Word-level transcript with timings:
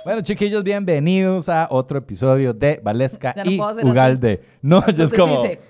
Bueno, 0.04 0.22
chiquillos, 0.22 0.62
bienvenidos 0.64 1.48
a 1.48 1.66
otro 1.70 1.98
episodio 1.98 2.52
de 2.54 2.80
Valesca 2.82 3.34
no 3.36 3.50
y 3.50 3.60
hacer 3.60 3.78
así. 3.80 3.90
Ugalde. 3.90 4.42
No, 4.62 4.86
yo 4.90 5.04
es 5.04 5.12
como. 5.12 5.44
hice, 5.44 5.60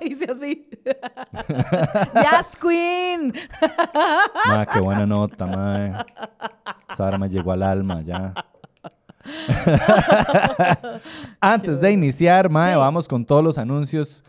hice 0.00 0.24
así. 0.32 0.68
¡Yes, 2.14 2.56
Queen! 2.60 3.34
Ma, 4.48 4.66
qué 4.66 4.80
buena 4.80 5.06
nota, 5.06 5.46
mae. 5.46 5.92
Esa 6.90 7.04
hora 7.04 7.18
me 7.18 7.28
llegó 7.28 7.52
al 7.52 7.62
alma 7.62 8.00
ya. 8.02 8.32
Antes 11.40 11.80
de 11.80 11.92
iniciar, 11.92 12.48
mae, 12.48 12.72
Sí. 12.72 12.78
vamos 12.78 13.08
con 13.08 13.24
todos 13.26 13.44
los 13.44 13.58
anuncios 13.58 14.24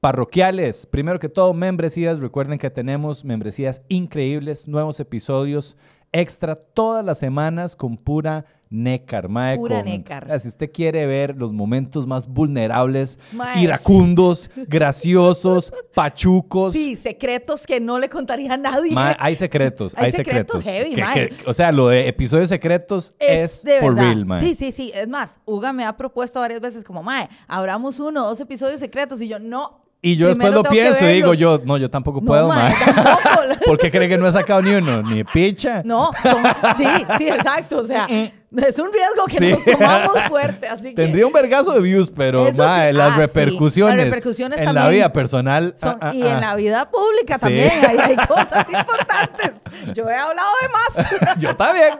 parroquiales. 0.00 0.86
Primero 0.86 1.18
que 1.18 1.28
todo, 1.28 1.52
membresías. 1.54 2.20
Recuerden 2.20 2.58
que 2.58 2.70
tenemos 2.70 3.24
membresías 3.24 3.82
increíbles, 3.88 4.68
nuevos 4.68 5.00
episodios 5.00 5.76
extra 6.12 6.54
todas 6.54 7.04
las 7.04 7.18
semanas 7.18 7.74
con 7.74 7.96
pura 7.96 8.46
nécar, 8.68 9.28
mae. 9.28 9.56
Pura 9.56 9.76
con- 9.76 9.84
nécar. 9.84 10.26
Ah, 10.30 10.38
Si 10.38 10.48
usted 10.48 10.70
quiere 10.72 11.06
ver 11.06 11.36
los 11.36 11.52
momentos 11.52 12.06
más 12.06 12.26
vulnerables, 12.26 13.18
Mae, 13.32 13.60
iracundos, 13.62 14.50
graciosos, 14.68 15.72
pachucos. 15.94 16.72
Sí, 16.72 16.96
secretos 16.96 17.66
que 17.66 17.80
no 17.80 17.98
le 17.98 18.08
contaría 18.08 18.52
a 18.54 18.56
nadie. 18.56 18.92
Ma, 18.92 19.16
hay 19.18 19.36
secretos, 19.36 19.94
hay, 19.96 20.06
Hay 20.06 20.12
secretos. 20.12 20.62
secretos 20.62 20.64
heavy, 20.64 20.94
Que- 20.94 21.00
mae. 21.02 21.28
que- 21.28 21.34
o 21.50 21.52
sea, 21.52 21.70
lo 21.72 21.88
de 21.88 22.08
episodios 22.08 22.48
secretos 22.48 23.14
es, 23.18 23.62
de 23.62 23.78
for 23.80 23.94
verdad. 23.94 24.10
real, 24.10 24.26
man. 24.26 24.40
Sí, 24.40 24.54
sí, 24.54 24.72
sí. 24.72 24.92
Es 24.94 25.08
más, 25.08 25.40
Uga 25.44 25.72
me 25.72 25.84
ha 25.84 25.96
propuesto 25.96 26.40
varias 26.40 26.60
veces 26.60 26.84
como, 26.84 27.02
mae, 27.02 27.28
abramos 27.46 28.00
uno 28.00 28.24
o 28.24 28.28
dos 28.28 28.40
episodios 28.40 28.80
secretos. 28.80 29.20
Y 29.22 29.28
yo, 29.28 29.38
no. 29.38 29.84
Y 30.02 30.16
yo 30.16 30.28
después 30.28 30.52
lo 30.52 30.62
pienso 30.62 31.04
y 31.08 31.14
digo 31.14 31.30
verlos". 31.30 31.60
yo, 31.60 31.66
no, 31.66 31.78
yo 31.78 31.90
tampoco 31.90 32.20
No, 32.20 32.26
puedo, 32.26 32.48
mae. 32.48 32.72
¿Por 33.66 33.78
qué 33.78 33.90
cree 33.90 34.08
que 34.08 34.18
no 34.18 34.28
he 34.28 34.32
sacado 34.32 34.62
ni 34.62 34.70
uno? 34.72 35.02
Ni 35.02 35.24
picha. 35.24 35.82
No, 35.84 36.10
son, 36.22 36.42
sí, 36.76 36.84
sí, 37.18 37.28
exacto. 37.28 37.78
O 37.78 37.86
sea, 37.86 38.06
es 38.56 38.78
un 38.78 38.90
riesgo 38.92 39.24
que 39.28 39.38
Sí. 39.38 39.50
nos 39.52 39.64
tomamos 39.64 40.22
fuerte. 40.28 40.68
Así 40.68 40.82
que 40.90 40.94
Tendría 40.94 41.26
un 41.26 41.32
vergazo 41.32 41.72
de 41.72 41.80
views, 41.80 42.10
pero 42.10 42.46
Eso 42.48 42.62
mae, 42.62 42.88
sí. 42.90 42.96
las 42.96 43.10
Ah, 43.10 43.14
sí. 43.14 43.20
repercusiones, 43.20 43.96
Las 43.96 44.06
repercusiones 44.06 44.58
en 44.60 44.74
la 44.74 44.88
vida 44.88 45.12
personal 45.12 45.74
son- 45.76 45.98
ah, 46.00 46.10
ah, 46.10 46.14
y 46.14 46.22
ah. 46.22 46.32
en 46.32 46.40
la 46.40 46.54
vida 46.54 46.90
pública 46.90 47.38
también 47.38 47.70
hay, 47.84 47.98
hay 47.98 48.16
cosas 48.28 48.66
importantes. 48.68 49.52
Yo 49.94 50.08
he 50.08 50.14
hablado 50.14 50.48
de 50.62 50.68
más. 51.02 51.38
yo 51.38 51.54
también. 51.56 51.94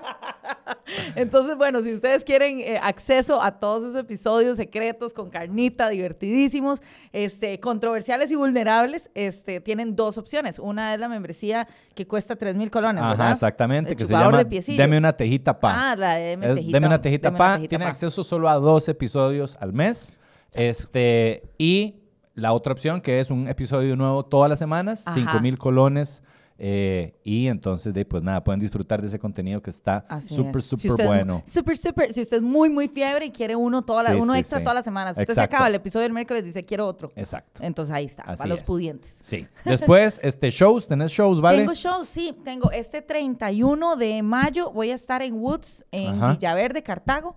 Entonces, 1.14 1.56
bueno, 1.56 1.80
si 1.82 1.92
ustedes 1.92 2.24
quieren 2.24 2.60
eh, 2.60 2.78
acceso 2.82 3.42
a 3.42 3.52
todos 3.58 3.82
esos 3.82 3.96
episodios 3.96 4.56
secretos 4.56 5.12
con 5.12 5.30
carnita, 5.30 5.88
divertidísimos, 5.88 6.80
este, 7.12 7.58
controversiales 7.60 8.30
y 8.30 8.36
vulnerables, 8.36 9.10
este, 9.14 9.60
tienen 9.60 9.96
dos 9.96 10.18
opciones. 10.18 10.58
Una 10.58 10.94
es 10.94 11.00
la 11.00 11.08
membresía 11.08 11.66
que 11.94 12.06
cuesta 12.06 12.36
3 12.36 12.56
mil 12.56 12.70
colones, 12.70 13.02
Ajá, 13.02 13.10
¿verdad? 13.10 13.32
exactamente, 13.32 13.90
El 13.92 13.96
que 13.96 14.06
se 14.06 14.12
llama 14.12 14.38
de 14.38 14.46
piecillo. 14.46 14.80
Deme 14.82 14.98
una 14.98 15.12
tejita 15.12 15.58
pa. 15.58 15.92
Ah, 15.92 15.96
la 15.96 16.14
de 16.16 16.35
Deme 16.40 16.52
Es 16.52 16.54
tejita. 16.56 16.76
Deme 16.76 16.86
una 16.86 17.00
tejita 17.02 17.28
Deme 17.28 17.38
pa. 17.38 17.44
una 17.44 17.54
tejita 17.56 17.68
Tiene 17.68 17.84
pa. 17.84 17.90
acceso 17.90 18.24
solo 18.24 18.48
a 18.48 18.54
dos 18.54 18.88
episodios 18.88 19.56
al 19.60 19.72
mes. 19.72 20.12
Este, 20.52 21.42
y 21.58 21.96
la 22.34 22.52
otra 22.52 22.72
opción 22.72 23.00
que 23.00 23.20
es 23.20 23.30
un 23.30 23.48
episodio 23.48 23.96
nuevo 23.96 24.24
todas 24.24 24.48
las 24.50 24.58
semanas, 24.58 25.06
Ajá. 25.06 25.14
5 25.16 25.40
mil 25.40 25.58
colones. 25.58 26.22
Eh, 26.58 27.14
y 27.22 27.48
entonces, 27.48 27.92
de, 27.92 28.04
pues 28.04 28.22
nada, 28.22 28.42
pueden 28.42 28.60
disfrutar 28.60 29.00
de 29.02 29.08
ese 29.08 29.18
contenido 29.18 29.60
que 29.62 29.70
está 29.70 30.06
súper. 30.20 30.62
Si 30.62 30.68
súper 30.76 30.90
usted 30.92 31.06
bueno. 31.06 31.42
Súper, 31.46 31.76
súper. 31.76 32.12
Si 32.14 32.22
usted 32.22 32.38
es 32.38 32.42
muy, 32.42 32.70
muy 32.70 32.88
fiebre 32.88 33.26
y 33.26 33.30
quiere 33.30 33.54
uno, 33.56 33.82
toda 33.82 34.02
la- 34.02 34.10
Sí, 34.12 34.16
uno 34.20 34.32
sí, 34.32 34.38
extra 34.38 34.58
sí. 34.58 34.64
todas 34.64 34.74
las 34.76 34.84
semanas. 34.84 35.12
Usted 35.12 35.26
se 35.26 35.32
Exacto. 35.32 35.54
acaba 35.56 35.68
el 35.68 35.74
episodio 35.74 36.04
del 36.04 36.12
miércoles 36.14 36.44
dice, 36.44 36.64
quiero 36.64 36.86
otro. 36.86 37.12
Exacto. 37.14 37.60
Entonces 37.62 37.94
ahí 37.94 38.06
está, 38.06 38.22
Así 38.22 38.38
para 38.38 38.48
los 38.48 38.60
es. 38.60 38.66
pudientes. 38.66 39.20
Sí. 39.22 39.46
Después, 39.64 40.18
este, 40.22 40.50
shows, 40.50 40.86
¿tenés 40.86 41.10
shows, 41.10 41.40
vale? 41.40 41.58
Tengo 41.58 41.74
shows, 41.74 42.08
sí. 42.08 42.34
Tengo 42.44 42.70
este 42.70 43.02
31 43.02 43.96
de 43.96 44.22
mayo. 44.22 44.70
Voy 44.70 44.90
a 44.90 44.94
estar 44.94 45.20
en 45.22 45.34
Woods, 45.34 45.84
en 45.92 46.14
Ajá. 46.16 46.30
Villaverde, 46.32 46.82
Cartago, 46.82 47.36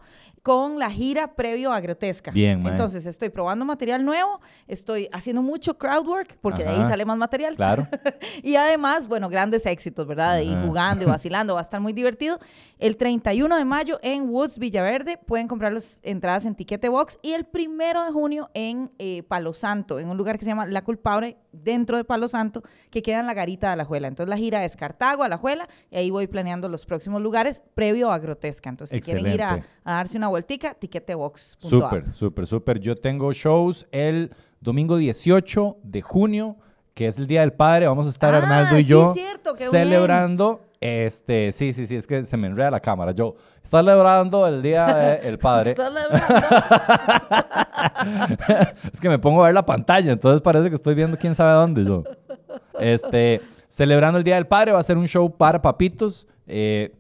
con 0.50 0.80
la 0.80 0.90
gira 0.90 1.36
previo 1.36 1.72
a 1.72 1.80
Grotesca. 1.80 2.32
Bien, 2.32 2.64
mae. 2.64 2.72
Entonces 2.72 3.06
estoy 3.06 3.30
probando 3.30 3.66
material 3.66 4.04
nuevo, 4.04 4.42
estoy 4.68 5.08
haciendo 5.12 5.44
mucho 5.44 5.78
crowd 5.78 6.08
work, 6.08 6.40
porque 6.42 6.64
de 6.64 6.70
ahí 6.70 6.80
Ajá. 6.80 6.90
sale 6.90 7.06
más 7.06 7.20
material. 7.20 7.56
Claro. 7.56 7.86
y 8.42 8.56
además, 8.56 9.08
bueno, 9.08 9.30
grandes 9.30 9.68
éxitos, 9.68 10.08
¿verdad? 10.08 10.38
De 10.38 10.46
ir 10.46 10.58
Ajá. 10.58 10.66
jugando 10.66 11.04
y 11.04 11.08
vacilando, 11.08 11.54
va 11.54 11.60
a 11.60 11.62
estar 11.62 11.80
muy 11.80 11.94
divertido. 11.94 12.40
El 12.80 12.98
31 12.98 13.58
de 13.58 13.66
mayo 13.66 14.00
en 14.02 14.28
Woods, 14.28 14.58
Villaverde, 14.58 15.18
pueden 15.18 15.48
comprar 15.48 15.72
las 15.72 16.00
entradas 16.02 16.48
en 16.48 16.56
Tiquete 16.56 16.90
Box. 16.90 17.20
Y 17.22 17.34
el 17.34 17.46
primero 17.46 18.04
de 18.04 18.12
junio 18.12 18.50
en 18.56 18.90
eh, 18.98 19.22
Palo 19.22 19.54
Santo, 19.54 20.00
en 20.00 20.10
un 20.10 20.18
lugar 20.18 20.40
que 20.40 20.46
se 20.46 20.50
llama 20.50 20.66
La 20.66 20.84
Culpable, 20.84 21.38
dentro 21.52 21.98
de 21.98 22.06
Palo 22.06 22.28
Santo, 22.28 22.64
que 22.90 23.04
queda 23.04 23.20
en 23.20 23.28
la 23.28 23.34
garita 23.36 23.68
de 23.68 23.74
Alajuela. 23.74 24.08
Entonces 24.08 24.30
la 24.30 24.38
gira 24.38 24.66
es 24.66 24.76
Cartago, 24.76 25.24
Alajuela, 25.24 25.68
y 25.92 25.98
ahí 25.98 26.10
voy 26.10 26.26
planeando 26.26 26.70
los 26.70 26.88
próximos 26.88 27.22
lugares 27.22 27.62
previo 27.76 28.12
a 28.12 28.18
Grotesca. 28.18 28.70
Entonces, 28.70 28.96
si 28.96 29.02
quieren 29.02 29.28
ir 29.28 29.44
a, 29.44 29.58
Excelente. 29.58 29.70
a 29.84 29.94
darse 29.94 30.18
una 30.18 30.30
vueltica, 30.40 30.74
tiquetebox.a. 30.74 31.68
Súper, 31.68 32.16
súper, 32.16 32.48
súper. 32.48 32.80
Yo 32.80 32.96
tengo 32.96 33.32
shows 33.34 33.86
el 33.92 34.32
domingo 34.62 34.96
18 34.98 35.78
de 35.84 36.02
junio, 36.02 36.56
que 36.94 37.08
es 37.08 37.18
el 37.18 37.28
Día 37.28 37.42
del 37.42 37.52
Padre. 37.54 37.88
Vamos 37.88 38.06
a 38.06 38.10
estar 38.10 38.34
Ah, 38.34 38.38
Arnaldo 38.38 38.78
y 38.78 38.84
sí, 38.84 38.90
yo 38.90 39.14
cierto, 39.14 39.56
celebrando. 39.58 40.62
Este, 40.82 41.52
sí, 41.52 41.74
sí, 41.74 41.86
sí, 41.86 41.98
es 41.98 42.08
que 42.08 42.24
se 42.24 42.38
me 42.38 42.48
enreda 42.48 42.72
la 42.72 42.80
cámara. 42.80 43.12
Yo 43.12 43.36
celebrando 43.64 44.48
el 44.48 44.62
Día 44.62 44.86
del 45.22 45.38
Padre. 45.40 45.76
es 48.94 49.02
que 49.02 49.10
me 49.10 49.20
pongo 49.20 49.44
a 49.44 49.48
ver 49.48 49.54
la 49.56 49.66
pantalla, 49.66 50.14
entonces 50.14 50.40
parece 50.40 50.70
que 50.70 50.76
estoy 50.76 50.96
viendo 50.96 51.18
quién 51.18 51.36
sabe 51.36 51.52
dónde 51.52 51.84
yo. 51.84 52.06
Este, 52.80 53.42
celebrando 53.68 54.18
el 54.18 54.24
Día 54.24 54.36
del 54.36 54.48
Padre, 54.48 54.72
va 54.72 54.80
a 54.80 54.84
ser 54.84 54.98
un 54.98 55.06
show 55.06 55.30
para 55.36 55.62
papitos, 55.62 56.28
eh, 56.48 56.96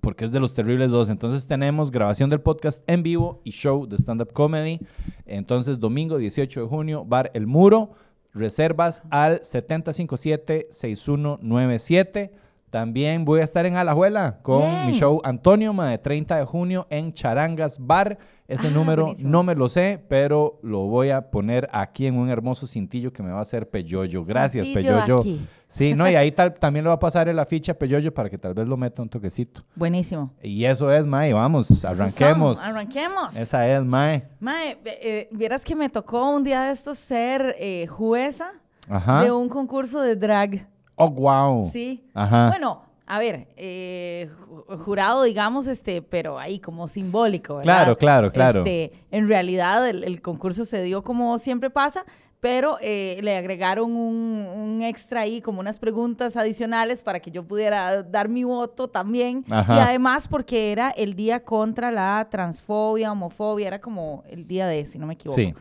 porque 0.00 0.24
es 0.24 0.32
de 0.32 0.40
los 0.40 0.54
terribles 0.54 0.90
dos. 0.90 1.08
Entonces 1.10 1.46
tenemos 1.46 1.90
grabación 1.90 2.30
del 2.30 2.40
podcast 2.40 2.82
en 2.88 3.02
vivo 3.02 3.40
y 3.44 3.50
show 3.50 3.86
de 3.86 3.96
stand-up 3.96 4.32
comedy. 4.32 4.80
Entonces, 5.26 5.78
domingo 5.78 6.16
18 6.18 6.62
de 6.62 6.66
junio, 6.66 7.04
Bar 7.04 7.30
El 7.34 7.46
Muro, 7.46 7.90
reservas 8.32 9.02
al 9.10 9.40
757-6197. 9.40 12.30
También 12.70 13.24
voy 13.24 13.40
a 13.40 13.44
estar 13.44 13.66
en 13.66 13.74
Alajuela 13.74 14.38
con 14.42 14.60
Bien. 14.62 14.86
mi 14.86 14.92
show 14.92 15.20
Antonio, 15.24 15.72
de 15.72 15.98
30 15.98 16.38
de 16.38 16.44
junio 16.44 16.86
en 16.88 17.12
Charangas 17.12 17.84
Bar. 17.84 18.16
Ese 18.46 18.68
Ah, 18.68 18.70
número 18.70 19.06
buenísimo. 19.06 19.28
no 19.30 19.42
me 19.42 19.56
lo 19.56 19.68
sé, 19.68 20.00
pero 20.08 20.60
lo 20.62 20.82
voy 20.86 21.10
a 21.10 21.30
poner 21.32 21.68
aquí 21.72 22.06
en 22.06 22.16
un 22.16 22.30
hermoso 22.30 22.68
cintillo 22.68 23.12
que 23.12 23.24
me 23.24 23.32
va 23.32 23.38
a 23.38 23.42
hacer 23.42 23.68
Peyoyo. 23.68 24.24
Gracias, 24.24 24.68
Cintillo 24.68 25.00
Peyoyo. 25.04 25.20
aquí. 25.20 25.40
Sí, 25.72 25.94
no, 25.94 26.10
y 26.10 26.16
ahí 26.16 26.32
tal, 26.32 26.52
también 26.54 26.84
le 26.84 26.88
va 26.88 26.94
a 26.96 26.98
pasar 26.98 27.28
el 27.28 27.38
afiche 27.38 27.70
a 27.70 27.78
Peyoyo 27.78 28.12
para 28.12 28.28
que 28.28 28.36
tal 28.36 28.54
vez 28.54 28.66
lo 28.66 28.76
meta 28.76 29.02
un 29.02 29.08
toquecito. 29.08 29.62
Buenísimo. 29.76 30.32
Y 30.42 30.64
eso 30.64 30.92
es, 30.92 31.06
Mae, 31.06 31.32
vamos, 31.32 31.84
arranquemos. 31.84 32.58
son, 32.58 32.66
Arranquemos. 32.66 33.36
Esa 33.36 33.68
es, 33.68 33.84
Mae. 33.84 34.26
Mae, 34.40 34.76
eh, 34.84 35.28
vieras 35.30 35.64
que 35.64 35.76
me 35.76 35.88
tocó 35.88 36.28
un 36.34 36.42
día 36.42 36.62
de 36.62 36.72
estos 36.72 36.98
ser 36.98 37.54
eh, 37.60 37.86
jueza 37.86 38.50
Ajá. 38.88 39.22
de 39.22 39.30
un 39.30 39.48
concurso 39.48 40.00
de 40.00 40.16
drag. 40.16 40.66
Oh, 40.96 41.08
wow. 41.08 41.70
Sí. 41.72 42.04
Ajá. 42.14 42.48
Bueno, 42.48 42.82
a 43.06 43.20
ver, 43.20 43.46
eh, 43.56 44.28
ju- 44.48 44.76
jurado, 44.84 45.22
digamos, 45.22 45.68
este, 45.68 46.02
pero 46.02 46.38
ahí 46.38 46.58
como 46.58 46.88
simbólico, 46.88 47.58
¿verdad? 47.58 47.62
Claro, 47.84 47.96
claro, 47.96 48.32
claro. 48.32 48.58
Este, 48.60 48.92
en 49.12 49.28
realidad 49.28 49.88
el, 49.88 50.02
el 50.02 50.20
concurso 50.20 50.64
se 50.64 50.82
dio 50.82 51.04
como 51.04 51.38
siempre 51.38 51.70
pasa, 51.70 52.04
pero 52.40 52.78
eh, 52.80 53.20
le 53.22 53.36
agregaron 53.36 53.92
un, 53.92 54.46
un 54.46 54.82
extra 54.82 55.20
ahí, 55.20 55.40
como 55.40 55.60
unas 55.60 55.78
preguntas 55.78 56.36
adicionales 56.36 57.02
para 57.02 57.20
que 57.20 57.30
yo 57.30 57.44
pudiera 57.46 58.02
dar 58.02 58.28
mi 58.28 58.44
voto 58.44 58.88
también. 58.88 59.44
Ajá. 59.50 59.76
Y 59.76 59.78
además 59.78 60.26
porque 60.26 60.72
era 60.72 60.90
el 60.90 61.14
día 61.14 61.44
contra 61.44 61.90
la 61.90 62.26
transfobia, 62.30 63.12
homofobia, 63.12 63.66
era 63.66 63.80
como 63.80 64.24
el 64.28 64.46
día 64.46 64.66
de, 64.66 64.86
si 64.86 64.98
no 64.98 65.06
me 65.06 65.14
equivoco. 65.14 65.40
Sí. 65.40 65.54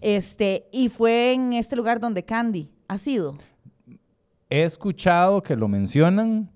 Este, 0.00 0.66
y 0.72 0.88
fue 0.88 1.34
en 1.34 1.52
este 1.52 1.76
lugar 1.76 2.00
donde 2.00 2.24
Candy 2.24 2.70
ha 2.88 2.96
sido. 2.96 3.36
He 4.48 4.62
escuchado 4.62 5.42
que 5.42 5.56
lo 5.56 5.68
mencionan, 5.68 6.50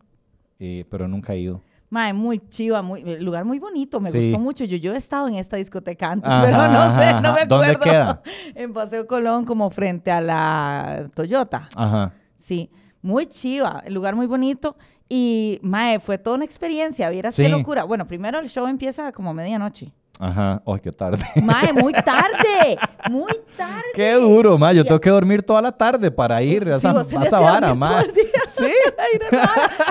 eh, 0.58 0.84
pero 0.88 1.06
nunca 1.08 1.34
he 1.34 1.40
ido. 1.40 1.60
Mae, 1.94 2.12
muy 2.12 2.40
chiva, 2.48 2.82
muy, 2.82 3.02
el 3.02 3.24
lugar 3.24 3.44
muy 3.44 3.60
bonito, 3.60 4.00
me 4.00 4.10
Sí. 4.10 4.18
gustó 4.18 4.40
mucho. 4.40 4.64
Yo, 4.64 4.76
yo 4.78 4.94
he 4.94 4.96
estado 4.96 5.28
en 5.28 5.36
esta 5.36 5.56
discoteca 5.56 6.10
antes, 6.10 6.28
Ajá, 6.28 6.42
pero 6.44 6.56
no 6.56 6.98
sé, 7.00 7.04
ajá, 7.08 7.20
no 7.20 7.32
me 7.34 7.40
acuerdo. 7.42 7.56
¿Dónde 7.58 7.76
queda? 7.78 8.22
En 8.56 8.72
Paseo 8.72 9.06
Colón, 9.06 9.44
como 9.44 9.70
frente 9.70 10.10
a 10.10 10.20
la 10.20 11.08
Toyota. 11.14 11.68
Ajá. 11.76 12.12
Sí, 12.36 12.68
muy 13.00 13.26
chiva, 13.26 13.80
el 13.86 13.94
lugar 13.94 14.16
muy 14.16 14.26
bonito. 14.26 14.76
Y, 15.08 15.60
mae, 15.62 16.00
fue 16.00 16.18
toda 16.18 16.34
una 16.34 16.44
experiencia, 16.44 17.08
vieras 17.10 17.36
Sí. 17.36 17.44
qué 17.44 17.48
locura. 17.48 17.84
Bueno, 17.84 18.08
primero 18.08 18.40
el 18.40 18.48
show 18.48 18.66
empieza 18.66 19.12
como 19.12 19.30
a 19.30 19.34
medianoche. 19.34 19.92
Ajá. 20.20 20.62
Ay, 20.64 20.80
qué 20.82 20.92
tarde. 20.92 21.24
Mae, 21.42 21.72
muy 21.72 21.92
tarde, 22.04 22.78
muy 23.10 23.32
tarde. 23.56 23.82
Qué 23.94 24.12
duro, 24.14 24.56
ma. 24.58 24.72
Yo 24.72 24.84
tengo 24.84 25.00
que 25.00 25.10
dormir 25.10 25.42
toda 25.42 25.60
la 25.60 25.72
tarde 25.72 26.10
para 26.10 26.40
ir 26.42 26.70
a 26.72 26.78
Sí, 26.78 26.86
esa, 26.86 27.00
a 27.20 27.24
esa 27.24 27.40
vara, 27.40 27.68
dormir 27.68 27.78
ma. 27.80 27.88
todo 27.90 28.00
el 28.00 28.12
día. 28.14 28.24
Sí. 28.46 28.70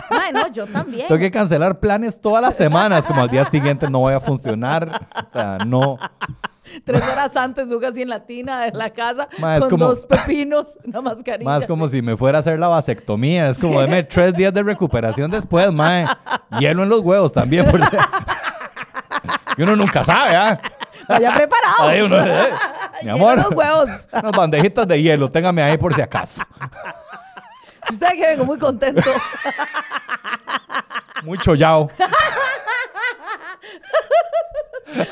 Mae, 0.10 0.31
no, 0.31 0.48
yo 0.52 0.66
también. 0.68 1.08
Tengo 1.08 1.20
que 1.20 1.31
cancelar 1.31 1.80
planes 1.80 2.20
todas 2.20 2.42
las 2.42 2.56
semanas, 2.56 3.06
como 3.06 3.22
al 3.22 3.30
día 3.30 3.46
siguiente 3.46 3.90
no 3.90 4.00
voy 4.00 4.14
a 4.14 4.20
funcionar. 4.20 4.90
O 4.90 5.30
sea, 5.31 5.58
no. 5.66 5.98
Tres 6.86 7.04
horas 7.04 7.36
antes, 7.36 7.69
Hugo 7.72 7.86
así 7.88 8.02
en 8.04 8.10
la 8.10 8.26
tina 8.26 8.62
de 8.64 8.72
la 8.72 8.90
casa, 8.90 9.28
Ma, 9.40 9.60
con 9.60 9.69
como- 9.72 9.86
dos 9.88 10.06
pepinos, 10.06 10.80
una 10.86 11.02
mascarilla. 11.02 11.50
Más 11.50 11.66
como 11.68 11.90
si 11.90 12.02
me 12.02 12.16
fuera 12.16 12.38
a 12.38 12.40
hacer 12.40 12.58
la 12.58 12.68
vasectomía. 12.69 13.50
Es 13.50 13.58
como, 13.60 13.81
deme 13.81 14.04
tres 14.04 14.34
días 14.34 14.54
de 14.54 14.64
recuperación 14.64 15.30
después, 15.30 15.72
mae. 15.74 16.06
Hielo 16.60 16.84
en 16.84 16.90
los 16.90 17.02
huevos 17.02 17.34
también. 17.34 17.66
porque- 17.69 17.86
Y 19.58 19.62
uno 19.62 19.76
nunca 19.76 20.04
sabe, 20.04 20.36
¿ah? 20.36 20.58
Vaya 21.08 21.34
preparado. 21.36 21.88
Ahí 21.88 22.02
uno, 22.02 22.20
eh, 22.20 22.54
mi 23.04 23.10
amor. 23.10 23.38
los 23.38 23.52
huevos. 23.52 23.90
Unas 24.12 24.32
bandejitas 24.32 24.88
de 24.88 25.02
hielo, 25.02 25.30
téngame 25.30 25.62
ahí 25.64 25.78
por 25.78 25.94
si 25.94 26.02
acaso. 26.02 26.42
Usted 27.90 28.10
que 28.12 28.28
vengo 28.28 28.46
muy 28.46 28.58
contento. 28.58 29.12
Mucho 31.24 31.56
yao. 31.56 31.90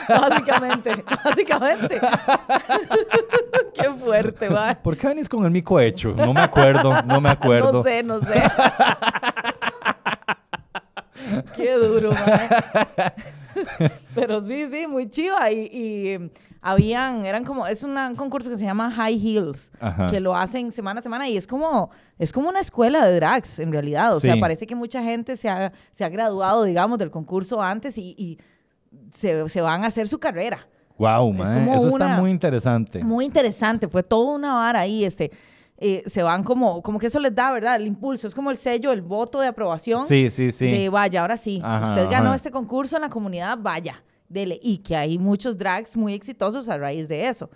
básicamente, 0.07 1.03
básicamente. 1.23 2.01
Qué 3.73 3.89
fuerte, 3.91 4.49
va. 4.49 4.75
¿Por 4.75 4.97
qué 4.97 5.07
venís 5.07 5.29
con 5.29 5.45
el 5.45 5.51
mico 5.51 5.79
hecho? 5.79 6.13
No 6.15 6.33
me 6.33 6.41
acuerdo, 6.41 7.01
no 7.03 7.21
me 7.21 7.29
acuerdo. 7.29 7.73
No 7.73 7.83
sé, 7.83 8.03
no 8.03 8.19
sé. 8.21 8.43
Qué 11.55 11.73
duro, 11.75 12.11
mae. 12.11 12.49
Pero 14.27 14.45
sí, 14.47 14.67
sí, 14.71 14.87
muy 14.87 15.09
chiva. 15.09 15.51
Y, 15.51 15.59
y 15.71 16.31
habían, 16.61 17.25
eran 17.25 17.43
como, 17.43 17.65
es 17.67 17.83
una- 17.83 18.09
un 18.09 18.15
concurso 18.15 18.49
que 18.49 18.57
se 18.57 18.63
llama 18.63 18.91
High 18.91 19.19
Heels, 19.19 19.71
Ajá. 19.79 20.07
que 20.07 20.19
lo 20.19 20.35
hacen 20.35 20.71
semana 20.71 20.99
a 20.99 21.03
semana 21.03 21.27
y 21.27 21.35
es 21.37 21.47
como, 21.47 21.89
es 22.19 22.31
como 22.31 22.49
una 22.49 22.59
escuela 22.59 23.05
de 23.05 23.15
drags 23.15 23.59
en 23.59 23.71
realidad. 23.71 24.15
O 24.15 24.19
sea, 24.19 24.35
parece 24.39 24.67
que 24.67 24.75
mucha 24.75 25.01
gente 25.01 25.35
se 25.37 25.49
ha, 25.49 25.73
se 25.91 26.03
ha 26.03 26.09
graduado, 26.09 26.63
digamos, 26.63 26.99
del 26.99 27.09
concurso 27.11 27.61
antes 27.61 27.97
y, 27.97 28.15
y 28.17 28.37
se, 29.15 29.47
se 29.49 29.61
van 29.61 29.83
a 29.83 29.87
hacer 29.87 30.07
su 30.07 30.19
carrera. 30.19 30.67
Wow, 30.97 31.33
Es 31.41 31.49
como 31.49 31.73
eso 31.75 31.87
está 31.87 32.07
muy 32.19 32.29
interesante. 32.29 33.03
Muy 33.03 33.25
interesante, 33.25 33.87
fue 33.87 34.03
toda 34.03 34.35
una 34.35 34.53
vara 34.53 34.81
ahí, 34.81 35.03
este, 35.03 35.31
eh, 35.77 36.03
se 36.05 36.21
van 36.21 36.43
como, 36.43 36.83
como 36.83 36.99
que 36.99 37.07
eso 37.07 37.19
les 37.19 37.33
da, 37.33 37.51
¿verdad? 37.51 37.77
El 37.77 37.87
impulso, 37.87 38.27
es 38.27 38.35
como 38.35 38.51
el 38.51 38.57
sello, 38.57 38.91
el 38.91 39.01
voto 39.01 39.39
de 39.39 39.47
aprobación. 39.47 40.05
Sí, 40.05 40.29
sí, 40.29 40.51
sí. 40.51 40.69
De 40.69 40.89
vaya, 40.89 41.21
ahora 41.21 41.37
sí, 41.37 41.59
Ajá, 41.63 41.89
usted 41.95 42.07
ganó 42.11 42.27
ajá. 42.27 42.35
este 42.35 42.51
concurso 42.51 42.97
en 42.97 43.01
la 43.01 43.09
comunidad, 43.09 43.57
vaya, 43.59 44.03
dele. 44.31 44.59
Y 44.61 44.79
que 44.79 44.95
hay 44.95 45.17
muchos 45.19 45.57
drags 45.57 45.95
muy 45.97 46.13
exitosos 46.13 46.69
a 46.69 46.77
raíz 46.77 47.07
de 47.07 47.27
eso. 47.27 47.49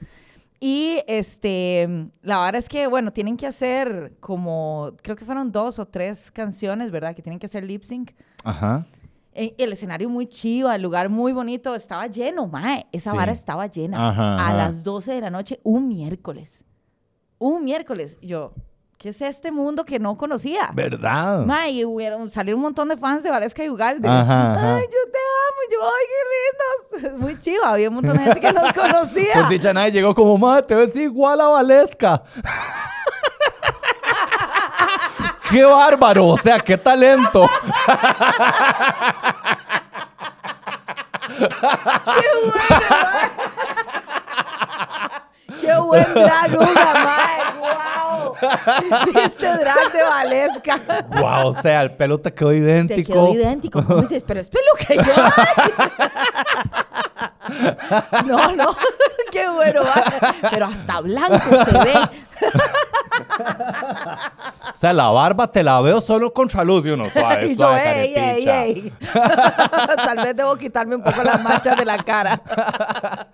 Y 0.59 0.99
este, 1.07 1.87
la 2.21 2.39
verdad 2.43 2.55
es 2.59 2.69
que, 2.69 2.87
bueno, 2.87 3.11
tienen 3.11 3.35
que 3.37 3.45
hacer 3.45 4.13
como, 4.19 4.93
creo 5.03 5.15
que 5.15 5.25
fueron 5.25 5.51
dos 5.51 5.79
o 5.79 5.85
tres 5.85 6.31
canciones, 6.31 6.91
¿verdad? 6.91 7.13
Que 7.15 7.21
tienen 7.21 7.39
que 7.39 7.45
hacer 7.45 7.63
lip 7.63 7.83
sync. 7.83 8.11
Ajá. 8.43 8.85
Eh, 9.33 9.53
El 9.57 9.73
escenario 9.73 10.09
muy 10.09 10.27
chiva, 10.27 10.75
el 10.75 10.81
lugar 10.81 11.09
muy 11.09 11.33
bonito, 11.33 11.75
estaba 11.75 12.07
lleno, 12.07 12.47
mae. 12.47 12.85
Esa 12.93 13.11
Sí. 13.11 13.17
vara 13.17 13.33
estaba 13.33 13.67
llena. 13.67 14.09
Ajá, 14.09 14.35
a 14.35 14.47
ajá. 14.47 14.53
las 14.57 14.83
12 14.85 15.11
de 15.11 15.21
la 15.21 15.29
noche, 15.29 15.59
un 15.63 15.89
miércoles. 15.89 16.63
Un 17.37 17.65
miércoles. 17.65 18.17
Yo, 18.21 18.53
¿qué 19.05 19.09
es 19.09 19.21
este 19.21 19.51
mundo 19.51 19.85
que 19.85 19.99
no 19.99 20.17
conocía? 20.17 20.71
¿Verdad? 20.73 21.45
Mae, 21.45 21.69
y 21.69 21.85
hubieron, 21.85 22.27
salieron 22.31 22.57
un 22.57 22.63
montón 22.63 22.87
de 22.89 22.97
fans 22.97 23.21
de 23.21 23.29
Valesca 23.29 23.63
y 23.63 23.69
Ugalde. 23.69 24.07
Ajá, 24.07 24.53
ajá. 24.53 24.77
Ay, 24.77 24.81
yo 24.81 24.97
te 25.11 25.19
amo. 25.45 25.59
Y 25.67 25.71
yo, 25.71 25.77
ay, 25.93 26.05
qué 26.09 26.21
lindos. 27.03 27.19
Muy 27.19 27.39
chiva. 27.39 27.69
Había 27.69 27.89
un 27.89 27.95
montón 27.95 28.17
de 28.17 28.23
gente 28.23 28.41
que 28.41 28.51
nos 28.51 28.73
conocía. 28.73 29.33
Por 29.35 29.49
dicha 29.49 29.71
nadie 29.73 29.91
llegó 29.91 30.15
como, 30.15 30.39
ma, 30.39 30.63
te 30.63 30.73
ves 30.73 30.95
igual 30.95 31.39
a 31.39 31.49
Valesca. 31.49 32.23
¡Qué 35.51 35.63
bárbaro! 35.63 36.25
O 36.25 36.37
sea, 36.37 36.59
qué 36.59 36.75
talento. 36.75 37.47
¡Qué 45.61 45.77
buen 45.77 46.11
drag, 46.11 46.55
Uga, 46.55 46.93
mae! 47.05 47.53
¡Wow! 47.59 47.94
Hiciste 49.09 49.47
drag 49.57 49.91
de 49.91 50.03
Valesca. 50.03 50.79
Wow, 51.09 51.47
o 51.49 51.53
sea, 51.61 51.81
el 51.83 51.91
pelo 51.91 52.17
te 52.19 52.33
quedó 52.33 52.49
Te 52.49 52.57
idéntico. 52.57 53.13
quedó 53.13 53.33
idéntico. 53.33 53.83
¿Cómo 53.85 54.01
dices? 54.01 54.23
Pero 54.25 54.39
es 54.41 54.49
peluca. 54.49 54.93
Y 54.93 54.97
yo. 54.97 55.13
No, 58.25 58.51
no. 58.55 58.75
Qué 59.31 59.47
bueno. 59.49 59.81
Pero 60.49 60.65
hasta 60.65 61.01
blanco 61.01 61.65
se 61.65 61.71
ve. 61.71 61.93
O 63.39 64.75
sea, 64.75 64.93
la 64.93 65.07
barba 65.07 65.47
te 65.47 65.63
la 65.63 65.79
veo 65.81 66.01
solo 66.01 66.33
contra 66.33 66.63
luz 66.63 66.85
y 66.85 66.89
uno 66.89 67.09
suave, 67.09 67.47
y 67.51 67.55
yo, 67.55 67.75
ey, 67.75 68.13
ey, 68.15 68.49
ey. 68.49 68.93
Tal 69.95 70.17
vez 70.17 70.35
debo 70.35 70.55
quitarme 70.55 70.95
un 70.95 71.03
poco 71.03 71.23
las 71.23 71.41
manchas 71.41 71.77
de 71.77 71.85
la 71.85 71.97
cara. 71.97 72.41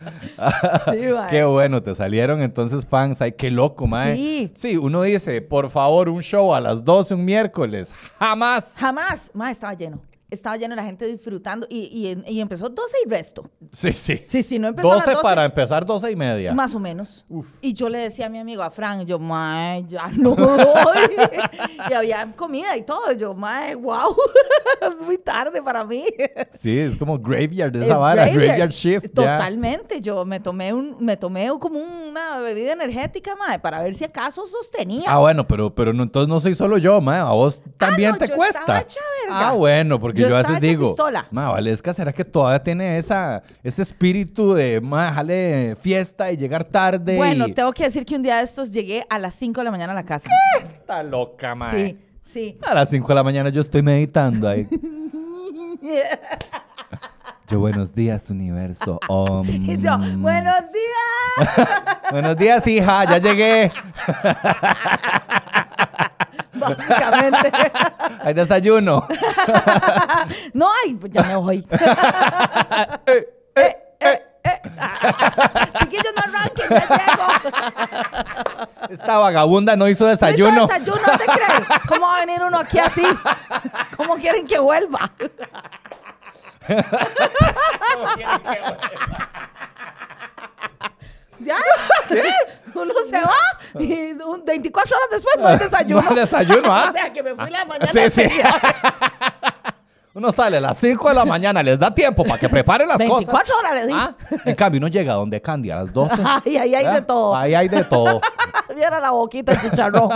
sí. 0.91 0.99
Qué 1.29 1.43
bueno, 1.43 1.81
te 1.81 1.95
salieron 1.95 2.41
entonces 2.41 2.85
fans. 2.85 3.21
Ay, 3.21 3.33
qué 3.33 3.49
loco, 3.51 3.87
mae. 3.87 4.15
Sí. 4.15 4.51
Sí, 4.55 4.77
uno 4.77 5.01
dice, 5.01 5.41
por 5.41 5.69
favor, 5.69 6.09
un 6.09 6.21
show 6.21 6.53
a 6.53 6.59
las 6.59 6.83
12 6.83 7.15
un 7.15 7.25
miércoles. 7.25 7.93
Jamás. 8.19 8.75
Jamás. 8.77 9.31
Mae, 9.33 9.51
estaba 9.51 9.73
lleno. 9.73 10.10
Estaba 10.31 10.55
lleno 10.57 10.73
la 10.75 10.83
gente 10.83 11.05
disfrutando. 11.05 11.67
Y, 11.69 12.15
y, 12.25 12.33
y 12.33 12.39
empezó 12.39 12.69
12 12.69 12.97
y 13.05 13.09
resto. 13.09 13.49
Sí, 13.71 13.91
sí. 13.91 14.23
Sí, 14.25 14.41
sí, 14.43 14.57
no 14.59 14.69
empezó 14.69 14.91
a 14.93 14.95
las 14.95 15.05
12 15.05 15.15
12. 15.15 15.23
para 15.23 15.45
empezar, 15.45 15.85
12 15.85 16.09
y 16.09 16.15
media. 16.15 16.53
Más 16.53 16.73
o 16.73 16.79
menos. 16.79 17.25
Y 17.61 17.73
yo 17.73 17.89
le 17.89 17.97
decía 17.99 18.27
a 18.27 18.29
mi 18.29 18.39
amigo, 18.39 18.63
a 18.63 18.71
Frank, 18.71 19.03
yo, 19.05 19.19
mae, 19.19 19.83
ya 19.87 20.07
no 20.07 20.33
voy. 20.35 20.47
y 21.89 21.93
había 21.93 22.31
comida 22.35 22.75
y 22.77 22.83
todo. 22.83 23.11
Yo, 23.11 23.33
mae, 23.33 23.75
wow, 23.75 24.15
es 24.81 25.05
muy 25.05 25.17
tarde 25.17 25.61
para 25.61 25.83
mí. 25.83 26.05
Sí, 26.51 26.79
es 26.79 26.95
como 26.95 27.19
graveyard 27.19 27.75
esa 27.75 27.93
Es 27.93 27.99
vara, 27.99 28.27
graveyard, 28.29 28.71
shift. 28.71 29.05
ya. 29.07 29.37
Totalmente. 29.37 29.99
Yo 30.01 30.23
me 30.25 30.39
tomé 30.39 30.73
un, 30.73 30.95
me 30.99 31.17
tomé 31.17 31.49
como 31.59 31.77
una 31.79 32.37
bebida 32.39 32.73
energética, 32.73 33.35
mae, 33.35 33.59
para 33.59 33.81
ver 33.81 33.95
si 33.95 34.05
acaso 34.05 34.45
sostenía. 34.47 35.03
Ah, 35.07 35.19
bueno, 35.19 35.45
pero, 35.47 35.75
pero 35.75 35.91
no, 35.91 36.03
entonces 36.03 36.29
no 36.29 36.39
soy 36.39 36.55
solo 36.55 36.77
yo, 36.77 37.01
ma. 37.01 37.19
A 37.21 37.33
vos 37.33 37.61
también 37.77 38.11
Ah, 38.11 38.13
no, 38.13 38.17
te 38.19 38.27
yo 38.27 38.35
cuesta. 38.35 38.85
Ah, 39.29 39.53
bueno, 39.53 39.99
porque 39.99 40.20
Yo 40.21 40.29
yo, 40.29 40.37
a 40.37 40.41
veces 40.43 40.61
digo, 40.61 40.95
ma, 41.31 41.49
Valesca, 41.49 41.93
¿será 41.93 42.13
que 42.13 42.23
todavía 42.23 42.61
tiene 42.61 42.97
esa, 42.97 43.41
ese 43.63 43.81
espíritu 43.81 44.53
de, 44.53 44.79
ma, 44.81 45.07
déjale 45.07 45.75
fiesta 45.79 46.31
y 46.31 46.37
llegar 46.37 46.63
tarde? 46.63 47.17
bueno, 47.17 47.47
y... 47.47 47.53
tengo 47.53 47.71
que 47.73 47.83
decir 47.83 48.05
que 48.05 48.15
un 48.15 48.21
día 48.21 48.37
de 48.37 48.43
estos 48.43 48.71
llegué 48.71 49.05
a 49.09 49.19
las 49.19 49.35
5 49.35 49.59
de 49.59 49.65
la 49.65 49.71
mañana 49.71 49.91
a 49.93 49.95
la 49.95 50.05
casa. 50.05 50.29
Está 50.61 51.03
loca, 51.03 51.55
ma. 51.55 51.71
Sí, 51.71 51.97
sí. 52.21 52.57
A 52.61 52.73
las 52.73 52.89
5 52.89 53.07
de 53.07 53.15
la 53.15 53.23
mañana 53.23 53.49
yo 53.49 53.61
estoy 53.61 53.81
meditando 53.81 54.47
ahí. 54.47 54.67
Yo, 57.51 57.59
buenos 57.59 57.93
días, 57.93 58.29
universo. 58.29 58.97
Om. 59.09 59.45
y 59.49 59.77
yo, 59.77 59.97
buenos 59.97 60.61
días. 60.71 61.49
Buenos 62.11 62.37
días, 62.37 62.65
hija, 62.65 63.03
ya 63.03 63.17
llegué. 63.17 63.69
Básicamente. 66.53 67.51
Hay 68.23 68.33
desayuno. 68.33 69.05
No 70.53 70.69
hay, 70.71 70.95
pues 70.95 71.11
ya 71.11 71.23
me 71.23 71.35
voy. 71.35 71.65
Eh, 73.05 73.27
Chiquillos, 75.79 76.13
no 76.15 76.21
arranquen, 76.21 76.69
ya 76.69 76.87
llego. 76.87 77.27
Esta 78.89 79.17
vagabunda 79.17 79.75
no 79.75 79.89
hizo 79.89 80.05
desayuno. 80.05 80.67
¿No 80.67 80.77
hizo 80.77 80.79
desayuno, 80.79 81.17
¿te 81.17 81.25
crees? 81.25 81.67
¿Cómo 81.87 82.07
va 82.07 82.15
a 82.17 82.19
venir 82.25 82.41
uno 82.43 82.59
aquí 82.59 82.79
así? 82.79 83.03
¿Cómo 83.97 84.15
quieren 84.15 84.47
que 84.47 84.59
vuelva? 84.59 85.11
¿Ya? 91.39 91.55
Uno 92.75 92.93
se 93.09 93.19
va 93.19 93.81
y 93.83 94.11
un 94.21 94.45
24 94.45 94.95
horas 94.95 95.07
después 95.11 95.35
no 95.39 95.47
hay 95.47 95.57
desayuno. 95.57 96.01
No 96.03 96.09
hay 96.09 96.15
desayuno, 96.15 96.71
¿ah? 96.73 96.85
O 96.89 96.93
sea, 96.93 97.11
que 97.11 97.23
me 97.23 97.35
fui 97.35 97.49
la 97.49 97.65
mañana. 97.65 97.87
Sí, 97.91 98.09
sí. 98.09 98.23
Uno 100.13 100.29
sale 100.33 100.57
a 100.57 100.61
las 100.61 100.77
5 100.77 101.07
de 101.07 101.15
la 101.15 101.23
mañana, 101.23 101.63
les 101.63 101.79
da 101.79 101.93
tiempo 101.93 102.25
para 102.25 102.37
que 102.37 102.49
preparen 102.49 102.85
las 102.89 102.97
24 102.97 103.31
cosas. 103.31 103.49
horas 103.57 103.73
le 103.75 103.87
di. 103.87 103.93
Ah, 103.95 104.13
En 104.43 104.55
cambio, 104.55 104.79
uno 104.79 104.89
llega 104.89 105.13
donde 105.13 105.41
Candy 105.41 105.71
a 105.71 105.77
las 105.77 105.93
12. 105.93 106.15
Ay, 106.45 106.57
ahí 106.57 106.75
hay 106.75 106.93
de 106.93 107.01
todo. 107.01 107.33
Ahí 107.33 107.55
hay 107.55 107.69
de 107.69 107.83
todo. 107.85 108.19
Viera 108.75 108.99
la 108.99 109.11
boquita 109.11 109.53
el 109.53 109.61
chicharrón. 109.61 110.11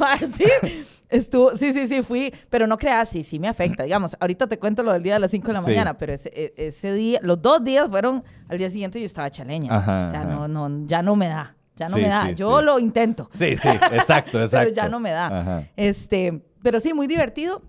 Ay, 0.00 0.32
sí, 0.34 0.86
estuvo, 1.08 1.56
sí, 1.56 1.72
sí, 1.72 1.88
sí, 1.88 2.02
fui, 2.02 2.32
pero 2.50 2.66
no 2.66 2.76
creas, 2.76 3.08
sí, 3.08 3.22
sí 3.22 3.38
me 3.38 3.48
afecta, 3.48 3.82
digamos, 3.84 4.16
ahorita 4.20 4.46
te 4.46 4.58
cuento 4.58 4.82
lo 4.82 4.92
del 4.92 5.02
día 5.02 5.14
de 5.14 5.20
las 5.20 5.30
5 5.30 5.46
de 5.48 5.52
la 5.54 5.60
Sí. 5.60 5.70
mañana, 5.70 5.96
pero 5.96 6.12
ese, 6.12 6.30
e- 6.34 6.54
ese 6.56 6.92
día, 6.92 7.18
los 7.22 7.40
dos 7.40 7.62
días 7.64 7.88
fueron, 7.88 8.22
al 8.48 8.58
día 8.58 8.68
siguiente 8.70 9.00
yo 9.00 9.06
estaba 9.06 9.30
chaleña, 9.30 9.74
Ajá, 9.74 10.04
o 10.06 10.10
sea, 10.10 10.20
ajá. 10.20 10.28
no, 10.28 10.48
no, 10.68 10.86
ya 10.86 11.02
no 11.02 11.16
me 11.16 11.28
da, 11.28 11.56
ya 11.76 11.86
no 11.88 11.94
Sí, 11.96 12.00
me 12.02 12.08
da, 12.08 12.26
sí, 12.28 12.34
yo 12.34 12.60
lo 12.62 12.78
intento, 12.78 13.30
Sí, 13.32 13.56
sí, 13.56 13.68
exacto, 13.68 14.40
exacto. 14.40 14.48
pero 14.58 14.70
ya 14.70 14.88
no 14.88 15.00
me 15.00 15.10
da, 15.12 15.26
Ajá. 15.40 15.68
este, 15.76 16.44
pero 16.62 16.80
sí, 16.80 16.92
muy 16.92 17.06
divertido, 17.06 17.62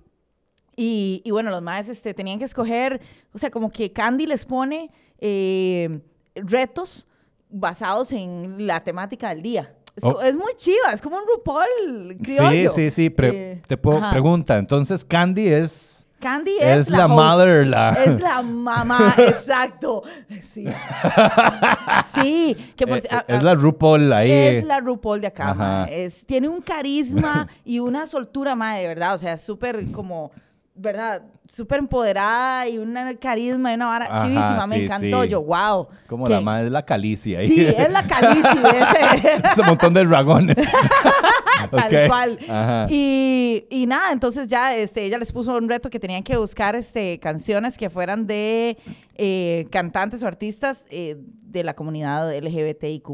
y, 0.75 1.21
y 1.25 1.31
bueno, 1.31 1.49
los 1.51 1.61
maes 1.61 1.89
este, 1.89 2.13
tenían 2.13 2.39
que 2.39 2.45
escoger, 2.45 3.01
o 3.33 3.37
sea, 3.37 3.51
como 3.51 3.69
que 3.71 3.91
Candy 3.91 4.25
les 4.25 4.45
pone 4.45 4.89
eh, 5.17 5.99
retos 6.35 7.05
basados 7.49 8.11
en 8.13 8.65
la 8.67 8.81
temática 8.83 9.29
del 9.29 9.41
día. 9.41 9.75
Es, 9.99 10.03
Oh. 10.15 10.21
es 10.21 10.35
muy 10.35 10.53
chiva, 10.55 10.91
es 10.93 11.01
como 11.01 11.17
un 11.17 11.23
RuPaul 11.27 12.17
criollo. 12.23 12.71
Sí, 12.71 12.89
sí, 12.89 12.91
sí. 12.91 13.09
pre- 13.09 13.51
Eh, 13.53 13.61
te 13.67 13.77
puedo 13.77 13.97
ajá. 13.99 14.11
pregunta. 14.11 14.57
Entonces, 14.57 15.03
Candy 15.05 15.47
es. 15.49 16.07
Candy 16.19 16.51
es, 16.59 16.87
Es 16.87 16.89
la 16.89 17.05
host. 17.05 17.15
mother, 17.15 17.67
la- 17.67 17.91
Es 17.93 18.19
la 18.19 18.41
mamá, 18.41 19.13
exacto. 19.17 20.03
Sí. 20.41 20.65
Sí, 22.13 22.57
que 22.75 22.87
por 22.87 22.97
eh, 22.97 23.03
ah, 23.11 23.23
es 23.27 23.39
ah, 23.39 23.41
la 23.41 23.55
RuPaul 23.55 24.11
ahí. 24.11 24.31
es 24.31 24.63
la 24.65 24.79
RuPaul 24.79 25.21
de 25.21 25.27
acá. 25.27 25.87
Es, 25.89 26.25
tiene 26.25 26.47
un 26.47 26.61
carisma 26.61 27.47
y 27.65 27.79
una 27.79 28.05
soltura, 28.05 28.55
mae, 28.55 28.81
de 28.81 28.87
verdad. 28.89 29.15
O 29.15 29.17
sea, 29.17 29.33
es 29.33 29.41
súper 29.41 29.91
como 29.91 30.31
¿verdad? 30.75 31.23
Súper 31.51 31.79
empoderada 31.79 32.67
y 32.67 32.77
una 32.77 33.15
carisma 33.15 33.71
y 33.71 33.75
una 33.75 33.87
vara 33.87 34.05
Ajá, 34.05 34.21
chivísima. 34.21 34.67
Me 34.67 34.83
encantó. 34.83 35.23
sí. 35.23 35.29
Yo, 35.29 35.41
wow. 35.43 35.87
Como 36.05 36.25
que- 36.25 36.33
la 36.33 36.41
madre 36.41 36.65
de 36.65 36.69
la 36.69 36.85
calicia 36.85 37.39
ahí. 37.39 37.47
Sí, 37.47 37.65
es 37.65 37.91
la 37.91 38.05
calicia. 38.05 38.51
ese. 39.23 39.41
Ese 39.51 39.63
montón 39.63 39.95
de 39.95 40.05
dragones. 40.05 40.57
Tal 41.71 42.07
cual. 42.07 42.39
Ajá. 42.47 42.85
Y, 42.89 43.65
y 43.69 43.87
nada, 43.87 44.11
entonces 44.11 44.47
ya 44.47 44.75
este, 44.75 45.03
ella 45.05 45.17
les 45.17 45.31
puso 45.31 45.55
un 45.55 45.67
reto 45.67 45.89
que 45.89 45.99
tenían 45.99 46.21
que 46.23 46.37
buscar 46.37 46.75
este, 46.75 47.19
canciones 47.19 47.77
que 47.77 47.89
fueran 47.89 48.27
de 48.27 48.77
eh, 49.21 49.67
cantantes 49.69 50.23
o 50.23 50.27
artistas 50.27 50.85
eh, 50.89 51.17
de 51.41 51.63
la 51.65 51.75
comunidad 51.75 52.31
LGBTIQ+. 52.33 53.09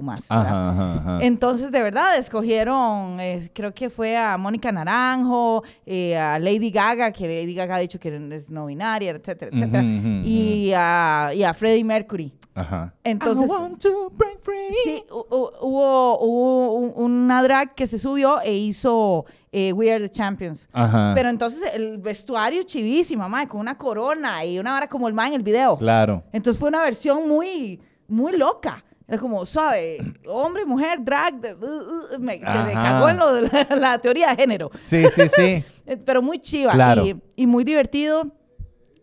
Entonces, 1.21 1.71
de 1.71 1.81
verdad, 1.81 2.15
escogieron, 2.17 3.19
eh, 3.19 3.49
creo 3.53 3.73
que 3.73 3.89
fue 3.89 4.15
a 4.15 4.37
Mónica 4.37 4.71
Naranjo, 4.71 5.63
eh, 5.85 6.15
a 6.15 6.37
Lady 6.37 6.69
Gaga, 6.69 7.11
que 7.11 7.27
Lady 7.27 7.55
Gaga 7.55 7.77
ha 7.77 7.79
dicho 7.79 7.99
que 7.99 8.15
es 8.35 8.51
no 8.51 8.67
binaria, 8.67 9.11
etcétera, 9.11 9.49
etcétera, 9.51 9.83
y, 9.83 10.71
a, 10.75 11.31
y 11.33 11.43
a 11.43 11.53
Freddie 11.53 11.83
Mercury. 11.83 12.31
Ajá. 12.55 12.93
Entonces, 13.03 13.49
I 13.49 13.51
want 13.53 13.79
to 13.81 14.09
break 14.15 14.39
free. 14.39 14.69
sí, 14.85 15.03
hu- 15.09 15.25
hu- 15.29 15.51
hubo, 15.61 16.19
hubo 16.19 16.73
un- 16.75 16.93
una 16.95 17.43
drag 17.43 17.75
que 17.75 17.85
se 17.85 17.99
subió 17.99 18.39
e 18.41 18.53
hizo 18.53 19.25
eh, 19.51 19.73
We 19.73 19.91
Are 19.91 19.99
the 19.99 20.09
Champions. 20.09 20.67
Ajá. 20.73 21.11
Pero 21.15 21.29
entonces 21.29 21.61
el 21.73 21.97
vestuario 21.97 22.63
chivísimo, 22.63 23.27
mae, 23.29 23.47
con 23.47 23.59
una 23.59 23.77
corona 23.77 24.43
y 24.45 24.57
una 24.57 24.71
vara 24.71 24.87
como 24.87 25.07
el 25.07 25.13
man 25.13 25.27
en 25.27 25.33
el 25.35 25.43
video. 25.43 25.77
Claro. 25.77 26.23
Entonces 26.31 26.59
fue 26.59 26.69
una 26.69 26.81
versión 26.81 27.27
muy, 27.27 27.79
muy 28.07 28.37
loca. 28.37 28.83
Era 29.07 29.19
como 29.19 29.45
suave, 29.45 29.97
hombre, 30.27 30.65
mujer, 30.65 30.97
drag, 31.03 31.39
de- 31.39 31.53
uh, 31.53 32.15
uh, 32.15 32.19
me- 32.19 32.39
se 32.39 32.57
me 32.63 32.73
cagó 32.73 33.07
en 33.09 33.17
lo 33.17 33.33
de 33.33 33.41
la, 33.69 33.75
la 33.75 33.99
teoría 33.99 34.29
de 34.29 34.35
género. 34.37 34.71
Sí, 34.83 35.05
sí, 35.13 35.27
sí. 35.27 35.63
Pero 36.05 36.21
muy 36.21 36.39
chiva 36.39 36.71
Claro. 36.73 37.05
y, 37.05 37.15
y 37.35 37.45
muy 37.47 37.63
divertido. 37.63 38.31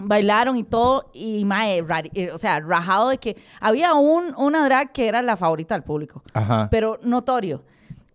Bailaron 0.06 0.56
y 0.56 0.64
todo, 0.64 1.10
y 1.14 1.44
mae, 1.44 1.82
rari- 1.82 2.10
eh, 2.14 2.30
o 2.32 2.38
sea, 2.38 2.60
rajado 2.60 3.08
de 3.10 3.18
que 3.18 3.36
había 3.60 3.94
un, 3.94 4.34
una 4.36 4.64
drag 4.64 4.92
que 4.92 5.06
era 5.08 5.22
la 5.22 5.36
favorita 5.36 5.74
del 5.74 5.82
público, 5.84 6.22
Ajá. 6.34 6.68
pero 6.70 6.98
notorio. 7.02 7.62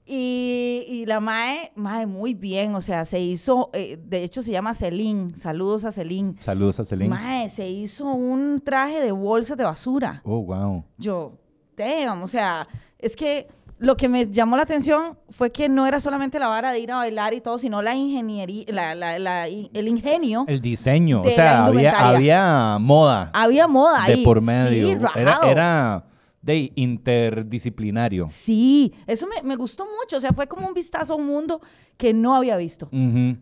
Y, 0.10 0.86
y 0.88 1.06
la 1.06 1.20
mae, 1.20 1.74
mae, 1.76 2.06
muy 2.06 2.34
bien, 2.34 2.74
o 2.76 2.80
sea, 2.82 3.04
se 3.04 3.20
hizo, 3.20 3.70
eh, 3.74 4.00
de 4.02 4.24
hecho 4.24 4.42
se 4.42 4.52
llama 4.54 4.74
Celine, 4.74 5.36
saludos 5.36 5.84
a 5.84 5.92
Celine. 5.92 6.36
Saludos 6.40 6.80
a 6.80 6.86
Celine. 6.86 7.10
Mae, 7.10 7.50
se 7.50 7.68
hizo 7.68 8.06
un 8.06 8.62
traje 8.64 9.02
de 9.02 9.12
bolsas 9.12 9.58
de 9.58 9.66
basura. 9.66 10.22
Oh, 10.24 10.42
wow. 10.44 10.86
Yo, 10.98 11.34
damn, 11.76 12.24
o 12.24 12.28
sea, 12.30 12.66
es 12.98 13.18
que 13.18 13.50
lo 13.80 13.96
que 13.96 14.10
me 14.10 14.32
llamó 14.32 14.56
la 14.58 14.64
atención 14.64 15.18
fue 15.30 15.52
que 15.52 15.70
no 15.70 15.86
era 15.86 16.00
solamente 16.00 16.40
la 16.40 16.48
vara 16.48 16.72
de 16.72 16.80
ir 16.80 16.92
a 16.92 16.96
bailar 16.98 17.34
y 17.34 17.42
todo, 17.42 17.60
sino 17.60 17.82
la 17.84 17.94
ingeniería, 17.96 18.66
la, 18.70 18.96
la- 18.96 19.20
la- 19.20 19.48
el 19.48 19.88
ingenio. 19.88 20.46
El 20.48 20.62
diseño. 20.62 21.22
O 21.22 21.30
sea, 21.30 21.66
había, 21.66 22.78
moda 22.80 23.30
Había 23.34 23.68
moda 23.68 24.06
de 24.08 24.14
ahí. 24.14 24.24
por 24.26 24.42
medio. 24.42 24.88
Sí, 24.88 24.92
era, 24.92 25.10
rajado. 25.32 25.48
era 25.52 26.04
de 26.48 26.72
interdisciplinario. 26.76 28.28
Sí, 28.30 28.94
eso 29.06 29.28
me, 29.28 29.44
me 29.44 29.56
gustó 29.56 29.86
mucho, 29.86 30.18
o 30.18 30.20
sea, 30.20 30.32
fue 30.32 30.48
como 30.48 30.66
un 30.68 30.74
vistazo 30.74 31.14
a 31.14 31.16
un 31.18 31.28
mundo 31.28 31.62
que 31.98 32.14
no 32.14 32.36
había 32.36 32.56
visto. 32.58 32.90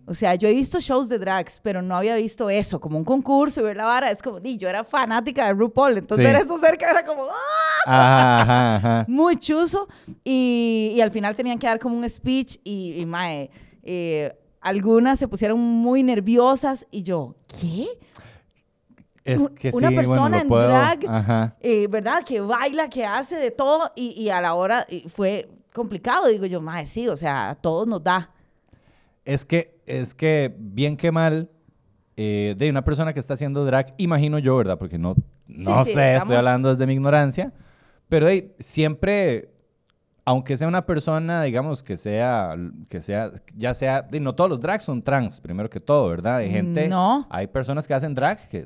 O 0.07 0.13
sea, 0.13 0.33
yo 0.35 0.47
he 0.47 0.53
visto 0.53 0.79
shows 0.79 1.07
de 1.09 1.19
drags, 1.19 1.59
pero 1.61 1.81
no 1.81 1.95
había 1.95 2.15
visto 2.15 2.49
eso, 2.49 2.79
como 2.79 2.97
un 2.97 3.03
concurso 3.03 3.59
y 3.61 3.63
ver 3.65 3.77
la 3.77 3.85
vara. 3.85 4.09
Es 4.11 4.21
como, 4.21 4.39
di, 4.39 4.57
yo 4.57 4.67
era 4.69 4.83
fanática 4.83 5.45
de 5.47 5.53
RuPaul, 5.53 5.97
entonces 5.97 6.25
Sí. 6.25 6.33
ver 6.33 6.41
eso 6.41 6.57
cerca 6.59 6.89
era 6.89 7.03
como, 7.03 7.23
¡ah! 7.25 7.31
Ajá, 7.85 8.41
ajá, 8.41 8.75
ajá. 8.77 9.05
muy 9.07 9.37
chuzo 9.37 9.87
y, 10.23 10.93
y 10.95 11.01
al 11.01 11.11
final 11.11 11.35
tenían 11.35 11.59
que 11.59 11.67
dar 11.67 11.79
como 11.79 11.95
un 11.97 12.09
speech 12.09 12.57
y, 12.63 12.93
y, 12.99 13.05
mae, 13.05 13.51
eh, 13.83 14.33
algunas 14.61 15.19
se 15.19 15.27
pusieron 15.27 15.59
muy 15.59 16.01
nerviosas 16.01 16.87
y 16.89 17.03
yo, 17.03 17.35
¿qué? 17.61 17.87
Es 19.25 19.49
que 19.49 19.69
una 19.73 19.89
sí, 19.89 19.95
bueno, 19.95 19.95
persona 19.95 20.37
lo 20.37 20.41
en 20.43 20.47
puedo- 20.47 20.67
drag. 20.67 21.55
Eh, 21.61 21.87
¿Verdad? 21.87 22.23
Que 22.23 22.39
baila, 22.41 22.87
que 22.89 23.05
hace 23.05 23.35
de 23.35 23.49
todo 23.51 23.91
y, 23.95 24.11
y 24.21 24.29
a 24.29 24.39
la 24.39 24.53
hora 24.53 24.85
y 24.87 25.09
fue 25.09 25.49
complicado. 25.73 26.27
Digo 26.27 26.45
yo, 26.45 26.61
mae, 26.61 26.85
sí, 26.85 27.07
o 27.07 27.17
sea, 27.17 27.49
a 27.49 27.55
todos 27.55 27.87
nos 27.87 28.03
da. 28.03 28.29
Es 29.25 29.43
que, 29.43 29.79
es 29.87 30.13
que, 30.13 30.53
bien 30.57 30.95
que 30.95 31.11
mal, 31.11 31.49
eh, 32.15 32.53
de 32.55 32.69
una 32.69 32.83
persona 32.83 33.11
que 33.13 33.19
está 33.19 33.33
haciendo 33.33 33.65
drag, 33.65 33.95
imagino 33.97 34.37
yo, 34.37 34.55
¿verdad? 34.57 34.77
Porque 34.77 34.99
no, 34.99 35.15
no 35.47 35.83
sí, 35.83 35.93
sé, 35.93 36.13
estamos- 36.13 36.23
estoy 36.25 36.35
hablando 36.37 36.69
desde 36.69 36.85
mi 36.85 36.93
ignorancia, 36.93 37.51
pero 38.07 38.27
hey, 38.27 38.53
siempre, 38.59 39.49
aunque 40.23 40.55
sea 40.57 40.67
una 40.67 40.85
persona, 40.85 41.41
digamos, 41.41 41.81
que 41.81 41.97
sea, 41.97 42.55
que 42.89 43.01
sea, 43.01 43.31
ya 43.57 43.73
sea, 43.73 44.07
no 44.21 44.35
todos 44.35 44.51
los 44.51 44.59
drags 44.59 44.83
son 44.83 45.01
trans, 45.01 45.41
primero 45.41 45.67
que 45.71 45.79
todo, 45.79 46.07
¿verdad? 46.09 46.35
Hay 46.37 46.51
gente, 46.51 46.87
No. 46.87 47.25
hay 47.31 47.47
personas 47.47 47.87
que 47.87 47.95
hacen 47.95 48.13
drag 48.13 48.47
que 48.47 48.63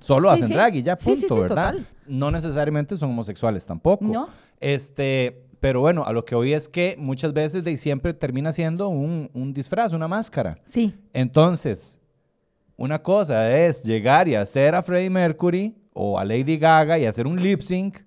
solo 0.00 0.28
Sí, 0.30 0.34
hacen 0.34 0.48
sí. 0.48 0.54
drag 0.54 0.74
y 0.76 0.82
ya, 0.82 0.96
punto, 0.96 1.20
sí, 1.20 1.40
¿verdad? 1.40 1.48
total. 1.74 1.86
No 2.06 2.30
necesariamente 2.30 2.96
son 2.96 3.10
homosexuales 3.10 3.64
tampoco. 3.66 4.04
No. 4.04 4.28
Este, 4.60 5.44
pero 5.60 5.80
bueno, 5.80 6.04
a 6.04 6.12
lo 6.12 6.24
que 6.24 6.34
hoy 6.34 6.52
es 6.52 6.68
que 6.68 6.96
muchas 6.98 7.32
veces 7.32 7.62
de 7.64 7.76
siempre 7.76 8.14
termina 8.14 8.52
siendo 8.52 8.88
un, 8.88 9.30
un 9.34 9.52
disfraz, 9.54 9.92
una 9.92 10.08
máscara. 10.08 10.58
Sí, 10.66 10.94
Entonces, 11.12 11.98
una 12.76 13.00
cosa 13.02 13.56
es 13.56 13.82
llegar 13.84 14.28
y 14.28 14.34
hacer 14.34 14.74
a 14.74 14.82
Freddie 14.82 15.10
Mercury 15.10 15.76
o 15.92 16.18
a 16.18 16.24
Lady 16.24 16.56
Gaga 16.58 16.98
y 16.98 17.06
hacer 17.06 17.26
un 17.26 17.40
lip 17.40 17.60
sync. 17.60 17.98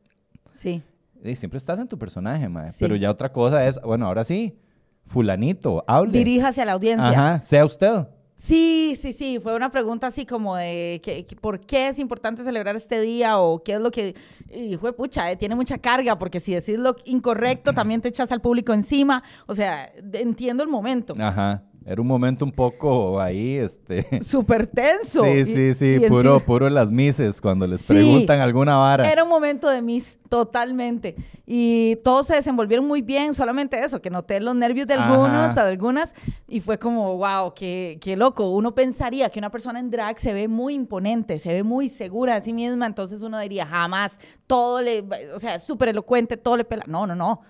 sí. 0.54 0.82
Y 1.24 1.36
siempre 1.36 1.58
estás 1.58 1.80
en 1.80 1.88
tu 1.88 1.98
personaje, 1.98 2.48
mae. 2.48 2.72
Pero 2.80 2.96
ya 2.96 3.10
otra 3.10 3.32
cosa 3.32 3.66
es, 3.68 3.82
bueno, 3.82 4.06
ahora 4.06 4.24
sí, 4.24 4.60
fulanito, 5.08 5.84
hable. 5.88 6.20
Diríjase 6.20 6.62
a 6.62 6.66
la 6.66 6.74
audiencia. 6.74 7.10
Ajá, 7.10 7.42
sea 7.42 7.66
usted. 7.66 8.06
Sí, 8.38 8.98
sí, 9.00 9.14
sí, 9.14 9.40
fue 9.42 9.56
una 9.56 9.72
pregunta 9.72 10.08
así 10.08 10.26
como 10.26 10.58
de 10.58 11.00
que, 11.02 11.26
por 11.40 11.60
qué 11.62 11.88
es 11.88 12.00
importante 12.00 12.44
celebrar 12.44 12.76
este 12.76 13.00
día 13.00 13.40
o 13.40 13.64
qué 13.64 13.74
es 13.74 13.80
lo 13.80 13.92
que, 13.92 14.14
y 14.54 14.76
fue 14.76 14.94
pucha, 14.94 15.32
eh, 15.32 15.38
tiene 15.38 15.56
mucha 15.56 15.78
carga 15.78 16.18
porque 16.18 16.40
si 16.40 16.54
decís 16.54 16.78
lo 16.78 16.96
incorrecto 17.06 17.72
también 17.74 18.02
te 18.02 18.10
echas 18.10 18.32
al 18.32 18.42
público 18.42 18.74
encima, 18.74 19.24
o 19.48 19.56
sea, 19.56 19.92
entiendo 20.14 20.64
el 20.64 20.70
momento. 20.70 21.16
Ajá. 21.18 21.64
Era 21.88 22.02
un 22.02 22.08
momento 22.08 22.44
un 22.46 22.52
poco 22.52 23.22
ahí, 23.22 23.58
este... 23.58 24.08
Súper 24.24 24.66
tenso. 24.66 25.24
Sí, 25.24 25.30
Y- 25.30 25.46
sí, 25.46 25.74
sí, 25.76 25.86
y 26.04 26.10
puro, 26.10 26.38
encima- 26.38 26.46
puro 26.46 26.70
las 26.72 26.92
mises 26.92 27.40
cuando 27.40 27.68
les 27.68 27.82
Sí. 27.82 27.94
preguntan 27.94 28.40
alguna 28.42 28.78
vara. 28.78 29.12
Era 29.12 29.24
un 29.24 29.30
momento 29.30 29.70
de 29.70 29.84
mis, 29.84 30.18
totalmente. 30.28 31.16
Y 31.46 31.98
todos 32.04 32.26
se 32.26 32.34
desenvolvieron 32.34 32.88
muy 32.88 33.04
bien, 33.04 33.36
solamente 33.36 33.80
eso, 33.84 34.02
que 34.02 34.10
noté 34.10 34.40
los 34.40 34.56
nervios 34.56 34.88
de 34.88 34.96
Ajá. 34.96 35.06
algunos, 35.14 35.54
de 35.54 35.62
algunas, 35.62 36.14
y 36.48 36.60
fue 36.60 36.80
como, 36.80 37.18
wow, 37.18 37.54
qué, 37.54 38.00
qué 38.02 38.16
loco. 38.18 38.50
Uno 38.50 38.74
pensaría 38.74 39.30
que 39.30 39.38
una 39.38 39.52
persona 39.52 39.80
en 39.80 39.92
drag 39.92 40.20
se 40.20 40.34
ve 40.34 40.48
muy 40.48 40.74
imponente, 40.74 41.38
se 41.38 41.50
ve 41.54 41.62
muy 41.62 41.88
segura 41.90 42.34
de 42.34 42.42
sí 42.42 42.52
misma, 42.52 42.88
entonces 42.88 43.22
uno 43.22 43.38
diría, 43.40 43.66
jamás, 43.68 44.12
todo 44.48 44.82
le, 44.82 45.04
o 45.36 45.38
sea, 45.40 45.60
súper 45.60 45.90
elocuente, 45.90 46.36
todo 46.36 46.58
le 46.58 46.64
pela. 46.66 46.84
No, 46.88 47.06
no, 47.06 47.14
no. 47.16 47.42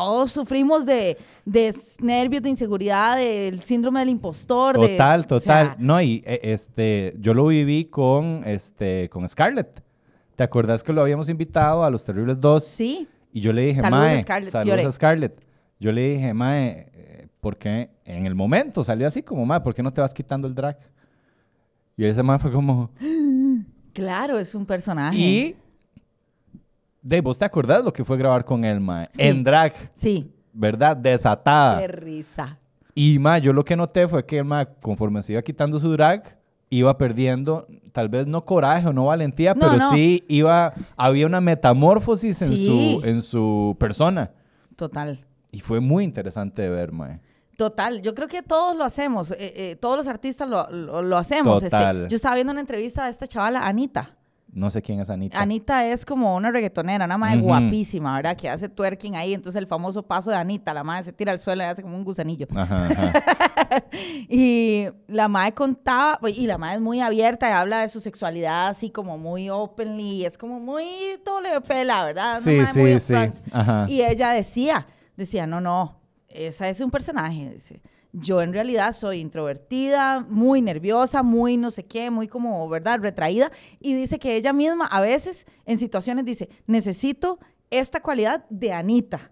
Todos 0.00 0.32
sufrimos 0.32 0.86
de, 0.86 1.16
de 1.44 1.74
nervios, 2.00 2.42
de 2.42 2.48
inseguridad, 2.48 3.16
del 3.16 3.60
síndrome 3.62 4.00
del 4.00 4.08
impostor. 4.08 4.78
de- 4.80 4.88
Total, 4.88 5.20
o 5.20 5.24
total. 5.24 5.40
sea, 5.66 5.76
no, 5.78 6.00
y 6.00 6.22
eh, 6.26 6.40
este, 6.42 7.14
yo 7.18 7.34
lo 7.34 7.46
viví 7.46 7.84
con, 7.84 8.42
este, 8.46 9.08
con 9.10 9.28
Scarlett. 9.28 9.82
¿Te 10.36 10.42
acuerdas 10.44 10.82
que 10.82 10.92
lo 10.92 11.02
habíamos 11.02 11.28
invitado 11.28 11.84
a 11.84 11.90
Los 11.90 12.04
Terribles 12.04 12.40
2? 12.40 12.64
sí, 12.64 13.06
Y 13.32 13.40
yo 13.40 13.52
le 13.52 13.62
dije, 13.66 13.80
Saludos 13.82 14.06
a 14.06 14.22
Scarlett 14.22 14.50
saludos 14.52 14.74
Fiore". 14.74 14.88
a 14.88 14.92
Scarlett. 14.92 15.40
Yo 15.78 15.92
le 15.92 16.08
dije, 16.14 16.32
Mae, 16.34 16.88
eh, 16.94 17.28
¿por 17.40 17.56
qué? 17.58 17.90
En 18.04 18.26
el 18.26 18.34
momento 18.34 18.82
salió 18.82 19.06
así 19.06 19.22
como, 19.22 19.44
Mae, 19.46 19.60
¿por 19.60 19.74
qué 19.74 19.82
no 19.82 19.92
te 19.92 20.00
vas 20.00 20.12
quitando 20.14 20.48
el 20.48 20.54
drag? 20.54 20.78
Y 21.96 22.04
ese 22.06 22.22
Mae 22.22 22.38
fue 22.38 22.50
como, 22.50 22.90
claro, 23.92 24.38
es 24.38 24.54
un 24.54 24.64
personaje. 24.66 25.18
y... 25.18 25.56
Dave, 27.02 27.22
¿vos 27.22 27.38
te 27.38 27.44
acordás 27.44 27.82
lo 27.84 27.92
que 27.92 28.04
fue 28.04 28.16
grabar 28.16 28.44
con 28.44 28.64
él, 28.64 28.80
Mae? 28.80 29.06
Sí. 29.12 29.22
En 29.22 29.42
drag, 29.44 29.72
Sí, 29.94 30.32
¿verdad? 30.52 30.96
Desatada. 30.96 31.80
qué 31.80 31.88
risa. 31.88 32.58
Y 32.94 33.18
más, 33.18 33.40
yo 33.40 33.52
lo 33.52 33.64
que 33.64 33.76
noté 33.76 34.06
fue 34.08 34.26
que 34.26 34.42
ma, 34.42 34.64
conforme 34.66 35.22
se 35.22 35.32
iba 35.32 35.42
quitando 35.42 35.78
su 35.78 35.90
drag, 35.92 36.36
iba 36.68 36.96
perdiendo, 36.98 37.66
tal 37.92 38.08
vez 38.08 38.26
no 38.26 38.44
coraje 38.44 38.86
o 38.88 38.92
no 38.92 39.06
valentía, 39.06 39.54
No, 39.54 39.60
pero 39.60 39.76
no. 39.76 39.90
sí 39.90 40.24
iba, 40.28 40.74
había 40.96 41.26
una 41.26 41.40
metamorfosis 41.40 42.42
en, 42.42 42.48
Sí. 42.48 42.66
su, 43.00 43.06
en 43.06 43.22
su 43.22 43.76
persona. 43.78 44.30
Total. 44.76 45.24
Y 45.52 45.60
fue 45.60 45.80
muy 45.80 46.04
interesante 46.04 46.62
de 46.62 46.68
ver, 46.70 46.92
mae. 46.92 47.20
Total, 47.56 48.00
yo 48.02 48.14
creo 48.14 48.28
que 48.28 48.42
todos 48.42 48.76
lo 48.76 48.84
hacemos, 48.84 49.32
eh, 49.32 49.36
eh, 49.40 49.76
todos 49.80 49.96
los 49.96 50.06
artistas 50.08 50.48
lo, 50.48 50.68
lo- 50.70 51.02
lo 51.02 51.16
hacemos. 51.18 51.62
Este, 51.62 51.76
Total. 51.76 52.08
yo 52.08 52.16
estaba 52.16 52.34
viendo 52.34 52.52
una 52.52 52.60
entrevista 52.60 53.04
de 53.04 53.10
esta 53.10 53.26
chavala, 53.26 53.66
Anita. 53.66 54.16
No 54.52 54.68
sé 54.68 54.82
quién 54.82 54.98
es 54.98 55.08
Anita. 55.10 55.40
Anita 55.40 55.86
es 55.86 56.04
como 56.04 56.34
una 56.34 56.50
reggaetonera, 56.50 57.04
una 57.04 57.16
madre 57.16 57.36
Ujú. 57.38 57.46
guapísima, 57.46 58.16
¿verdad? 58.16 58.36
Que 58.36 58.48
hace 58.48 58.68
twerking 58.68 59.14
ahí, 59.14 59.32
entonces 59.32 59.60
el 59.60 59.68
famoso 59.68 60.02
paso 60.02 60.30
de 60.30 60.36
Anita, 60.36 60.74
la 60.74 60.82
madre 60.82 61.04
se 61.04 61.12
tira 61.12 61.30
al 61.30 61.38
suelo 61.38 61.62
y 61.62 61.66
hace 61.66 61.82
como 61.82 61.96
un 61.96 62.04
gusanillo. 62.04 62.46
Ajá, 62.54 62.86
ajá. 62.86 63.12
Y 64.28 64.86
la 65.06 65.28
madre 65.28 65.52
contaba, 65.52 66.18
y 66.28 66.46
la 66.46 66.58
madre 66.58 66.76
es 66.76 66.80
muy 66.80 67.00
abierta 67.00 67.48
y 67.48 67.52
habla 67.52 67.80
de 67.80 67.88
su 67.88 68.00
sexualidad 68.00 68.68
así 68.68 68.90
como 68.90 69.18
muy 69.18 69.48
openly, 69.50 70.24
es 70.24 70.36
como 70.36 70.58
muy 70.60 70.84
todo 71.24 71.40
le 71.40 71.60
pela, 71.60 72.04
¿verdad? 72.04 72.32
Una 72.32 72.40
Sí, 72.40 72.56
madre 72.56 72.80
muy 72.82 72.98
sí, 73.00 73.14
sí. 73.14 73.32
Ajá. 73.52 73.86
Y 73.88 74.02
ella 74.02 74.30
decía, 74.30 74.86
decía, 75.16 75.46
no, 75.46 75.60
no, 75.60 76.00
esa 76.28 76.68
es 76.68 76.80
un 76.80 76.90
personaje, 76.90 77.50
dice. 77.54 77.80
Yo 78.12 78.42
en 78.42 78.52
realidad 78.52 78.92
soy 78.92 79.20
introvertida, 79.20 80.20
muy 80.28 80.62
nerviosa, 80.62 81.22
muy 81.22 81.56
no 81.56 81.70
sé 81.70 81.84
qué, 81.84 82.10
muy 82.10 82.28
como, 82.28 82.68
¿verdad?, 82.68 83.00
retraída. 83.00 83.50
Y 83.78 83.94
dice 83.94 84.18
que 84.18 84.36
ella 84.36 84.52
misma 84.52 84.86
a 84.86 85.00
veces 85.00 85.46
en 85.66 85.78
situaciones 85.78 86.24
dice, 86.24 86.48
necesito 86.66 87.38
esta 87.70 88.00
cualidad 88.00 88.44
de 88.50 88.72
Anita. 88.72 89.30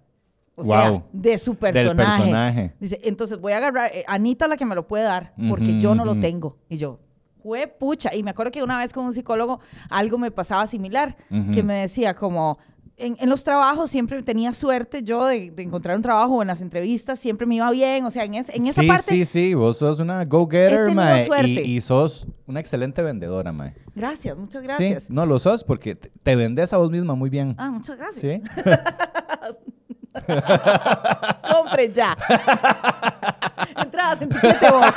O 0.55 0.65
sea, 0.65 1.05
de 1.13 1.39
su 1.39 1.53
Del 1.53 1.59
personaje. 1.59 2.19
personaje. 2.19 2.75
Dice, 2.81 3.01
entonces 3.05 3.41
voy 3.41 3.53
a 3.53 3.59
agarrar, 3.59 3.91
eh, 3.95 4.05
Anita 4.09 4.49
la 4.49 4.57
que 4.57 4.65
me 4.65 4.75
lo 4.75 4.89
puede 4.89 5.05
dar, 5.05 5.33
porque 5.49 5.79
yo 5.79 5.95
no 5.95 6.05
lo 6.05 6.19
tengo. 6.19 6.59
Y 6.69 6.79
yo, 6.79 6.99
fue 7.43 7.69
pucha. 7.69 8.13
Y 8.13 8.25
me 8.25 8.31
acuerdo 8.33 8.51
que 8.51 8.63
una 8.65 8.77
vez 8.79 8.93
con 8.93 9.05
un 9.05 9.13
psicólogo 9.13 9.61
algo 9.89 10.19
me 10.19 10.33
pasaba 10.33 10.67
similar, 10.67 11.17
que 11.53 11.63
me 11.63 11.75
decía 11.75 12.15
como, 12.15 12.59
en, 12.99 13.17
en 13.21 13.28
los 13.28 13.45
trabajos 13.45 13.90
siempre 13.90 14.23
tenía 14.23 14.52
suerte 14.52 15.02
yo 15.02 15.25
de, 15.26 15.50
de 15.50 15.62
encontrar 15.62 15.97
un 15.97 16.02
trabajo 16.02 16.35
o 16.37 16.43
en 16.43 16.49
las 16.49 16.61
entrevistas 16.61 17.19
siempre 17.19 17.47
me 17.47 17.55
iba 17.57 17.71
bien. 17.71 18.05
O 18.05 18.11
sea, 18.11 18.25
en, 18.25 18.35
es- 18.35 18.49
en 18.49 18.67
esa 18.67 18.81
sí, 18.83 18.87
parte, 18.88 19.02
sí, 19.05 19.25
sí, 19.25 19.55
vos 19.55 19.78
sos 19.78 19.99
una 20.00 20.25
go-getter, 20.25 20.90
mae. 20.93 21.26
suerte. 21.26 21.49
Y, 21.64 21.76
y 21.76 21.81
sos 21.81 22.26
una 22.47 22.61
excelente 22.61 23.02
vendedora, 23.02 23.52
mae. 23.52 23.75
gracias, 23.95 24.37
muchas 24.37 24.62
gracias. 24.62 25.05
Sí, 25.05 25.12
no 25.12 25.26
lo 25.26 25.38
sos 25.38 25.64
porque 25.64 25.95
te 25.95 26.11
te 26.23 26.37
vendes 26.37 26.73
a 26.73 26.76
vos 26.76 26.90
misma 26.90 27.14
muy 27.14 27.31
bien. 27.31 27.55
Ah, 27.59 27.71
muchas 27.71 27.97
gracias. 27.97 28.21
Sí. 28.21 28.43
Compre 31.50 31.93
ya. 31.93 32.17
Entradas 33.83 34.23
en 34.23 34.28
Tiquete 34.31 34.71
Box. 34.71 34.95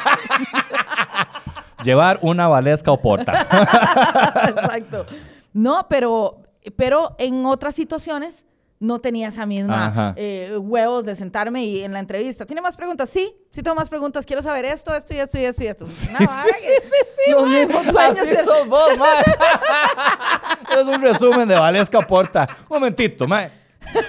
Llevar 1.83 2.19
una 2.21 2.47
valesca 2.47 2.91
o 2.91 3.01
porta. 3.01 3.41
Exacto. 4.49 5.05
No, 5.53 5.85
pero, 5.89 6.40
pero 6.81 7.15
en 7.19 7.45
otras 7.45 7.75
situaciones 7.75 8.43
no 8.79 8.97
tenía 8.99 9.27
esa 9.27 9.45
misma 9.45 10.15
eh, 10.17 10.57
huevos 10.59 11.05
de 11.05 11.15
sentarme 11.15 11.63
y 11.63 11.83
en 11.83 11.93
la 11.93 11.99
entrevista. 11.99 12.47
¿Tiene 12.47 12.59
más 12.63 12.75
preguntas? 12.75 13.07
Sí, 13.13 13.31
sí 13.51 13.61
tengo 13.61 13.75
más 13.75 13.87
preguntas. 13.87 14.25
Quiero 14.25 14.41
saber 14.41 14.65
esto, 14.65 14.95
esto 14.95 15.13
y 15.13 15.17
esto 15.19 15.37
y 15.37 15.45
esto 15.45 15.63
y 15.63 15.67
esto. 15.67 15.85
Una 16.09 16.19
vara 16.25 16.43
que- 16.45 16.79
sí, 16.81 17.31
Los 17.31 17.47
mismos 17.47 17.85
dueños 17.85 18.17
Así 18.17 18.29
de- 18.35 18.43
sos 18.43 18.67
vos, 18.67 18.89
es 20.75 20.83
un 20.87 20.99
resumen 21.03 21.47
de 21.47 21.53
Valesca 21.59 21.99
Porta. 22.01 22.47
Un 22.67 22.77
momentito, 22.79 23.27
mae. 23.27 23.51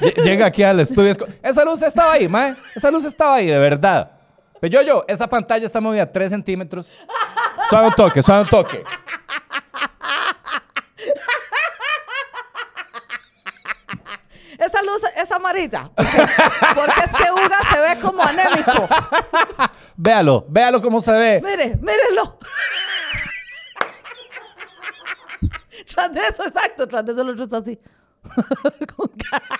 Lle- 0.00 0.22
Llega 0.24 0.46
aquí 0.46 0.62
al 0.62 0.80
estudio. 0.80 1.14
Esa 1.42 1.64
luz 1.66 1.82
estaba 1.82 2.12
ahí, 2.12 2.26
mae. 2.26 2.56
Esa 2.74 2.90
luz 2.90 3.04
estaba 3.04 3.34
ahí, 3.34 3.48
de 3.48 3.58
verdad. 3.58 4.10
Pero 4.60 4.72
yo, 4.72 4.82
yo, 4.82 5.04
esa 5.08 5.26
pantalla 5.26 5.66
está 5.66 5.82
movida 5.82 6.10
3 6.10 6.30
centímetros. 6.30 6.96
Suave 7.68 7.88
un 7.88 7.92
toque, 7.94 8.22
suave 8.22 8.42
un 8.42 8.48
toque. 8.48 8.82
Esa 14.62 14.80
luz 14.82 15.02
es 15.16 15.32
amarilla. 15.32 15.90
Porque, 15.94 16.26
porque 16.74 17.00
es 17.00 17.10
que 17.16 17.32
Uga 17.32 17.58
se 17.68 17.80
ve 17.80 18.00
como 18.00 18.22
anémico. 18.22 18.88
Véalo, 19.96 20.46
véalo 20.48 20.80
cómo 20.80 21.00
se 21.00 21.10
ve. 21.10 21.40
Mire, 21.42 21.76
mírenlo. 21.80 22.38
Tras 25.92 26.12
de 26.12 26.20
eso, 26.20 26.44
exacto. 26.46 26.86
Tras 26.86 27.04
de 27.04 27.12
eso 27.12 27.22
el 27.22 27.30
otro 27.30 27.44
está 27.44 27.56
así. 27.56 27.76
Con 28.96 29.08
cara. 29.08 29.58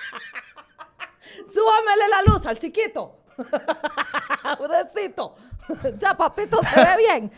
Súbamele 1.53 2.09
la 2.09 2.23
luz 2.33 2.47
al 2.47 2.59
chiquito. 2.59 3.25
Pobrecito. 4.57 5.35
Ya, 5.99 6.17
papito, 6.17 6.61
se 6.63 6.81
ve 6.81 6.97
bien. 6.97 7.33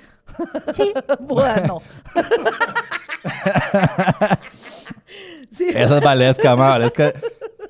Sí. 0.72 0.92
Bueno. 1.20 1.80
Sí. 5.50 5.68
Esa 5.68 5.98
es 5.98 6.02
Valesca, 6.02 6.56
mae. 6.56 6.70
Valesca 6.70 7.12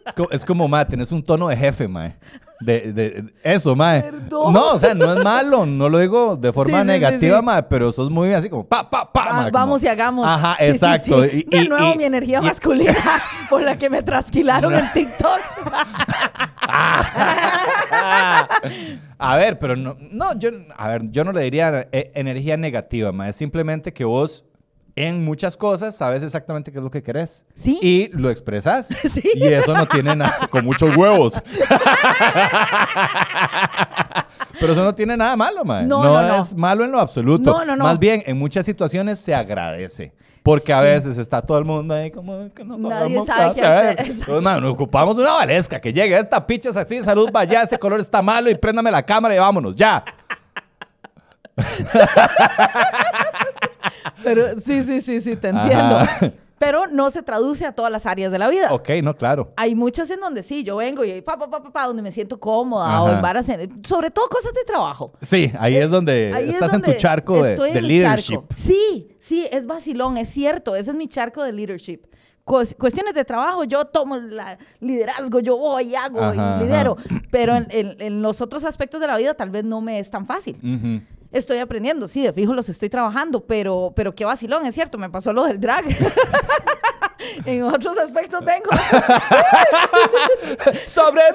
es, 0.06 0.14
co- 0.14 0.28
es 0.30 0.44
como, 0.44 0.68
mae, 0.68 0.84
tenés 0.86 1.10
un 1.12 1.22
tono 1.22 1.48
de 1.48 1.56
jefe, 1.56 1.88
mae. 1.88 2.16
De, 2.60 2.92
de- 2.92 3.10
de- 3.10 3.34
eso, 3.42 3.74
mae. 3.74 4.00
Perdón. 4.02 4.52
No, 4.52 4.72
o 4.74 4.78
sea, 4.78 4.94
no 4.94 5.12
es 5.12 5.22
malo. 5.24 5.66
No 5.66 5.88
lo 5.88 5.98
digo 5.98 6.36
de 6.36 6.52
forma 6.52 6.78
Sí, 6.78 6.84
sí, 6.86 6.92
sí, 6.94 7.00
negativa, 7.00 7.38
sí. 7.38 7.44
mae, 7.44 7.62
pero 7.64 7.92
sos 7.92 8.10
muy 8.10 8.32
así 8.32 8.48
como 8.48 8.64
pa, 8.64 8.88
pa, 8.88 9.12
pa, 9.12 9.24
mae, 9.32 9.50
como- 9.50 9.52
vamos 9.52 9.82
y 9.82 9.88
hagamos. 9.88 10.26
Ajá, 10.26 10.56
exacto. 10.60 11.24
Y- 11.26 11.42
de 11.50 11.62
y- 11.64 11.68
nuevo, 11.68 11.92
y- 11.94 11.98
mi 11.98 12.04
energía 12.04 12.40
masculina 12.40 12.94
por 13.50 13.62
la 13.62 13.76
que 13.76 13.90
me 13.90 14.02
trasquilaron 14.02 14.72
en 14.74 14.90
TikTok. 14.92 15.40
A 19.18 19.36
ver, 19.36 19.58
pero 19.58 19.76
no, 19.76 19.96
no, 20.10 20.38
yo, 20.38 20.50
a 20.76 20.88
ver, 20.88 21.10
yo 21.10 21.24
no 21.24 21.32
le 21.32 21.42
diría 21.42 21.88
eh, 21.92 22.10
energía 22.14 22.56
negativa, 22.56 23.12
mae. 23.12 23.30
Es 23.30 23.36
simplemente 23.36 23.92
que 23.92 24.04
vos 24.04 24.44
en 24.96 25.24
muchas 25.24 25.56
cosas 25.56 25.96
sabes 25.96 26.22
exactamente 26.22 26.70
qué 26.70 26.78
es 26.78 26.84
lo 26.84 26.90
que 26.90 27.02
querés. 27.02 27.44
Sí. 27.54 27.78
Y 27.82 28.08
lo 28.16 28.30
expresas. 28.30 28.88
Sí. 29.10 29.22
Y 29.34 29.46
eso 29.46 29.74
no 29.74 29.86
tiene 29.86 30.14
nada, 30.16 30.46
con 30.48 30.64
muchos 30.64 30.96
huevos. 30.96 31.42
Pero 34.60 34.72
eso 34.72 34.84
no 34.84 34.94
tiene 34.94 35.16
nada 35.16 35.36
malo, 35.36 35.64
mae. 35.64 35.84
No, 35.84 36.02
No, 36.02 36.22
no, 36.22 36.28
no. 36.28 36.40
es 36.42 36.54
malo 36.54 36.84
en 36.84 36.92
lo 36.92 37.00
absoluto. 37.00 37.50
No, 37.50 37.64
no, 37.64 37.74
no. 37.76 37.84
Más 37.84 37.98
bien, 37.98 38.22
en 38.26 38.38
muchas 38.38 38.64
situaciones 38.66 39.18
se 39.18 39.34
agradece. 39.34 40.14
Porque 40.42 40.72
a 40.74 40.80
veces 40.82 41.16
está 41.16 41.40
todo 41.42 41.56
el 41.58 41.64
mundo 41.64 41.94
ahí 41.94 42.10
como 42.10 42.38
es 42.42 42.52
que 42.52 42.64
no 42.64 42.76
Nadie 42.76 43.24
sabe 43.24 43.54
qué 43.54 43.62
hacer. 43.62 44.14
Nos 44.28 44.74
ocupamos 44.74 45.16
una 45.16 45.32
valesca 45.32 45.80
que 45.80 45.90
llegue. 45.92 46.18
Esta 46.18 46.46
picha 46.46 46.68
es 46.70 46.76
así, 46.76 47.02
salud, 47.02 47.30
vaya, 47.32 47.62
ese 47.62 47.78
color 47.78 47.98
está 48.00 48.20
malo 48.20 48.50
y 48.50 48.54
préndame 48.54 48.90
la 48.90 49.02
cámara 49.02 49.34
y 49.34 49.38
vámonos, 49.38 49.74
ya. 49.74 50.04
Pero 54.22 54.58
sí, 54.60 54.82
sí, 54.84 55.00
sí, 55.02 55.20
sí, 55.20 55.36
te 55.36 55.48
entiendo. 55.48 55.98
Ajá. 55.98 56.32
Pero 56.56 56.86
no 56.86 57.10
se 57.10 57.22
traduce 57.22 57.66
a 57.66 57.72
todas 57.72 57.90
las 57.90 58.06
áreas 58.06 58.30
de 58.30 58.38
la 58.38 58.48
vida. 58.48 58.72
Ok, 58.72 58.88
no, 59.02 59.16
claro. 59.16 59.52
Hay 59.56 59.74
muchas 59.74 60.08
en 60.10 60.20
donde 60.20 60.42
sí, 60.42 60.62
yo 60.62 60.76
vengo 60.76 61.04
y 61.04 61.20
pa, 61.20 61.36
pa, 61.36 61.50
pa, 61.50 61.62
pa, 61.62 61.70
pa, 61.72 61.86
donde 61.88 62.00
me 62.00 62.12
siento 62.12 62.38
cómoda 62.38 62.86
Ajá. 62.88 63.02
o 63.02 63.08
en- 63.50 63.84
sobre 63.84 64.10
todo 64.10 64.28
cosas 64.28 64.52
de 64.54 64.62
trabajo. 64.64 65.12
Sí, 65.20 65.52
ahí 65.58 65.76
es 65.76 65.90
donde 65.90 66.32
Ahí 66.32 66.48
es 66.48 66.54
estás 66.54 66.72
en 66.72 66.80
tu 66.80 66.86
donde 66.86 66.96
charco 66.98 67.42
de, 67.42 67.56
de 67.56 67.82
leadership. 67.82 68.34
charco. 68.34 68.48
Sí, 68.54 69.08
sí, 69.18 69.46
es 69.50 69.66
vacilón, 69.66 70.16
es 70.16 70.28
cierto, 70.30 70.76
ese 70.76 70.92
es 70.92 70.96
mi 70.96 71.08
charco 71.08 71.42
de 71.42 71.52
leadership. 71.52 72.02
Cues- 72.46 72.76
cuestiones 72.78 73.14
de 73.14 73.24
trabajo, 73.24 73.64
yo 73.64 73.84
tomo 73.86 74.14
el 74.14 74.40
liderazgo, 74.80 75.40
yo 75.40 75.58
voy 75.58 75.88
y 75.88 75.94
hago 75.96 76.20
Ajá, 76.22 76.58
y 76.60 76.64
lidero, 76.64 76.96
ajá. 76.98 77.22
pero 77.30 77.56
en, 77.56 77.66
en- 77.70 77.96
en 77.98 78.22
los 78.22 78.40
otros 78.40 78.64
aspectos 78.64 79.00
de 79.00 79.08
la 79.08 79.16
vida 79.16 79.34
tal 79.34 79.50
vez 79.50 79.64
no 79.64 79.80
me 79.80 79.98
es 79.98 80.10
tan 80.10 80.24
fácil. 80.24 80.56
Ujú. 80.58 81.02
Estoy 81.34 81.58
aprendiendo, 81.58 82.06
sí, 82.06 82.22
de 82.22 82.32
fijo 82.32 82.54
los 82.54 82.68
estoy 82.68 82.88
trabajando, 82.88 83.44
pero, 83.44 83.92
pero 83.96 84.12
qué 84.14 84.24
vacilón, 84.24 84.64
es 84.66 84.74
cierto, 84.76 84.98
me 84.98 85.10
pasó 85.10 85.32
lo 85.32 85.42
del 85.42 85.58
drag. 85.60 85.84
en 87.44 87.64
otros 87.64 87.98
aspectos 87.98 88.44
vengo. 88.44 88.70
¡Sobrevivirá! 90.86 91.32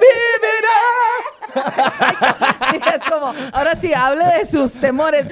Y 2.72 2.76
es 2.88 3.10
como, 3.10 3.34
ahora 3.52 3.78
sí, 3.78 3.92
hable 3.92 4.24
de 4.24 4.46
sus 4.50 4.72
temores. 4.80 5.26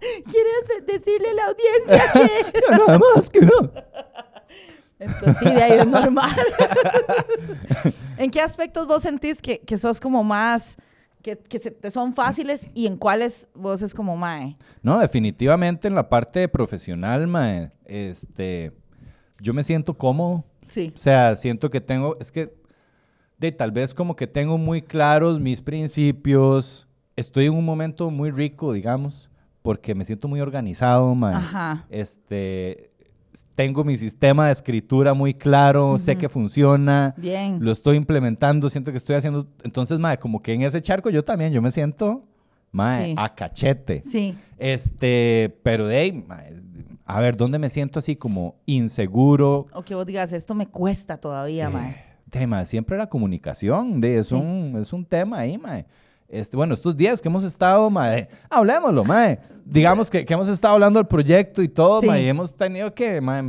¿Quieres 0.00 0.86
de- 0.86 0.92
decirle 0.92 1.28
a 1.30 1.34
la 1.34 1.44
audiencia 1.46 2.12
que...? 2.12 2.60
Nada 2.70 2.98
más 2.98 3.30
que 3.30 3.40
no. 3.42 3.70
Entonces 4.98 5.36
sí, 5.38 5.44
de 5.54 5.62
ahí 5.62 5.78
es 5.78 5.86
normal. 5.86 6.34
¿En 8.16 8.28
qué 8.30 8.40
aspectos 8.40 8.88
vos 8.88 9.02
sentís 9.02 9.40
que, 9.40 9.60
que 9.60 9.78
sos 9.78 10.00
como 10.00 10.24
más... 10.24 10.76
Que, 11.22 11.36
que 11.36 11.58
se 11.58 11.70
te 11.70 11.90
son 11.90 12.14
fáciles 12.14 12.66
y 12.72 12.86
en 12.86 12.96
cuáles 12.96 13.48
vos 13.54 13.82
es 13.82 13.92
como 13.92 14.16
mae? 14.16 14.56
No, 14.82 14.98
definitivamente 14.98 15.86
en 15.86 15.94
la 15.94 16.08
parte 16.08 16.48
profesional, 16.48 17.26
mae, 17.26 17.70
este, 17.84 18.72
yo 19.38 19.52
me 19.52 19.62
siento 19.62 19.96
cómodo. 19.96 20.44
Sí. 20.68 20.92
O 20.94 20.98
sea, 20.98 21.36
siento 21.36 21.68
que 21.70 21.80
tengo, 21.80 22.16
es 22.20 22.32
que, 22.32 22.54
de 23.38 23.52
tal 23.52 23.70
vez 23.72 23.92
como 23.92 24.16
que 24.16 24.26
tengo 24.26 24.56
muy 24.58 24.82
claros 24.82 25.40
mis 25.40 25.62
principios. 25.62 26.86
Estoy 27.16 27.46
en 27.46 27.54
un 27.54 27.64
momento 27.64 28.10
muy 28.10 28.30
rico, 28.30 28.72
digamos, 28.72 29.30
porque 29.62 29.94
me 29.94 30.04
siento 30.04 30.28
muy 30.28 30.40
organizado, 30.40 31.14
mae. 31.14 31.34
Ajá. 31.34 31.86
Este, 31.90 32.89
tengo 33.54 33.84
mi 33.84 33.96
sistema 33.96 34.46
de 34.46 34.52
escritura 34.52 35.14
muy 35.14 35.34
claro, 35.34 35.98
sé 35.98 36.16
que 36.16 36.28
funciona. 36.28 37.14
Bien. 37.16 37.58
Lo 37.60 37.70
estoy 37.70 37.96
implementando, 37.96 38.68
siento 38.70 38.90
que 38.90 38.96
estoy 38.98 39.16
haciendo. 39.16 39.46
Entonces, 39.62 39.98
mae, 39.98 40.18
como 40.18 40.42
que 40.42 40.52
en 40.52 40.62
ese 40.62 40.80
charco 40.80 41.10
yo 41.10 41.24
también, 41.24 41.52
yo 41.52 41.62
me 41.62 41.70
siento, 41.70 42.24
mae, 42.72 43.06
Sí. 43.10 43.14
a 43.16 43.34
cachete. 43.34 44.02
Sí. 44.10 44.34
Este, 44.58 45.56
pero 45.62 45.86
de 45.86 45.96
ahí, 45.96 46.24
a 47.04 47.20
ver, 47.20 47.36
¿dónde 47.36 47.58
me 47.58 47.68
siento 47.68 47.98
así 47.98 48.16
como 48.16 48.56
inseguro? 48.66 49.66
O 49.72 49.82
que 49.82 49.94
vos 49.94 50.06
digas, 50.06 50.32
esto 50.32 50.54
me 50.54 50.66
cuesta 50.66 51.16
todavía, 51.18 51.66
Eh, 51.66 51.70
mae. 51.72 51.96
de, 52.26 52.46
mae, 52.46 52.66
siempre 52.66 52.96
la 52.96 53.08
comunicación, 53.08 54.00
de, 54.00 54.18
es, 54.18 54.28
Sí. 54.28 54.34
un, 54.34 54.76
es 54.78 54.92
un 54.92 55.04
tema 55.04 55.38
ahí, 55.40 55.58
mae. 55.58 55.86
Este, 56.32 56.56
bueno, 56.56 56.74
estos 56.74 56.96
días 56.96 57.20
que 57.20 57.26
hemos 57.28 57.42
estado, 57.42 57.90
mae, 57.90 58.28
hablemoslo, 58.48 59.04
mae. 59.04 59.40
Digamos 59.64 60.08
que, 60.10 60.24
que 60.24 60.32
hemos 60.34 60.48
estado 60.48 60.74
hablando 60.74 60.98
del 61.00 61.06
proyecto 61.06 61.60
y 61.60 61.68
todo, 61.68 62.00
Sí. 62.00 62.06
mae, 62.06 62.22
y 62.22 62.28
hemos 62.28 62.56
tenido 62.56 62.94
que, 62.94 63.20
mae, 63.20 63.42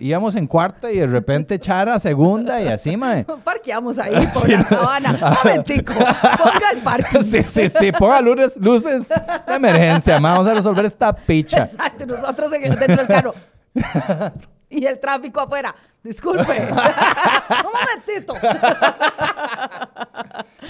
íbamos 0.00 0.36
en 0.36 0.46
cuarta 0.46 0.90
y 0.92 0.98
de 0.98 1.06
repente 1.08 1.56
echar 1.56 1.88
a 1.88 1.98
segunda 1.98 2.60
y 2.60 2.68
así, 2.68 2.96
mae. 2.96 3.24
Parqueamos 3.44 3.98
ahí 3.98 4.24
por 4.32 4.48
la 4.48 4.64
sabana. 4.64 5.36
Momentico. 5.44 5.92
Ponga 5.94 6.70
el 6.72 6.78
parking. 6.84 7.22
Sí, 7.22 7.42
sí, 7.42 7.68
sí, 7.68 7.90
ponga 7.92 8.20
luces, 8.20 8.56
luces 8.56 9.08
de 9.08 9.54
emergencia, 9.54 10.20
mae, 10.20 10.32
vamos 10.32 10.46
a 10.46 10.54
resolver 10.54 10.84
esta 10.84 11.12
picha. 11.14 11.64
Exacto, 11.64 12.06
nosotros 12.06 12.52
en- 12.52 12.62
dentro 12.76 12.96
del 12.96 13.06
carro. 13.08 13.34
Y 14.70 14.84
el 14.84 15.00
tráfico 15.00 15.40
afuera. 15.40 15.74
Disculpe. 16.04 16.42
Un 16.44 17.72
momentito. 17.72 18.34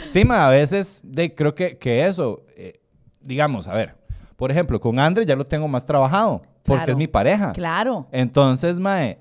Sí, 0.06 0.24
ma, 0.24 0.46
a 0.46 0.50
veces 0.50 1.00
de, 1.04 1.34
creo 1.34 1.54
que, 1.54 1.78
que 1.78 2.04
eso, 2.04 2.42
eh, 2.56 2.80
digamos, 3.20 3.66
a 3.68 3.74
ver, 3.74 3.94
por 4.36 4.50
ejemplo, 4.50 4.80
con 4.80 4.98
Andre 4.98 5.24
ya 5.26 5.34
lo 5.36 5.46
tengo 5.46 5.66
más 5.68 5.84
trabajado, 5.86 6.42
porque 6.62 6.78
Claro. 6.80 6.92
es 6.92 6.98
mi 6.98 7.06
pareja. 7.06 7.52
Claro. 7.52 8.06
Entonces, 8.12 8.78
mae, 8.78 9.18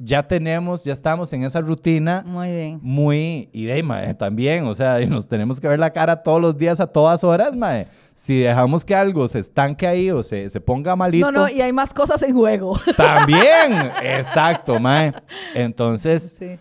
ya 0.00 0.22
tenemos, 0.22 0.84
ya 0.84 0.92
estamos 0.92 1.32
en 1.32 1.42
esa 1.42 1.60
rutina 1.60 2.22
Muy 2.24 2.52
bien. 2.52 2.78
muy, 2.82 3.48
y 3.52 3.64
de, 3.64 3.82
mae, 3.82 4.14
también, 4.14 4.64
o 4.66 4.74
sea, 4.74 5.00
y 5.02 5.06
nos 5.06 5.26
tenemos 5.28 5.60
que 5.60 5.66
ver 5.68 5.78
la 5.78 5.90
cara 5.92 6.22
todos 6.22 6.40
los 6.40 6.56
días 6.56 6.78
a 6.80 6.86
todas 6.86 7.22
horas, 7.24 7.54
mae. 7.56 7.88
Si 8.14 8.38
dejamos 8.40 8.84
que 8.84 8.94
algo 8.94 9.26
se 9.28 9.40
estanque 9.40 9.86
ahí 9.86 10.10
o 10.10 10.22
se, 10.22 10.48
se 10.50 10.60
ponga 10.60 10.94
malito, 10.96 11.30
No, 11.30 11.40
no, 11.42 11.48
y 11.48 11.60
hay 11.60 11.72
más 11.72 11.92
cosas 11.92 12.22
en 12.22 12.34
juego. 12.34 12.78
también, 12.96 13.72
exacto, 14.02 14.78
mae. 14.80 15.12
Entonces, 15.54 16.34
Sí. 16.38 16.58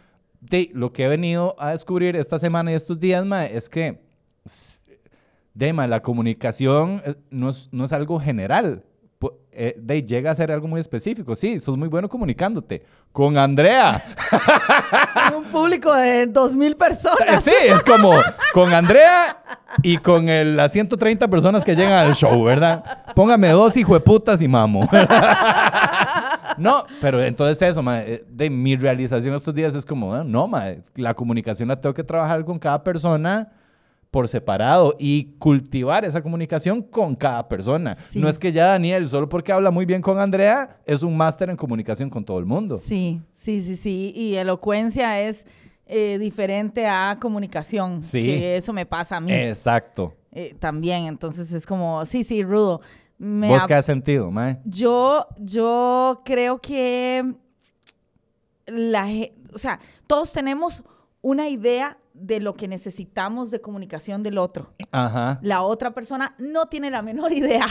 De, 0.50 0.70
lo 0.74 0.94
que 0.94 1.04
he 1.06 1.08
venido 1.08 1.56
a 1.60 1.72
descubrir 1.72 2.16
esta 2.16 2.40
semana 2.40 2.72
y 2.72 2.76
estos 2.76 3.00
días, 3.00 3.26
es 3.54 3.70
que, 3.70 4.02
s- 4.46 4.82
de, 5.54 5.74
mae, 5.74 5.88
la 5.88 6.02
comunicación 6.02 7.02
eh, 7.06 7.16
no 7.30 7.50
es, 7.50 7.70
no 7.72 7.84
es 7.86 7.94
algo 7.94 8.20
general. 8.20 8.84
Eh, 9.60 9.74
de, 9.76 10.04
llega 10.04 10.30
a 10.30 10.36
ser 10.36 10.52
algo 10.52 10.68
muy 10.68 10.80
específico. 10.80 11.36
Sí, 11.36 11.60
sos 11.60 11.76
muy 11.78 11.88
bueno 11.88 12.08
comunicándote. 12.08 12.84
Con 13.12 13.40
Andrea. 13.40 14.04
Hay 15.16 15.34
un 15.34 15.46
público 15.46 15.92
de 15.96 16.28
dos 16.28 16.56
mil 16.56 16.76
personas. 16.76 17.44
Sí, 17.44 17.52
es 17.64 17.82
como 17.82 18.12
con 18.54 18.72
Andrea 18.72 19.44
y 19.82 19.98
con 19.98 20.30
el- 20.30 20.56
las 20.56 20.72
130 20.74 21.28
personas 21.28 21.66
que 21.66 21.76
llegan 21.76 21.94
al 21.94 22.14
show, 22.14 22.44
¿verdad? 22.44 22.84
Póngame 23.16 23.50
dos 23.50 23.76
hijueputas 23.76 24.42
y 24.44 24.48
mamo. 24.48 24.88
No, 26.58 26.86
pero 27.02 27.22
entonces 27.22 27.62
eso, 27.70 27.84
ma, 27.84 28.00
eh, 28.00 28.24
de 28.30 28.50
mi 28.50 28.76
realización 28.76 29.36
estos 29.36 29.54
días 29.54 29.76
es 29.76 29.86
como, 29.86 30.14
ah, 30.16 30.24
no, 30.26 30.48
ma, 30.48 30.66
la 30.96 31.14
comunicación 31.14 31.68
la 31.70 31.76
tengo 31.80 31.94
que 31.94 32.04
trabajar 32.04 32.44
con 32.46 32.58
cada 32.58 32.84
persona 32.84 33.50
por 34.12 34.28
separado 34.28 34.96
y 34.98 35.36
cultivar 35.38 36.06
esa 36.06 36.22
comunicación 36.22 36.82
con 36.82 37.16
cada 37.16 37.48
persona. 37.48 37.96
Sí. 37.96 38.20
No 38.20 38.30
es 38.30 38.40
que 38.40 38.52
ya 38.52 38.68
Daniel, 38.68 39.10
solo 39.10 39.28
porque 39.28 39.52
habla 39.52 39.72
muy 39.72 39.86
bien 39.86 40.02
con 40.02 40.20
Andrea, 40.20 40.78
es 40.86 41.04
un 41.04 41.16
máster 41.16 41.50
en 41.50 41.58
comunicación 41.58 42.10
con 42.10 42.24
todo 42.24 42.40
el 42.40 42.46
mundo. 42.46 42.78
Sí, 42.78 43.22
sí, 43.32 43.62
sí, 43.62 43.76
sí. 43.76 44.14
Y 44.16 44.36
elocuencia 44.36 45.20
es 45.22 45.46
eh, 45.86 46.18
diferente 46.20 46.88
a 46.88 47.18
comunicación. 47.20 48.02
Sí. 48.04 48.22
Que 48.22 48.58
eso 48.58 48.74
me 48.74 48.86
pasa 48.86 49.18
a 49.18 49.20
mí 49.20 49.32
Exacto. 49.32 50.14
eh, 50.32 50.56
también. 50.60 51.06
Entonces 51.06 51.52
es 51.52 51.66
como, 51.66 52.06
sí, 52.06 52.24
sí, 52.24 52.44
rudo. 52.44 52.82
Me 53.18 53.48
¿Vos 53.50 53.66
qué 53.66 53.74
has 53.74 53.86
sentido, 53.86 54.30
mae? 54.30 54.60
Yo, 54.64 55.28
yo 55.38 56.22
creo 56.24 56.60
que 56.60 57.34
la, 58.68 59.08
o 59.54 59.58
sea, 59.58 59.80
todos 60.06 60.32
tenemos 60.32 60.84
una 61.22 61.50
idea 61.50 61.98
de 62.20 62.40
lo 62.40 62.54
que 62.54 62.68
necesitamos 62.68 63.52
de 63.52 63.62
comunicación 63.62 64.24
del 64.24 64.38
otro. 64.38 64.74
Ajá. 64.92 65.40
La 65.42 65.62
otra 65.62 65.92
persona 65.94 66.36
no 66.40 66.68
tiene 66.68 66.90
la 66.92 67.02
menor 67.02 67.32
idea 67.34 67.66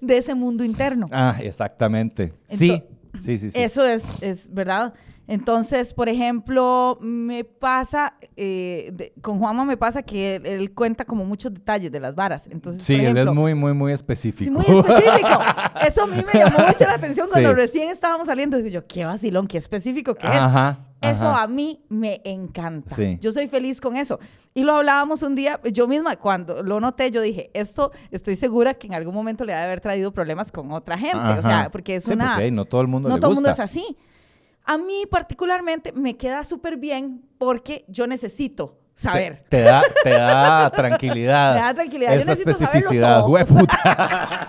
de 0.00 0.16
ese 0.18 0.34
mundo 0.34 0.64
interno. 0.64 1.08
Ah, 1.12 1.36
exactamente. 1.40 2.32
Sí, 2.46 2.82
sí, 3.20 3.38
sí, 3.38 3.50
sí. 3.50 3.58
Eso 3.60 3.84
es, 3.84 4.04
es 4.20 4.52
verdad. 4.52 4.94
Entonces, 5.30 5.92
por 5.92 6.08
ejemplo, 6.08 6.96
me 7.02 7.44
pasa, 7.44 8.14
eh, 8.34 8.88
de- 8.94 9.12
con 9.20 9.38
Juanma 9.38 9.66
me 9.66 9.76
pasa 9.76 10.02
que 10.02 10.36
él, 10.36 10.46
él 10.46 10.72
cuenta 10.74 11.04
como 11.04 11.26
muchos 11.26 11.52
detalles 11.52 11.92
de 11.92 12.00
las 12.00 12.14
varas. 12.14 12.48
Entonces, 12.50 12.82
sí, 12.82 12.96
por 12.96 13.04
él 13.08 13.18
es 13.18 13.26
muy, 13.26 13.54
muy, 13.54 13.74
muy 13.74 13.92
específico. 13.92 14.44
Sí, 14.44 14.50
muy 14.50 14.78
específico. 14.80 15.28
Eso 15.86 16.04
a 16.04 16.06
mí 16.06 16.22
me 16.32 16.40
llamó 16.40 16.66
mucho 16.66 16.84
la 16.86 16.94
atención 16.94 17.26
cuando 17.30 17.50
Sí. 17.50 17.54
recién 17.56 17.90
estábamos 17.90 18.26
saliendo. 18.26 18.56
Digo 18.56 18.70
yo, 18.70 18.86
qué 18.86 19.04
vacilón, 19.04 19.46
qué 19.46 19.58
específico 19.58 20.14
que 20.14 20.26
es. 20.26 20.34
Ajá. 20.34 20.86
Eso 21.00 21.28
ajá. 21.28 21.42
a 21.44 21.48
mí 21.48 21.80
me 21.88 22.20
encanta. 22.24 22.94
Sí. 22.96 23.18
Yo 23.20 23.30
soy 23.32 23.46
feliz 23.48 23.80
con 23.80 23.96
eso. 23.96 24.18
Y 24.54 24.64
lo 24.64 24.76
hablábamos 24.76 25.22
un 25.22 25.36
día, 25.36 25.60
yo 25.72 25.86
misma, 25.86 26.16
cuando 26.16 26.62
lo 26.64 26.80
noté, 26.80 27.12
yo 27.12 27.20
dije, 27.22 27.50
esto 27.54 27.92
estoy 28.10 28.34
segura 28.34 28.74
que 28.74 28.88
en 28.88 28.94
algún 28.94 29.14
momento 29.14 29.44
le 29.44 29.54
ha 29.54 29.58
de 29.58 29.64
haber 29.66 29.80
traído 29.80 30.10
problemas 30.12 30.50
con 30.50 30.72
otra 30.72 30.98
gente. 30.98 31.16
O 31.38 31.42
sea, 31.42 31.68
porque 31.70 31.94
es 31.96 32.04
Sí, 32.04 32.12
una... 32.14 32.30
porque, 32.30 32.44
hey, 32.44 32.50
no 32.50 32.64
todo 32.64 32.80
el 32.80 32.88
mundo 32.88 33.08
no 33.08 33.14
le 33.14 33.20
todo 33.20 33.30
el 33.30 33.34
mundo 33.36 33.50
es 33.50 33.60
así. 33.60 33.96
A 34.64 34.76
mí 34.76 35.04
particularmente 35.08 35.92
me 35.92 36.16
queda 36.16 36.42
súper 36.42 36.76
bien 36.76 37.22
porque 37.38 37.84
yo 37.88 38.08
necesito 38.08 38.76
Te, 38.94 39.00
saber. 39.02 39.44
te 39.48 39.60
da, 39.62 39.82
te 40.02 40.10
da 40.10 40.68
tranquilidad. 40.74 41.54
Me 41.54 41.60
da 41.60 41.74
tranquilidad. 41.74 42.12
Yo 42.14 42.18
Esa 42.18 42.30
necesito 42.30 42.52
saberlo 42.54 42.78
especificidad, 42.78 43.28
hueputa. 43.28 44.48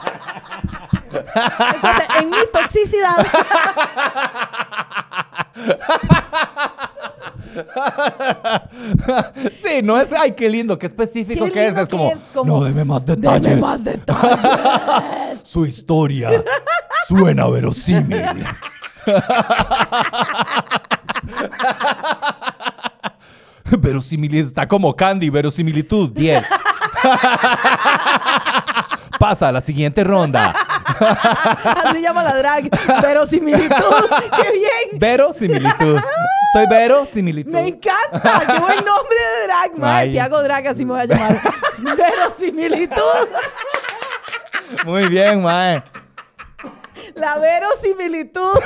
Entonces, 1.75 2.07
en 2.21 2.29
mi 2.31 2.37
toxicidad, 2.51 3.15
sí, 9.53 9.81
no 9.83 9.99
es, 9.99 10.11
ay, 10.11 10.33
qué 10.33 10.49
lindo, 10.49 10.77
qué 10.77 10.87
específico 10.87 11.45
Qué 11.45 11.51
que 11.51 11.67
es. 11.67 11.77
Es 11.77 11.89
como, 11.89 12.09
que 12.09 12.15
es, 12.15 12.21
como, 12.33 12.59
no, 12.59 12.63
deme 12.63 12.85
más 12.85 13.05
deme 13.05 13.21
detalles. 13.21 13.59
más 13.59 13.83
detalles. 13.83 15.39
Su 15.43 15.65
historia 15.65 16.29
suena 17.07 17.47
verosímil. 17.47 18.23
Verosimilitud, 23.77 24.47
está 24.47 24.67
como 24.67 24.95
Candy, 24.95 25.29
verosimilitud 25.29 26.09
10. 26.09 26.43
Pasa 29.19 29.49
a 29.49 29.51
la 29.51 29.61
siguiente 29.61 30.03
ronda. 30.03 30.55
Así 31.85 32.01
llama 32.01 32.23
la 32.23 32.35
drag. 32.37 32.69
Verosimilitud. 33.01 33.75
¡Qué 34.35 34.51
bien! 34.51 34.99
Verosimilitud. 34.99 35.99
Soy 36.53 36.65
verosimilitud. 36.67 37.51
Me 37.51 37.67
encanta. 37.67 38.43
¡Qué 38.45 38.59
buen 38.59 38.77
nombre 38.77 39.19
de 39.39 39.47
drag, 39.47 39.77
man! 39.77 40.11
Si 40.11 40.19
hago 40.19 40.41
drag, 40.41 40.67
así 40.67 40.85
me 40.85 40.93
voy 40.93 41.01
a 41.01 41.05
llamar. 41.05 41.39
Verosimilitud. 41.77 43.27
Muy 44.85 45.07
bien, 45.07 45.41
mae. 45.41 45.83
La 47.15 47.37
verosimilitud. 47.37 48.59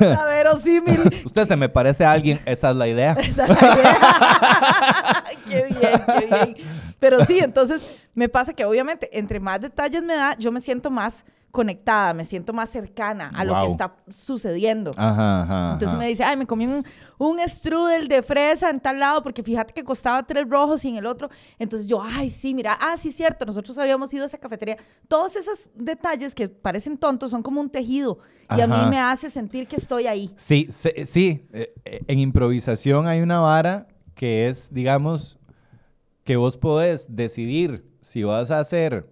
La 0.00 0.24
verosímil. 0.24 1.22
Usted 1.24 1.46
se 1.46 1.56
me 1.56 1.68
parece 1.68 2.04
a 2.04 2.12
alguien, 2.12 2.40
esa 2.44 2.70
es 2.70 2.76
la 2.76 2.88
idea. 2.88 3.12
Esa 3.12 3.44
es 3.44 3.48
la 3.48 3.74
idea. 3.74 5.24
qué 5.48 5.64
bien, 5.64 6.02
qué 6.06 6.26
bien. 6.26 6.56
Pero 7.00 7.24
sí, 7.26 7.40
entonces 7.40 7.82
me 8.14 8.28
pasa 8.28 8.52
que 8.54 8.64
obviamente 8.64 9.08
entre 9.18 9.40
más 9.40 9.60
detalles 9.60 10.02
me 10.02 10.14
da, 10.14 10.36
yo 10.38 10.52
me 10.52 10.60
siento 10.60 10.90
más 10.90 11.24
conectada, 11.50 12.14
me 12.14 12.24
siento 12.24 12.52
más 12.52 12.68
cercana 12.70 13.32
a 13.34 13.42
lo 13.44 13.58
que 13.58 13.66
está 13.66 13.96
sucediendo. 14.08 14.92
Ajá, 14.96 15.42
ajá. 15.42 15.64
Entonces 15.72 15.88
ajá. 15.88 15.98
me 15.98 16.06
dice, 16.06 16.22
ay, 16.22 16.36
me 16.36 16.46
comí 16.46 16.64
un, 16.66 16.84
un 17.18 17.40
strudel 17.48 18.06
de 18.06 18.22
fresa 18.22 18.70
en 18.70 18.78
tal 18.78 19.00
lado 19.00 19.20
porque 19.24 19.42
fíjate 19.42 19.74
que 19.74 19.82
costaba 19.82 20.22
tres 20.22 20.48
rojos 20.48 20.84
y 20.84 20.90
en 20.90 20.96
el 20.96 21.06
otro. 21.06 21.28
Entonces 21.58 21.88
yo, 21.88 22.00
ay, 22.00 22.30
sí, 22.30 22.54
mira, 22.54 22.78
ah, 22.80 22.96
sí, 22.96 23.10
cierto, 23.10 23.44
nosotros 23.44 23.76
habíamos 23.78 24.14
ido 24.14 24.22
a 24.22 24.26
esa 24.26 24.38
cafetería. 24.38 24.76
Todos 25.08 25.34
esos 25.34 25.70
detalles 25.74 26.36
que 26.36 26.48
parecen 26.48 26.96
tontos 26.96 27.32
son 27.32 27.42
como 27.42 27.60
un 27.60 27.68
tejido 27.68 28.18
y 28.56 28.60
a 28.60 28.68
mí 28.68 28.86
me 28.88 29.00
hace 29.00 29.28
sentir 29.28 29.66
que 29.66 29.74
estoy 29.74 30.06
ahí. 30.06 30.32
Sí, 30.36 30.68
se- 30.70 31.04
sí. 31.04 31.48
eh, 31.52 31.72
eh, 31.84 32.00
en 32.06 32.18
improvisación 32.20 33.08
hay 33.08 33.22
una 33.22 33.40
vara 33.40 33.88
que 34.14 34.46
es, 34.48 34.72
digamos, 34.72 35.38
que 36.30 36.36
vos 36.36 36.56
podés 36.56 37.08
decidir 37.16 37.84
si 38.00 38.22
vas 38.22 38.52
a 38.52 38.60
hacer, 38.60 39.10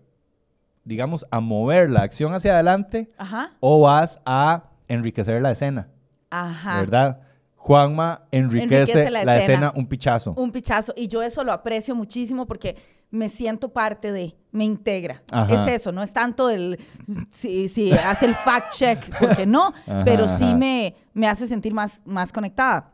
digamos, 0.85 1.27
a 1.33 1.41
mover 1.41 1.91
la 1.91 2.03
acción 2.03 2.33
hacia 2.33 2.55
adelante 2.55 3.11
Ajá. 3.19 3.57
o 3.59 3.81
vas 3.81 4.21
a 4.25 4.71
enriquecer 4.87 5.43
la 5.43 5.51
escena, 5.51 5.89
Ajá. 6.31 6.79
¿verdad? 6.79 7.21
Juanma 7.57 8.23
enriquece, 8.31 8.75
Enriquece 8.83 9.11
la 9.11 9.25
la, 9.25 9.37
escena. 9.39 9.53
escena. 9.55 9.73
un 9.75 9.89
pichazo. 9.89 10.33
Un 10.37 10.53
pichazo. 10.53 10.95
Y 10.97 11.09
yo 11.09 11.21
eso 11.21 11.43
lo 11.43 11.51
aprecio 11.51 11.97
muchísimo 11.97 12.47
porque 12.47 12.77
me 13.11 13.29
siento 13.29 13.71
parte 13.71 14.13
de, 14.13 14.37
me 14.53 14.65
integra. 14.65 15.25
Ajá. 15.33 15.67
Es 15.67 15.81
eso, 15.81 15.91
no 15.91 16.05
es 16.05 16.13
tanto 16.13 16.51
el, 16.51 16.79
si, 17.33 17.67
si 17.67 17.91
hace 17.91 18.27
el 18.27 18.37
fact 18.37 18.75
check, 18.75 19.19
porque 19.19 19.45
no, 19.45 19.75
Ajá, 19.89 20.05
pero 20.05 20.29
sí 20.29 20.55
me, 20.55 20.95
me 21.15 21.27
hace 21.27 21.49
sentir 21.49 21.75
más, 21.75 22.01
más 22.05 22.31
conectada. 22.31 22.93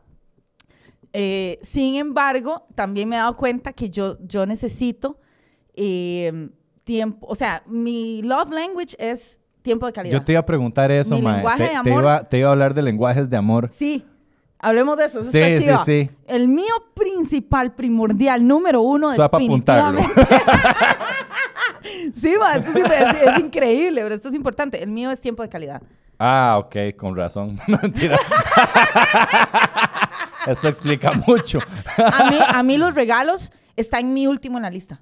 Eh, 1.17 1.59
sin 1.61 1.95
embargo, 1.95 2.67
también 2.75 3.07
me 3.07 3.15
he 3.15 3.19
dado 3.19 3.37
cuenta 3.37 3.71
que 3.71 3.89
yo, 3.89 4.17
yo 4.27 4.45
necesito 4.45 5.17
eh, 5.73 6.49
tiempo, 6.83 7.25
o 7.29 7.35
sea, 7.35 7.63
mi 7.67 8.21
love 8.21 8.51
language 8.51 8.97
es 8.99 9.39
tiempo 9.61 9.85
de 9.85 9.93
calidad. 9.93 10.19
Yo 10.19 10.25
te 10.25 10.33
iba 10.33 10.41
a 10.41 10.45
preguntar 10.45 10.91
eso, 10.91 11.15
Mi 11.15 11.21
mae. 11.21 11.35
lenguaje 11.35 11.57
Te, 11.57 11.63
de 11.63 11.69
te 11.69 11.75
amor- 11.77 12.03
iba, 12.03 12.23
te 12.25 12.37
iba 12.39 12.49
a 12.49 12.51
hablar 12.51 12.73
de 12.73 12.81
lenguajes 12.81 13.29
de 13.29 13.37
amor. 13.37 13.69
Sí, 13.71 14.05
hablemos 14.59 14.97
de 14.97 15.05
eso. 15.05 15.21
eso 15.21 15.31
Sí, 15.31 15.39
está 15.39 15.57
sí, 15.57 15.63
chiva. 15.63 15.77
sí. 15.85 16.09
El 16.27 16.49
mío 16.49 16.73
principal, 16.93 17.73
primordial, 17.75 18.45
número 18.45 18.81
uno, 18.81 19.15
Solo 19.15 19.31
para 19.31 19.41
apuntarlo. 19.43 20.01
sí, 22.13 22.33
ma, 22.39 22.55
esto 22.57 22.71
sí 22.73 22.81
es, 22.81 23.33
es 23.33 23.39
increíble, 23.39 24.01
pero 24.01 24.15
esto 24.15 24.27
es 24.29 24.35
importante. 24.35 24.81
El 24.83 24.91
mío 24.91 25.11
es 25.11 25.21
tiempo 25.21 25.43
de 25.43 25.49
calidad. 25.49 25.81
Ah, 26.19 26.57
ok, 26.59 26.75
con 26.97 27.15
razón. 27.15 27.57
No, 27.67 27.79
mentira. 27.81 28.17
Esto 30.47 30.67
explica 30.67 31.11
mucho. 31.11 31.59
A 31.97 32.29
mí, 32.29 32.37
a 32.47 32.63
mí 32.63 32.77
los 32.77 32.93
regalos 32.95 33.51
están 33.75 34.01
en 34.01 34.13
mi 34.13 34.27
último 34.27 34.57
en 34.57 34.63
la 34.63 34.69
lista. 34.69 35.01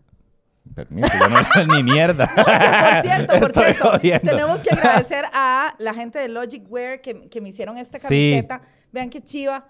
Permiso, 0.74 1.10
yo 1.20 1.66
no 1.68 1.76
ni 1.76 1.84
mierda. 1.84 2.28
Por 2.36 3.02
cierto, 3.04 3.40
por 3.40 4.02
cierto, 4.02 4.28
tenemos 4.28 4.60
que 4.60 4.70
agradecer 4.72 5.26
a 5.34 5.76
la 5.78 5.94
gente 5.94 6.18
de 6.20 6.30
Logic 6.30 6.64
Wear 6.68 7.00
que, 7.02 7.30
que 7.30 7.42
me 7.42 7.50
hicieron 7.50 7.78
esta 7.78 7.98
Sí. 8.00 8.04
camiseta. 8.06 8.62
Vean 8.92 9.10
qué 9.10 9.22
chiva. 9.22 9.66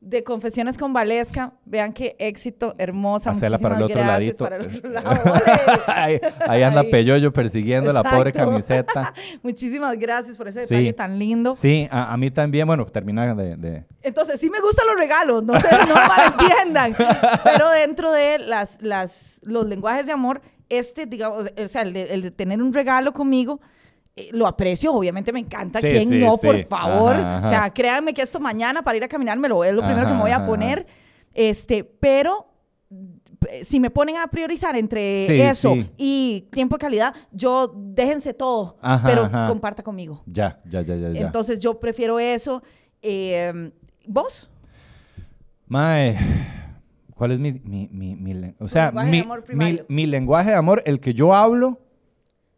De 0.00 0.22
Confesiones 0.22 0.78
con 0.78 0.92
Valesca. 0.92 1.54
Vean 1.64 1.92
qué 1.92 2.14
éxito, 2.18 2.74
hermosa. 2.78 3.30
Hacela 3.30 3.58
para 3.58 3.76
el 3.76 3.82
otro 3.84 3.96
Muchísimas 3.96 4.18
ladito. 4.20 4.44
Para 4.44 4.56
el 4.56 4.66
otro 4.66 4.90
lado. 4.90 5.34
Ahí, 5.86 6.20
ahí 6.46 6.62
anda 6.62 6.82
Ahí. 6.82 6.90
Peyoyo 6.90 7.32
persiguiendo 7.32 7.92
la 7.92 8.02
pobre 8.02 8.32
camiseta. 8.32 9.12
Muchísimas 9.42 9.98
gracias 9.98 10.36
por 10.36 10.48
ese 10.48 10.64
Sí. 10.64 10.74
detalle 10.74 10.92
tan 10.92 11.18
lindo. 11.18 11.54
Sí, 11.54 11.88
a, 11.90 12.12
a 12.12 12.16
mí 12.16 12.30
también, 12.30 12.66
bueno, 12.66 12.84
termina 12.86 13.34
de... 13.34 13.56
de- 13.56 13.84
Entonces, 14.02 14.38
sí 14.40 14.50
me 14.50 14.60
gustan 14.60 14.86
los 14.86 14.96
regalos, 14.96 15.42
no 15.44 15.58
sé, 15.60 15.68
no 15.88 15.94
malentiendan. 15.94 16.94
Pero 17.44 17.70
dentro 17.70 18.12
de 18.12 18.38
las, 18.38 18.80
las, 18.82 19.40
los 19.42 19.66
lenguajes 19.66 20.06
de 20.06 20.12
amor, 20.12 20.40
este, 20.68 21.06
digamos, 21.06 21.46
o 21.62 21.68
sea, 21.68 21.82
el 21.82 21.92
de, 21.92 22.14
el 22.14 22.22
de 22.22 22.30
tener 22.30 22.62
un 22.62 22.72
regalo 22.72 23.12
conmigo, 23.12 23.60
lo 24.32 24.46
aprecio, 24.46 24.92
obviamente 24.94 25.32
me 25.32 25.40
encanta. 25.40 25.80
Sí, 25.80 25.88
¿Quién 25.88 26.08
sí, 26.08 26.18
no, 26.18 26.38
por 26.38 26.62
favor? 26.64 27.16
Ajá, 27.16 27.38
ajá. 27.38 27.46
O 27.46 27.50
sea, 27.50 27.70
créanme 27.74 28.14
que 28.14 28.22
esto 28.22 28.40
mañana 28.40 28.82
para 28.82 28.96
ir 28.96 29.04
a 29.04 29.08
caminar 29.08 29.38
me 29.38 29.48
lo, 29.48 29.62
es 29.62 29.74
lo 29.74 29.82
primero 29.84 30.06
que 30.06 30.14
me 30.14 30.20
voy 30.20 30.30
a 30.30 30.46
poner. 30.46 30.86
Este, 31.34 31.84
pero 31.84 32.46
eh, 33.50 33.64
si 33.64 33.78
me 33.78 33.90
ponen 33.90 34.16
a 34.16 34.26
priorizar 34.28 34.74
entre 34.74 35.48
eso 35.48 35.76
y 35.98 36.48
tiempo 36.50 36.76
de 36.76 36.80
calidad, 36.80 37.14
yo 37.30 37.72
déjense 37.76 38.32
todo, 38.32 38.78
pero 39.04 39.30
comparta 39.46 39.82
conmigo. 39.82 40.22
Ya, 40.26 40.60
ya, 40.64 40.80
ya, 40.80 40.96
ya. 40.96 41.10
ya. 41.10 41.20
Entonces 41.20 41.60
yo 41.60 41.78
prefiero 41.78 42.18
eso. 42.18 42.62
Eh, 43.02 43.70
¿Vos? 44.06 44.48
Mae, 45.66 46.16
¿cuál 47.14 47.32
es 47.32 47.38
mi, 47.40 47.52
mi, 47.52 47.88
mi, 47.92 48.14
mi 48.16 48.54
O 48.60 48.68
sea, 48.68 48.86
lenguaje 48.86 49.06
de 49.06 49.10
mi, 49.10 49.20
amor 49.20 49.40
mi, 49.40 49.46
primario. 49.46 49.84
mi 49.88 50.06
lenguaje 50.06 50.50
de 50.50 50.56
amor, 50.56 50.82
el 50.86 51.00
que 51.00 51.12
yo 51.12 51.34
hablo, 51.34 51.80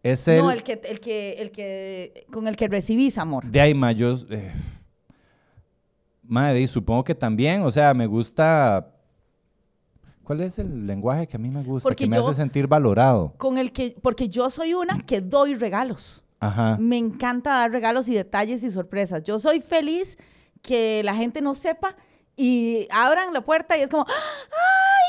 es 0.03 0.27
el... 0.29 0.39
No, 0.39 0.51
el 0.51 0.63
que, 0.63 0.81
el 0.85 1.01
que, 1.01 1.33
el 1.35 1.51
que, 1.51 2.27
con 2.33 2.47
el 2.49 2.57
que 2.57 2.69
recibís 2.69 3.19
amor. 3.19 3.45
De 3.45 3.61
ahí, 3.61 3.75
ma, 3.75 3.93
yo... 3.93 4.17
Eh, 4.31 4.53
mae, 6.23 6.55
di, 6.55 6.67
supongo 6.67 7.05
que 7.05 7.15
también, 7.15 7.63
o 7.63 7.71
sea, 7.71 7.95
me 7.95 8.07
gusta... 8.07 8.95
¿Cuál 10.23 10.43
es 10.43 10.59
el 10.59 10.87
lenguaje 10.87 11.27
que 11.27 11.37
a 11.37 11.41
mí 11.41 11.49
me 11.49 11.63
gusta? 11.63 11.89
Porque 11.89 12.05
que 12.05 12.11
me 12.11 12.17
yo- 12.17 12.29
hace 12.29 12.37
sentir 12.37 12.67
valorado. 12.67 13.33
Con 13.39 13.57
el 13.57 13.73
que, 13.73 13.97
porque 14.03 14.29
yo 14.29 14.51
soy 14.51 14.75
una 14.75 15.01
que 15.07 15.23
doy 15.23 15.55
regalos. 15.55 16.23
Ajá. 16.39 16.77
Me 16.79 16.99
encanta 16.99 17.51
dar 17.51 17.71
regalos 17.71 18.09
y 18.11 18.15
detalles 18.15 18.63
y 18.63 18.71
sorpresas. 18.71 19.23
Yo 19.25 19.39
soy 19.39 19.61
feliz 19.61 20.19
que 20.61 21.01
la 21.03 21.15
gente 21.15 21.41
no 21.41 21.55
sepa 21.55 21.97
y 22.37 22.87
abran 22.91 23.33
la 23.33 23.41
puerta 23.41 23.79
y 23.79 23.81
es 23.81 23.89
como, 23.89 24.05
¡ay, 24.07 24.15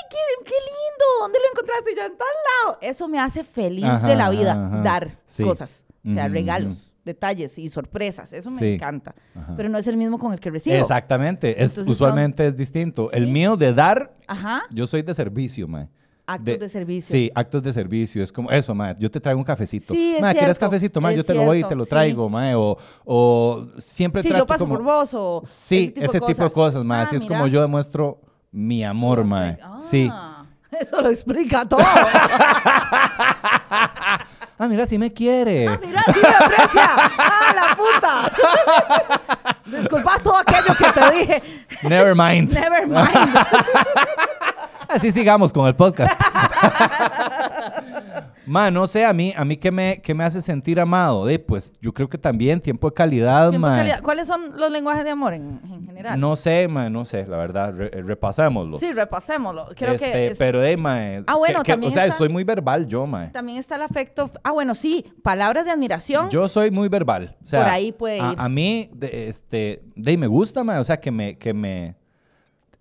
qué, 0.09 0.17
qué 0.45 0.51
lindo! 0.51 1.05
¿Dónde 1.21 1.39
lo 1.39 1.51
encontraste? 1.51 1.95
Ya 1.95 2.05
en 2.05 2.17
tal 2.17 2.27
lado. 2.65 2.77
Eso 2.81 3.07
me 3.07 3.19
hace 3.19 3.43
feliz 3.43 3.83
Ajá, 3.85 4.07
de 4.07 4.15
la 4.15 4.29
vida, 4.29 4.51
ajá, 4.53 4.81
dar 4.81 5.17
Sí. 5.25 5.43
cosas. 5.43 5.85
O 6.05 6.11
sea, 6.11 6.25
Ujú, 6.25 6.33
regalos, 6.33 6.91
detalles 7.03 7.57
y 7.57 7.67
sorpresas. 7.69 8.31
Eso 8.33 8.49
me 8.51 8.59
Sí. 8.59 8.65
encanta. 8.73 9.13
Ajá. 9.35 9.53
Pero 9.57 9.67
no 9.69 9.77
es 9.77 9.85
el 9.87 9.97
mismo 9.97 10.17
con 10.17 10.31
el 10.33 10.39
que 10.39 10.49
recibo. 10.49 10.75
Exactamente, 10.77 11.61
es, 11.61 11.73
son- 11.73 11.89
usualmente 11.89 12.47
es 12.47 12.55
distinto. 12.55 13.11
El 13.11 13.25
Sí. 13.25 13.31
mío 13.31 13.57
de 13.57 13.73
dar, 13.73 14.13
Ajá. 14.27 14.63
yo 14.71 14.87
soy 14.87 15.01
de 15.01 15.13
servicio, 15.13 15.67
mae. 15.67 15.89
Actos 16.25 16.59
de, 16.59 16.69
servicio. 16.69 17.11
Sí, 17.11 17.31
actos 17.33 17.63
de 17.63 17.73
servicio. 17.73 18.23
Es 18.23 18.31
como 18.31 18.51
eso, 18.51 18.75
mae. 18.75 18.95
Yo 18.99 19.09
te 19.09 19.19
traigo 19.19 19.39
un 19.39 19.43
cafecito. 19.43 19.95
Sí, 19.95 20.15
mae, 20.21 20.35
¿quieres 20.35 20.59
cafecito? 20.59 21.01
Mae, 21.01 21.15
yo 21.17 21.23
te 21.23 21.33
lo 21.33 21.43
voy 21.43 21.61
y 21.61 21.63
te 21.63 21.75
lo 21.75 21.85
sí. 21.85 21.89
traigo, 21.89 22.29
mae. 22.29 22.53
O, 22.53 22.77
o 23.03 23.65
siempre 23.79 24.21
Sí, 24.21 24.29
trato 24.29 24.43
yo 24.43 24.47
paso 24.47 24.65
como... 24.65 24.75
por 24.75 24.83
vos 24.83 25.11
o 25.15 25.41
Sí, 25.43 25.91
ese 25.97 26.21
tipo 26.21 26.43
de 26.43 26.49
cosas, 26.51 26.83
mae. 26.83 26.99
Ah, 27.01 27.03
Así 27.05 27.15
es 27.15 27.23
mira. 27.23 27.35
como 27.39 27.47
yo 27.47 27.61
demuestro 27.61 28.21
mi 28.51 28.83
amor, 28.83 29.23
mae. 29.23 29.57
Ah, 29.63 29.77
Sí. 29.79 30.11
Eso 30.71 31.01
lo 31.01 31.09
explica 31.09 31.65
todo. 31.65 31.81
Ah, 34.61 34.67
mira, 34.67 34.85
sí 34.85 34.97
me 34.97 35.13
quiere. 35.13 35.69
Ah, 35.69 35.79
mira, 35.81 36.03
sí 36.13 36.19
me 36.21 36.27
aprecia. 36.45 36.89
¡Ah, 37.17 37.53
la 37.55 37.77
puta! 37.77 39.55
Disculpa 39.77 40.19
todo 40.19 40.35
aquello 40.37 40.75
que 40.77 40.91
te 40.91 41.11
dije. 41.15 41.41
Never 41.83 42.13
mind. 42.13 42.51
Never 42.51 42.85
mind. 42.85 43.37
Así 44.87 45.11
sigamos 45.11 45.53
con 45.53 45.67
el 45.67 45.75
podcast. 45.75 46.19
Ma, 48.45 48.71
no 48.71 48.87
sé, 48.87 49.05
a 49.05 49.13
mí, 49.13 49.31
a 49.37 49.45
mí 49.45 49.57
¿qué 49.57 49.71
me, 49.71 50.01
qué 50.01 50.15
me 50.15 50.23
hace 50.23 50.41
sentir 50.41 50.79
amado? 50.79 51.25
De, 51.25 51.37
pues 51.37 51.71
yo 51.81 51.93
creo 51.93 52.09
que 52.09 52.17
también 52.17 52.59
tiempo 52.59 52.89
de 52.89 52.95
calidad, 52.95 53.51
Tiempo 53.51 53.67
de 53.67 53.71
ma. 53.71 53.77
calidad. 53.77 54.01
¿Cuáles 54.01 54.25
son 54.27 54.57
los 54.57 54.71
lenguajes 54.71 55.03
de 55.03 55.11
amor 55.11 55.33
en, 55.33 55.59
en 55.71 55.85
general? 55.85 56.19
No 56.19 56.35
sé, 56.35 56.67
ma, 56.67 56.89
no 56.89 57.05
sé, 57.05 57.27
la 57.27 57.37
verdad, 57.37 57.73
re- 57.75 57.91
eh, 57.93 58.01
repasémoslos. 58.01 58.79
Sí, 58.79 58.91
repasémoslo. 58.91 59.67
Creo 59.75 59.93
Este, 59.93 60.11
que 60.11 60.27
es- 60.29 60.37
Pero, 60.39 60.61
de, 60.61 60.75
ma, 60.77 61.05
eh, 61.05 61.23
Ah, 61.27 61.35
bueno, 61.35 61.59
que- 61.59 61.65
que- 61.65 61.71
también 61.73 61.91
O 61.91 61.93
sea, 61.93 62.05
está- 62.05 62.17
soy 62.17 62.29
muy 62.29 62.43
verbal 62.43 62.87
yo, 62.87 63.05
ma. 63.05 63.31
también 63.31 63.59
está 63.59 63.75
el 63.75 63.83
afecto. 63.83 64.31
Ah, 64.43 64.51
bueno, 64.51 64.73
sí. 64.73 65.05
Palabras 65.21 65.65
de 65.65 65.71
admiración. 65.71 66.29
Yo 66.31 66.47
soy 66.47 66.71
muy 66.71 66.89
verbal. 66.89 67.37
O 67.43 67.45
sea, 67.47 67.61
Por 67.61 67.69
ahí 67.71 67.91
puede 67.91 68.19
a, 68.19 68.31
ir. 68.31 68.35
a 68.39 68.49
mí, 68.49 68.89
de, 68.95 69.29
este, 69.29 69.83
de, 69.95 70.17
me 70.17 70.25
gusta, 70.25 70.63
ma, 70.63 70.79
o 70.79 70.83
sea, 70.83 70.99
que 70.99 71.11
me, 71.11 71.37
que 71.37 71.53
me, 71.53 71.95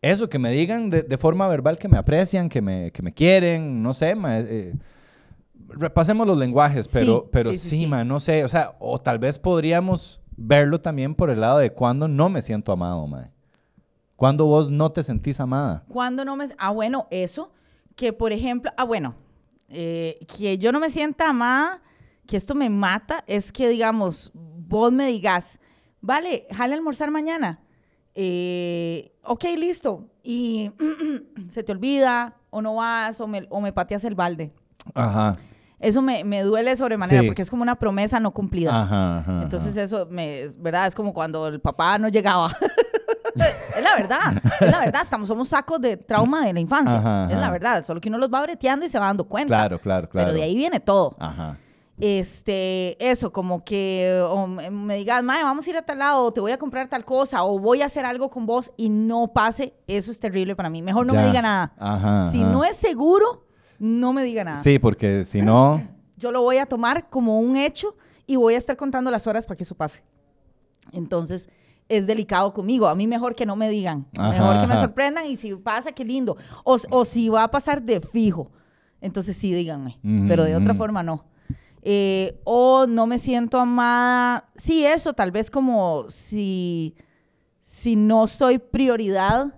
eso, 0.02 0.28
que 0.28 0.38
me 0.38 0.50
digan 0.52 0.90
de, 0.90 1.02
de 1.02 1.18
forma 1.18 1.48
verbal 1.48 1.78
que 1.78 1.88
me 1.88 1.96
aprecian, 1.98 2.48
que 2.48 2.61
me, 2.62 2.90
que 2.92 3.02
me 3.02 3.12
quieren, 3.12 3.82
no 3.82 3.94
sé, 3.94 4.14
ma, 4.14 4.38
eh, 4.38 4.74
repasemos 5.68 6.26
los 6.26 6.38
lenguajes, 6.38 6.87
Sí, 6.87 6.90
pero, 6.92 7.28
pero 7.30 7.50
sí, 7.50 7.58
sí, 7.58 7.68
sí, 7.70 7.87
ma, 7.87 8.04
no 8.04 8.20
sé, 8.20 8.44
o 8.44 8.48
sea, 8.48 8.76
o 8.78 9.00
tal 9.00 9.18
vez 9.18 9.38
podríamos 9.38 10.20
verlo 10.37 10.80
también 10.80 11.14
por 11.14 11.30
el 11.30 11.40
lado 11.40 11.58
de 11.58 11.72
cuando 11.72 12.06
no 12.08 12.28
me 12.28 12.42
siento 12.42 12.72
amado, 12.72 13.06
ma. 13.06 13.30
Cuando 14.16 14.46
vos 14.46 14.70
no 14.70 14.90
te 14.90 15.02
sentís 15.04 15.38
amada. 15.38 15.84
Cuando 15.88 16.24
no 16.24 16.34
me... 16.34 16.46
Ah, 16.58 16.70
bueno, 16.70 17.06
eso. 17.11 17.52
Que, 17.94 18.12
por 18.12 18.32
ejemplo... 18.32 18.72
Ah, 18.76 18.82
bueno. 18.84 19.14
eh, 19.68 20.18
que 20.37 20.58
yo 20.58 20.72
no 20.72 20.80
me 20.80 20.90
sienta 20.90 21.28
amada, 21.28 21.82
que 22.26 22.37
esto 22.37 22.54
me 22.56 22.68
mata, 22.68 23.22
es 23.28 23.52
que, 23.52 23.68
digamos, 23.68 24.32
vos 24.34 24.90
me 24.92 25.06
digas, 25.06 25.61
vale, 26.00 26.46
jale 26.50 26.74
a 26.74 26.76
almorzar 26.76 27.11
mañana. 27.12 27.61
Eh, 28.20 29.12
ok, 29.22 29.44
listo. 29.57 30.04
Y 30.24 30.72
se 31.50 31.62
te 31.62 31.70
olvida, 31.70 32.35
o 32.50 32.61
no 32.61 32.74
vas, 32.74 33.20
o 33.20 33.28
me, 33.28 33.46
o 33.48 33.61
me 33.61 33.72
pateas 33.72 34.02
el 34.02 34.16
balde. 34.16 34.52
Ajá. 34.92 35.37
Eso 35.78 36.02
me, 36.02 36.24
me 36.24 36.42
duele 36.42 36.74
sobremanera, 36.76 37.20
Sí. 37.20 37.26
porque 37.28 37.42
es 37.42 37.50
como 37.50 37.62
una 37.62 37.76
promesa 37.76 38.18
no 38.18 38.33
cumplida. 38.33 38.83
Ajá, 38.83 39.18
ajá. 39.20 39.42
Entonces 39.44 39.76
eso, 39.76 40.09
me, 40.11 40.40
es 40.40 40.61
¿verdad? 40.61 40.88
Es 40.88 40.96
como 40.96 41.14
cuando 41.14 41.46
el 41.46 41.61
papá 41.61 41.96
no 41.98 42.09
llegaba. 42.09 42.50
es 43.76 43.83
la 43.85 43.94
verdad, 43.94 44.42
es 44.61 44.68
la 44.68 44.81
verdad. 44.81 45.02
Estamos, 45.02 45.28
somos 45.28 45.50
sacos 45.50 45.81
de 45.81 45.96
trauma 45.96 46.44
de 46.44 46.52
la 46.52 46.59
infancia. 46.59 46.98
Ajá, 46.98 47.28
Es 47.31 47.38
la 47.38 47.50
verdad. 47.52 47.85
Solo 47.85 48.00
que 48.00 48.09
uno 48.09 48.18
los 48.18 48.35
va 48.35 48.42
breteando 48.42 48.85
y 48.85 48.88
se 48.88 48.98
va 48.98 49.07
dando 49.07 49.28
cuenta. 49.28 49.54
Claro, 49.57 49.78
claro, 49.81 50.09
claro. 50.09 50.26
Pero 50.31 50.37
de 50.37 50.42
ahí 50.42 50.57
viene 50.57 50.81
todo. 50.81 51.14
Ajá. 51.20 51.57
Este, 52.00 52.96
eso, 53.11 53.32
como 53.32 53.64
que 53.64 54.20
o 54.30 54.46
me, 54.46 54.70
me 54.70 54.96
digas, 54.96 55.22
mae, 55.24 55.42
vamos 55.42 55.66
a 55.66 55.70
ir 55.70 55.76
a 55.76 55.82
tal 55.82 55.98
lado, 55.98 56.22
o 56.24 56.32
te 56.32 56.40
voy 56.40 56.52
a 56.52 56.58
comprar 56.58 56.88
tal 56.88 57.04
cosa, 57.04 57.42
o 57.44 57.58
voy 57.58 57.82
a 57.82 57.87
hacer 57.87 58.04
algo 58.04 58.30
con 58.30 58.46
vos 58.46 58.72
y 58.76 58.88
no 58.88 59.32
pase, 59.32 59.74
eso 59.87 60.11
es 60.11 60.20
terrible 60.20 60.54
para 60.56 60.70
mí. 60.70 60.80
Mejor 60.82 61.06
no 61.06 61.12
me 61.14 61.20
Ya. 61.20 61.26
diga 61.26 61.42
nada. 61.42 61.72
Ajá. 61.78 62.30
Si 62.30 62.40
ajá. 62.40 62.50
no 62.50 62.64
es 62.64 62.76
seguro, 62.76 63.46
no 63.78 64.12
me 64.12 64.22
diga 64.22 64.44
nada. 64.44 64.62
Sí, 64.62 64.78
porque 64.78 65.24
si 65.24 65.42
no... 65.42 65.82
Yo 66.16 66.32
lo 66.32 66.42
voy 66.42 66.56
a 66.58 66.66
tomar 66.66 67.08
como 67.11 67.38
un 67.38 67.56
hecho 67.56 67.94
y 68.26 68.34
voy 68.34 68.54
a 68.54 68.58
estar 68.58 68.76
contando 68.76 69.08
las 69.08 69.28
horas 69.28 69.46
para 69.46 69.56
que 69.56 69.62
eso 69.62 69.76
pase. 69.76 70.02
Entonces, 70.90 71.48
es 71.88 72.08
delicado 72.08 72.52
conmigo. 72.52 72.88
A 72.88 72.96
mí 72.96 73.06
mejor 73.06 73.37
que 73.37 73.46
no 73.46 73.54
me 73.54 73.68
digan. 73.70 74.04
Ajá, 74.16 74.30
mejor 74.30 74.61
que 74.61 74.66
me 74.66 74.80
sorprendan 74.80 75.26
y 75.26 75.37
si 75.37 75.54
pasa, 75.54 75.92
qué 75.92 76.04
lindo. 76.04 76.37
O, 76.64 76.76
o 76.90 77.04
si 77.04 77.28
va 77.28 77.44
a 77.44 77.50
pasar 77.52 77.82
de 77.82 78.00
fijo. 78.00 78.50
Entonces 79.00 79.37
sí, 79.37 79.52
díganme. 79.54 80.00
Ujú, 80.02 80.26
Pero 80.28 80.42
de 80.42 80.56
otra 80.56 80.74
forma 80.74 81.04
no. 81.04 81.24
Eh, 81.90 82.38
o 82.44 82.87
no 82.87 83.07
me 83.07 83.18
siento 83.18 83.59
amada. 83.59 84.51
Sí, 84.57 84.85
eso, 84.85 85.14
tal 85.14 85.31
vez 85.31 85.51
como 85.51 86.05
si, 86.09 86.94
si 87.62 87.96
no 87.96 88.27
soy 88.27 88.59
prioridad 88.59 89.55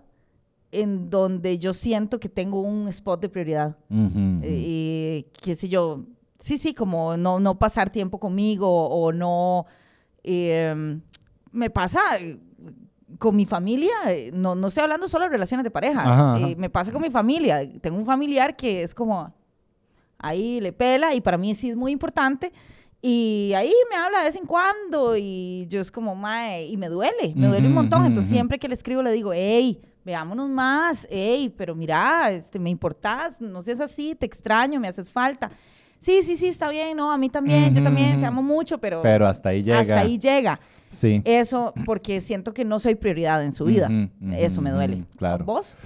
en 0.71 1.11
donde 1.11 1.59
yo 1.59 1.73
siento 1.73 2.21
que 2.21 2.29
tengo 2.29 2.61
un 2.61 2.87
spot 2.87 3.21
de 3.21 3.29
prioridad. 3.29 3.77
Eh, 3.91 5.29
qué 5.43 5.57
sé 5.57 5.69
yo, 5.69 6.05
sí, 6.39 6.57
sí, 6.57 6.73
como 6.73 7.17
no, 7.17 7.41
no 7.41 7.59
pasar 7.59 7.91
tiempo 7.91 8.21
conmigo 8.21 8.69
o 8.89 9.11
no... 9.13 9.67
eh, 10.23 11.01
me 11.51 11.69
pasa 11.69 11.99
eh, 12.21 12.39
con 13.19 13.35
mi 13.35 13.45
familia, 13.45 13.91
no, 14.33 14.55
no 14.55 14.69
estoy 14.69 14.85
hablando 14.85 15.09
solo 15.09 15.25
de 15.25 15.31
relaciones 15.31 15.65
de 15.65 15.71
pareja, 15.73 16.03
Ajá, 16.03 16.35
ajá. 16.35 16.47
me 16.57 16.71
pasa 16.71 16.93
con 16.93 17.03
mi 17.03 17.11
familia. 17.11 17.69
Tengo 17.81 17.99
un 17.99 18.07
familiar 18.07 18.55
que 18.55 18.85
es 18.85 18.95
como, 18.95 19.35
ahí 20.21 20.61
le 20.61 20.73
pela 20.73 21.15
y 21.15 21.21
para 21.21 21.39
mí 21.39 21.55
sí 21.55 21.71
es 21.71 21.77
muy 21.77 21.93
importante. 21.93 22.53
Y 23.03 23.53
ahí 23.57 23.73
me 23.91 23.97
habla 23.97 24.19
de 24.19 24.25
vez 24.25 24.37
en 24.37 24.45
cuando 24.45 25.17
y 25.17 25.67
yo 25.69 25.81
es 25.81 25.91
como, 25.91 26.15
mae, 26.15 26.67
y 26.67 26.77
me 26.77 26.89
duele, 26.89 27.33
me 27.35 27.47
duele 27.47 27.67
un 27.67 27.75
montón. 27.75 28.05
Entonces 28.05 28.31
siempre 28.31 28.59
que 28.59 28.69
le 28.69 28.75
escribo 28.75 29.03
le 29.03 29.13
digo, 29.13 29.33
hey, 29.33 29.81
veámonos 30.05 30.49
más, 30.51 31.07
hey, 31.11 31.53
pero 31.57 31.75
mira, 31.75 32.31
este, 32.31 32.59
me 32.59 32.69
importás, 32.69 33.41
no 33.41 33.63
seas 33.63 33.81
así, 33.81 34.15
te 34.15 34.27
extraño, 34.27 34.79
me 34.81 34.89
haces 34.89 35.09
falta. 35.09 35.51
Sí, 35.99 36.23
sí, 36.23 36.37
sí, 36.37 36.49
está 36.49 36.71
bien, 36.71 36.97
no, 36.97 37.13
a 37.13 37.19
mí 37.19 37.29
también, 37.29 37.75
yo 37.75 37.83
también, 37.83 38.21
te 38.21 38.27
amo 38.27 38.43
mucho, 38.43 38.79
pero, 38.79 39.03
Pero 39.03 39.27
hasta 39.27 39.51
ahí 39.51 39.63
llega. 39.63 39.81
hasta 39.81 40.01
ahí 40.01 40.19
llega. 40.19 40.61
Sí. 40.91 41.23
Eso 41.25 41.73
porque 41.85 42.21
siento 42.21 42.53
que 42.53 42.65
no 42.65 42.79
soy 42.79 42.97
prioridad 42.97 43.45
en 43.45 43.53
su 43.53 43.65
vida. 43.65 43.89
Eso 44.33 44.61
me 44.61 44.71
duele. 44.71 45.05
claro. 45.17 45.45
¿Vos? 45.45 45.77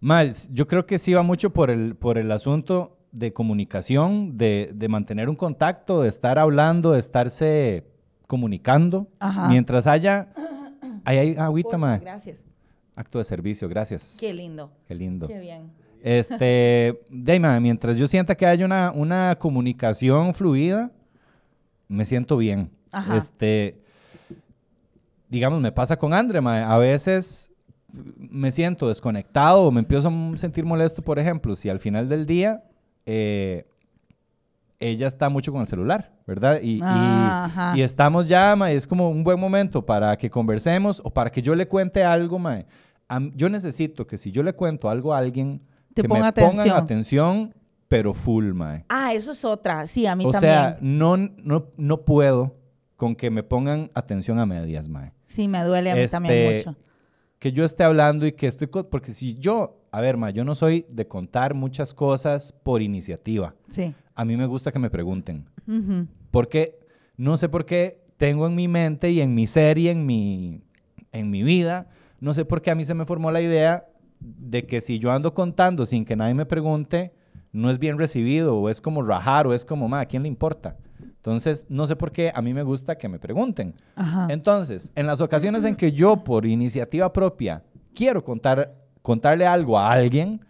Mal, 0.00 0.34
yo 0.52 0.66
creo 0.66 0.86
que 0.86 0.98
sí 0.98 1.12
va 1.12 1.22
mucho 1.22 1.50
por 1.50 1.70
el, 1.70 1.94
por 1.94 2.16
el 2.16 2.32
asunto 2.32 2.96
de 3.12 3.32
comunicación, 3.32 4.36
de, 4.36 4.70
de 4.74 4.88
mantener 4.88 5.28
un 5.28 5.36
contacto, 5.36 6.02
de 6.02 6.08
estar 6.08 6.38
hablando, 6.38 6.92
de 6.92 7.00
estarse 7.00 7.84
comunicando. 8.26 9.08
Ajá. 9.18 9.48
Mientras 9.48 9.86
haya... 9.86 10.28
Ahí 11.04 11.16
hay 11.16 11.36
agüita, 11.36 11.78
mae. 11.78 11.98
Gracias. 11.98 12.44
acto 12.94 13.18
de 13.18 13.24
servicio, 13.24 13.68
gracias. 13.68 14.16
Qué 14.20 14.34
lindo. 14.34 14.70
Qué 14.86 14.94
lindo. 14.94 15.26
Qué 15.26 15.38
bien. 15.38 15.70
Este, 16.02 17.00
Dayma, 17.10 17.58
mientras 17.58 17.98
yo 17.98 18.06
sienta 18.06 18.34
que 18.34 18.46
hay 18.46 18.62
una, 18.62 18.92
una 18.94 19.36
comunicación 19.38 20.34
fluida, 20.34 20.90
me 21.88 22.04
siento 22.04 22.36
bien. 22.36 22.70
Ajá. 22.92 23.16
Este, 23.16 23.80
digamos, 25.28 25.60
me 25.60 25.72
pasa 25.72 25.98
con 25.98 26.12
Andre, 26.12 26.40
mae. 26.40 26.62
A 26.62 26.76
veces 26.76 27.50
me 27.92 28.52
siento 28.52 28.88
desconectado 28.88 29.64
o 29.64 29.70
me 29.70 29.80
empiezo 29.80 30.08
a 30.08 30.36
sentir 30.36 30.64
molesto, 30.64 31.02
por 31.02 31.18
ejemplo, 31.18 31.56
si 31.56 31.68
al 31.68 31.80
final 31.80 32.08
del 32.08 32.26
día 32.26 32.62
eh, 33.12 33.66
ella 34.78 35.08
está 35.08 35.28
mucho 35.28 35.52
con 35.52 35.60
el 35.60 35.66
celular, 35.66 36.12
¿verdad? 36.26 36.60
Y, 36.62 36.78
y- 36.78 36.80
Ajá. 36.82 37.74
y 37.76 37.82
estamos 37.82 38.28
ya, 38.28 38.54
mae, 38.56 38.74
es 38.76 38.86
como 38.86 39.10
un 39.10 39.22
buen 39.24 39.38
momento 39.38 39.84
para 39.84 40.16
que 40.16 40.30
conversemos 40.30 41.02
o 41.04 41.10
para 41.10 41.30
que 41.30 41.42
yo 41.42 41.54
le 41.54 41.66
cuente 41.68 42.02
algo, 42.04 42.38
mae. 42.38 42.66
Yo 43.34 43.48
necesito 43.48 44.06
que 44.06 44.16
si 44.16 44.30
yo 44.30 44.42
le 44.44 44.52
cuento 44.52 44.88
algo 44.88 45.12
a 45.12 45.18
alguien, 45.18 45.60
Te 45.92 46.02
que 46.02 46.08
ponga 46.08 46.26
me 46.26 46.32
pongan 46.32 46.50
atención. 46.60 46.76
atención, 46.76 47.54
pero 47.88 48.14
full, 48.14 48.52
mae. 48.52 48.84
Ah, 48.88 49.12
eso 49.12 49.32
es 49.32 49.44
otra. 49.44 49.86
Sí, 49.88 50.06
a 50.06 50.14
mí 50.14 50.24
O 50.24 50.30
también. 50.30 50.52
sea, 50.52 50.78
no, 50.80 51.16
no, 51.16 51.66
no 51.76 52.04
puedo 52.04 52.56
con 52.96 53.16
que 53.16 53.30
me 53.30 53.42
pongan 53.42 53.90
atención 53.94 54.38
a 54.38 54.46
medias, 54.46 54.88
mae. 54.88 55.12
sí, 55.24 55.48
me 55.48 55.62
duele 55.64 55.90
a 55.90 55.94
mí 55.96 56.06
también 56.06 56.52
Este, 56.52 56.68
mucho. 56.70 56.78
Que 57.40 57.50
yo 57.52 57.64
esté 57.64 57.82
hablando 57.84 58.26
y 58.26 58.32
que 58.32 58.46
estoy... 58.46 58.66
Porque 58.68 59.12
si 59.12 59.34
yo... 59.38 59.79
A 59.92 60.00
ver, 60.00 60.16
mae, 60.16 60.32
yo 60.32 60.44
no 60.44 60.54
soy 60.54 60.86
de 60.88 61.06
contar 61.06 61.54
muchas 61.54 61.94
cosas 61.94 62.52
por 62.62 62.82
iniciativa. 62.82 63.54
Sí. 63.68 63.94
A 64.14 64.24
mí 64.24 64.36
me 64.36 64.46
gusta 64.46 64.72
que 64.72 64.78
me 64.78 64.90
pregunten. 64.90 65.46
Ujú. 65.66 66.06
Porque 66.30 66.78
no 67.16 67.36
sé 67.36 67.48
por 67.48 67.66
qué 67.66 68.02
tengo 68.16 68.46
en 68.46 68.54
mi 68.54 68.68
mente 68.68 69.10
y 69.10 69.20
en 69.20 69.34
mi 69.34 69.46
ser 69.46 69.78
y 69.78 69.88
en 69.88 70.06
mi, 70.06 70.62
en 71.12 71.30
mi 71.30 71.42
vida, 71.42 71.88
no 72.20 72.34
sé 72.34 72.44
por 72.44 72.62
qué 72.62 72.70
a 72.70 72.74
mí 72.74 72.84
se 72.84 72.94
me 72.94 73.06
formó 73.06 73.30
la 73.30 73.40
idea 73.40 73.86
de 74.20 74.66
que 74.66 74.80
si 74.80 74.98
yo 74.98 75.10
ando 75.10 75.34
contando 75.34 75.86
sin 75.86 76.04
que 76.04 76.16
nadie 76.16 76.34
me 76.34 76.46
pregunte, 76.46 77.12
no 77.52 77.70
es 77.70 77.78
bien 77.78 77.98
recibido 77.98 78.56
o 78.56 78.68
es 78.68 78.80
como 78.80 79.02
rajar 79.02 79.46
o 79.46 79.54
es 79.54 79.64
como, 79.64 79.88
ma, 79.88 80.00
¿a 80.00 80.06
quién 80.06 80.22
le 80.22 80.28
importa? 80.28 80.76
Entonces, 81.00 81.66
no 81.68 81.86
sé 81.86 81.96
por 81.96 82.12
qué 82.12 82.32
a 82.34 82.40
mí 82.40 82.54
me 82.54 82.62
gusta 82.62 82.96
que 82.96 83.08
me 83.08 83.18
pregunten. 83.18 83.74
Ajá. 83.96 84.28
Entonces, 84.30 84.92
en 84.94 85.06
las 85.06 85.20
ocasiones 85.20 85.64
en 85.64 85.76
que 85.76 85.92
yo 85.92 86.22
por 86.22 86.46
iniciativa 86.46 87.12
propia 87.12 87.62
quiero 87.94 88.24
contar, 88.24 88.74
contarle 89.10 89.46
algo 89.46 89.76
a 89.78 89.90
alguien, 89.92 90.40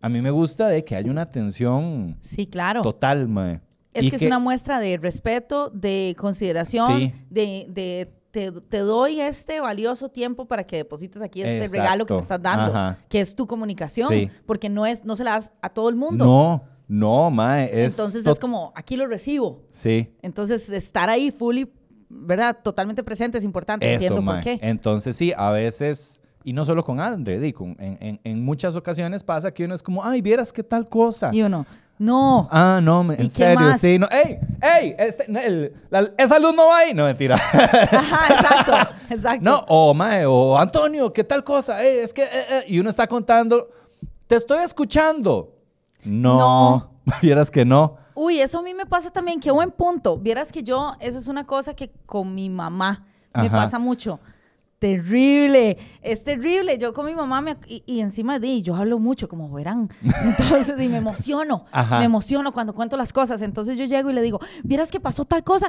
a 0.00 0.08
mí 0.08 0.20
me 0.20 0.30
gusta 0.30 0.66
de 0.68 0.84
que 0.84 0.96
haya 0.96 1.10
una 1.10 1.22
atención 1.22 2.16
Sí, 2.20 2.46
claro. 2.46 2.82
total, 2.82 3.28
mae. 3.28 3.60
Es 3.94 4.04
Y 4.04 4.10
que, 4.10 4.16
es 4.16 4.22
una 4.22 4.38
muestra 4.38 4.78
de 4.78 4.98
respeto, 4.98 5.70
de 5.70 6.14
consideración, 6.18 6.98
Sí. 6.98 7.12
de, 7.30 7.66
de 7.68 8.12
te, 8.32 8.52
te 8.52 8.78
doy 8.80 9.20
este 9.20 9.60
valioso 9.60 10.10
tiempo 10.10 10.44
para 10.46 10.64
que 10.64 10.76
deposites 10.76 11.22
aquí 11.22 11.40
este 11.40 11.54
Exacto. 11.56 11.72
regalo 11.78 12.04
que 12.06 12.14
me 12.14 12.20
estás 12.20 12.42
dando, 12.42 12.72
Ajá. 12.76 12.98
que 13.08 13.20
es 13.20 13.34
tu 13.34 13.46
comunicación, 13.46 14.08
Sí. 14.10 14.30
porque 14.44 14.68
no 14.68 14.84
es 14.84 15.04
no 15.04 15.16
se 15.16 15.24
la 15.24 15.30
das 15.32 15.52
a 15.62 15.68
todo 15.70 15.88
el 15.88 15.94
mundo. 15.96 16.24
No, 16.26 16.62
no, 16.88 17.30
mae. 17.30 17.70
Es 17.84 17.92
Entonces 17.98 18.26
es 18.26 18.38
como, 18.38 18.72
aquí 18.74 18.96
lo 18.96 19.06
recibo. 19.06 19.62
Sí, 19.70 20.08
Entonces 20.22 20.68
estar 20.68 21.08
ahí 21.08 21.30
fully, 21.30 21.72
¿verdad? 22.10 22.58
Totalmente 22.62 23.02
presente 23.02 23.38
es 23.38 23.44
importante. 23.44 23.86
eso, 23.86 23.94
Entiendo 23.94 24.20
mae. 24.20 24.34
por 24.36 24.44
qué. 24.44 24.58
Entonces 24.60 25.16
sí, 25.16 25.32
a 25.34 25.50
veces, 25.52 26.20
y 26.46 26.52
no 26.52 26.64
solo 26.64 26.84
con 26.84 27.00
Andre, 27.00 27.40
di, 27.40 27.52
con- 27.52 27.76
en, 27.80 27.98
en- 28.00 28.20
en 28.22 28.44
muchas 28.44 28.76
ocasiones 28.76 29.22
pasa 29.24 29.52
que 29.52 29.64
uno 29.64 29.74
es 29.74 29.82
como, 29.82 30.04
ay, 30.04 30.22
vieras 30.22 30.52
qué 30.52 30.62
tal 30.62 30.88
cosa. 30.88 31.30
Y 31.32 31.42
uno, 31.42 31.66
no. 31.98 32.46
Ah, 32.52 32.78
no, 32.80 33.02
me- 33.02 33.14
¿Y 33.16 33.22
en 33.22 33.30
serio, 33.30 33.60
más? 33.60 33.80
sí, 33.80 33.98
no. 33.98 34.06
¡Ey! 34.10 34.38
¡Ey! 34.62 34.94
Este, 34.96 35.24
el- 35.44 35.72
la- 35.90 36.08
esa 36.16 36.38
luz 36.38 36.54
no 36.54 36.68
va 36.68 36.78
ahí. 36.78 36.94
No, 36.94 37.04
mentira. 37.04 37.34
Ajá, 37.52 38.32
exacto, 38.34 38.94
exacto. 39.10 39.42
no, 39.42 39.64
o 39.66 39.92
mae, 39.92 40.24
o 40.24 40.56
Antonio, 40.56 41.12
¿qué 41.12 41.24
tal 41.24 41.42
cosa? 41.42 41.82
Eh, 41.84 42.02
es 42.04 42.12
que, 42.14 42.22
eh, 42.22 42.28
eh, 42.32 42.64
y 42.68 42.78
uno 42.78 42.90
está 42.90 43.06
contando, 43.08 43.68
te 44.28 44.36
estoy 44.36 44.58
escuchando. 44.64 45.52
No, 46.04 46.38
No. 46.38 46.90
vieras 47.22 47.50
que 47.50 47.64
no. 47.64 47.96
Uy, 48.14 48.40
eso 48.40 48.60
a 48.60 48.62
mí 48.62 48.72
me 48.72 48.86
pasa 48.86 49.10
también, 49.10 49.40
qué 49.40 49.50
buen 49.50 49.70
punto. 49.72 50.16
Vieras 50.16 50.52
que 50.52 50.62
yo, 50.62 50.94
esa 51.00 51.18
es 51.18 51.26
una 51.28 51.44
cosa 51.44 51.74
que 51.74 51.90
con 52.06 52.34
mi 52.34 52.48
mamá 52.48 53.04
me 53.34 53.48
Ajá. 53.48 53.56
pasa 53.64 53.78
mucho. 53.78 54.20
Terrible, 54.86 55.78
es 56.00 56.22
terrible. 56.22 56.78
Yo 56.78 56.92
con 56.92 57.06
mi 57.06 57.14
mamá 57.14 57.40
me, 57.40 57.56
y, 57.66 57.82
y 57.86 58.00
encima 58.00 58.38
de 58.38 58.62
yo 58.62 58.76
hablo 58.76 59.00
mucho, 59.00 59.28
como 59.28 59.50
verán. 59.50 59.90
Entonces, 60.24 60.80
y 60.80 60.88
me 60.88 60.98
emociono, 60.98 61.64
Ajá. 61.72 61.98
me 61.98 62.04
emociono 62.04 62.52
cuando 62.52 62.72
cuento 62.72 62.96
las 62.96 63.12
cosas. 63.12 63.42
Entonces 63.42 63.76
yo 63.76 63.84
llego 63.84 64.10
y 64.10 64.12
le 64.12 64.22
digo, 64.22 64.38
vieras 64.62 64.92
que 64.92 65.00
pasó 65.00 65.24
tal 65.24 65.42
cosa, 65.42 65.68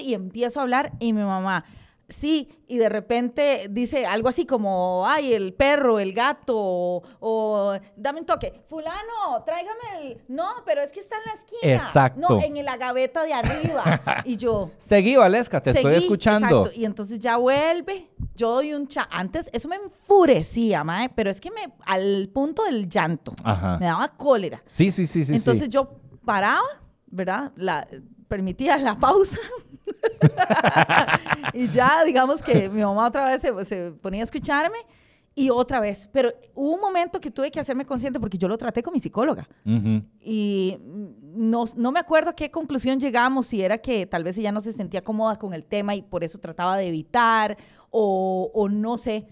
y 0.00 0.14
empiezo 0.14 0.60
a 0.60 0.62
hablar 0.62 0.92
y 1.00 1.12
mi 1.12 1.22
mamá, 1.22 1.64
sí, 2.08 2.48
y 2.68 2.78
de 2.78 2.88
repente 2.88 3.66
dice 3.70 4.06
algo 4.06 4.28
así 4.28 4.46
como, 4.46 5.04
ay, 5.06 5.32
el 5.34 5.54
perro, 5.54 5.98
el 5.98 6.12
gato, 6.12 6.54
o, 6.56 7.02
o, 7.20 7.78
dame 7.96 8.20
un 8.20 8.26
toque, 8.26 8.62
fulano, 8.68 9.42
tráigame 9.44 9.78
el, 10.02 10.22
no, 10.28 10.46
pero 10.64 10.82
es 10.82 10.92
que 10.92 11.00
está 11.00 11.16
en 11.16 11.22
la 11.26 11.32
esquina. 11.32 11.74
Exacto. 11.74 12.20
No, 12.20 12.40
en 12.42 12.64
la 12.64 12.76
gaveta 12.76 13.24
de 13.24 13.32
arriba. 13.34 14.22
y 14.24 14.36
yo, 14.36 14.70
Seguí, 14.78 15.16
Valesca, 15.16 15.60
te 15.60 15.70
estoy 15.70 15.92
seguí, 15.92 16.04
escuchando. 16.04 16.60
exacto, 16.60 16.80
Y 16.80 16.84
entonces 16.84 17.20
ya 17.20 17.36
vuelve, 17.36 18.10
yo 18.34 18.52
doy 18.52 18.72
un 18.74 18.86
cha, 18.86 19.08
antes 19.10 19.48
eso 19.52 19.68
me 19.68 19.76
enfurecía, 19.76 20.84
mae, 20.84 21.08
pero 21.08 21.30
es 21.30 21.40
que 21.40 21.50
me, 21.50 21.72
al 21.86 22.30
punto 22.32 22.64
del 22.64 22.88
llanto, 22.88 23.34
Ajá. 23.42 23.78
me 23.78 23.86
daba 23.86 24.08
cólera. 24.08 24.62
Sí, 24.66 24.90
sí, 24.90 25.06
sí, 25.06 25.24
sí. 25.24 25.34
Entonces 25.34 25.64
sí. 25.64 25.70
yo 25.70 25.90
paraba, 26.24 26.62
¿verdad? 27.06 27.52
La, 27.56 27.86
permitía 28.28 28.76
la 28.78 28.98
pausa. 28.98 29.38
y 31.52 31.68
ya, 31.68 32.02
digamos 32.04 32.42
que 32.42 32.68
mi 32.68 32.82
mamá 32.82 33.06
otra 33.06 33.26
vez 33.26 33.40
se, 33.40 33.64
se 33.64 33.92
ponía 33.92 34.22
a 34.22 34.24
escucharme 34.24 34.78
y 35.36 35.50
otra 35.50 35.78
vez. 35.78 36.08
Pero 36.10 36.32
hubo 36.54 36.74
un 36.74 36.80
momento 36.80 37.20
que 37.20 37.30
tuve 37.30 37.50
que 37.50 37.60
hacerme 37.60 37.84
consciente 37.84 38.18
porque 38.18 38.38
yo 38.38 38.48
lo 38.48 38.58
traté 38.58 38.82
con 38.82 38.92
mi 38.92 38.98
psicóloga. 38.98 39.46
Y 40.20 40.78
no, 40.80 41.64
no 41.76 41.92
me 41.92 42.00
acuerdo 42.00 42.30
a 42.30 42.34
qué 42.34 42.50
conclusión 42.50 42.98
llegamos, 42.98 43.46
si 43.46 43.62
era 43.62 43.78
que 43.78 44.06
tal 44.06 44.24
vez 44.24 44.38
ella 44.38 44.50
no 44.50 44.60
se 44.60 44.72
sentía 44.72 45.04
cómoda 45.04 45.38
con 45.38 45.52
el 45.52 45.64
tema 45.64 45.94
y 45.94 46.02
por 46.02 46.24
eso 46.24 46.38
trataba 46.38 46.76
de 46.78 46.88
evitar 46.88 47.56
o, 47.90 48.50
o 48.52 48.68
no 48.68 48.96
sé. 48.96 49.26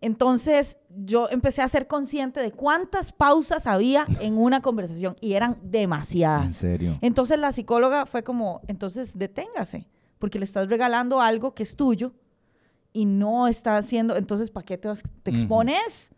Entonces 0.00 0.76
yo 1.04 1.28
empecé 1.30 1.62
a 1.62 1.68
ser 1.68 1.86
consciente 1.86 2.40
de 2.40 2.52
cuántas 2.52 3.12
pausas 3.12 3.66
había 3.66 4.06
en 4.20 4.36
una 4.38 4.60
conversación 4.60 5.16
y 5.20 5.32
eran 5.34 5.54
En 5.62 5.70
demasiadas. 5.70 6.52
serio. 6.52 6.98
Entonces 7.00 7.38
la 7.38 7.52
psicóloga 7.52 8.06
fue 8.06 8.22
como, 8.22 8.60
entonces 8.68 9.16
deténgase, 9.18 9.86
porque 10.18 10.38
le 10.38 10.44
estás 10.44 10.68
regalando 10.68 11.20
algo 11.20 11.54
que 11.54 11.62
es 11.62 11.76
tuyo 11.76 12.12
y 12.92 13.04
no 13.06 13.48
está 13.48 13.76
haciendo, 13.76 14.16
entonces 14.16 14.50
¿para 14.50 14.64
qué 14.64 14.78
te, 14.78 14.88
te 15.22 15.30
expones? 15.30 16.10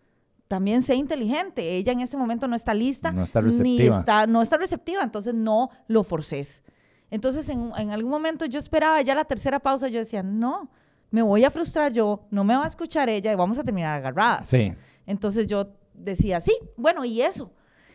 También 0.48 0.82
sé 0.82 0.94
inteligente. 0.94 1.76
Ella 1.76 1.92
en 1.92 2.00
este 2.00 2.16
momento 2.16 2.48
no 2.48 2.56
está 2.56 2.72
lista. 2.72 3.12
No 3.12 3.24
está 3.24 3.40
Ni 3.42 3.48
receptiva. 3.50 3.98
está, 4.00 4.26
no 4.26 4.40
está 4.42 4.56
receptiva, 4.56 5.02
entonces 5.02 5.34
no 5.34 5.70
lo 5.88 6.04
forces. 6.04 6.62
Entonces 7.10 7.48
en, 7.48 7.72
en 7.76 7.90
algún 7.90 8.10
momento 8.10 8.44
yo 8.46 8.58
esperaba 8.58 9.00
ya 9.02 9.14
la 9.14 9.24
tercera 9.24 9.60
pausa, 9.60 9.88
yo 9.88 9.98
decía, 9.98 10.22
no, 10.22 10.70
me 11.10 11.22
voy 11.22 11.44
a 11.44 11.50
frustrar 11.50 11.92
yo, 11.92 12.26
no 12.30 12.44
me 12.44 12.54
va 12.56 12.64
a 12.64 12.68
escuchar 12.68 13.08
ella 13.08 13.32
y 13.32 13.34
vamos 13.36 13.58
a 13.58 13.64
terminar 13.64 13.96
agarradas. 13.98 14.48
Sí. 14.48 14.72
Entonces 15.06 15.46
yo 15.46 15.68
decía, 15.94 16.40
sí, 16.40 16.52
bueno, 16.76 17.04
y 17.04 17.22
eso. 17.22 17.50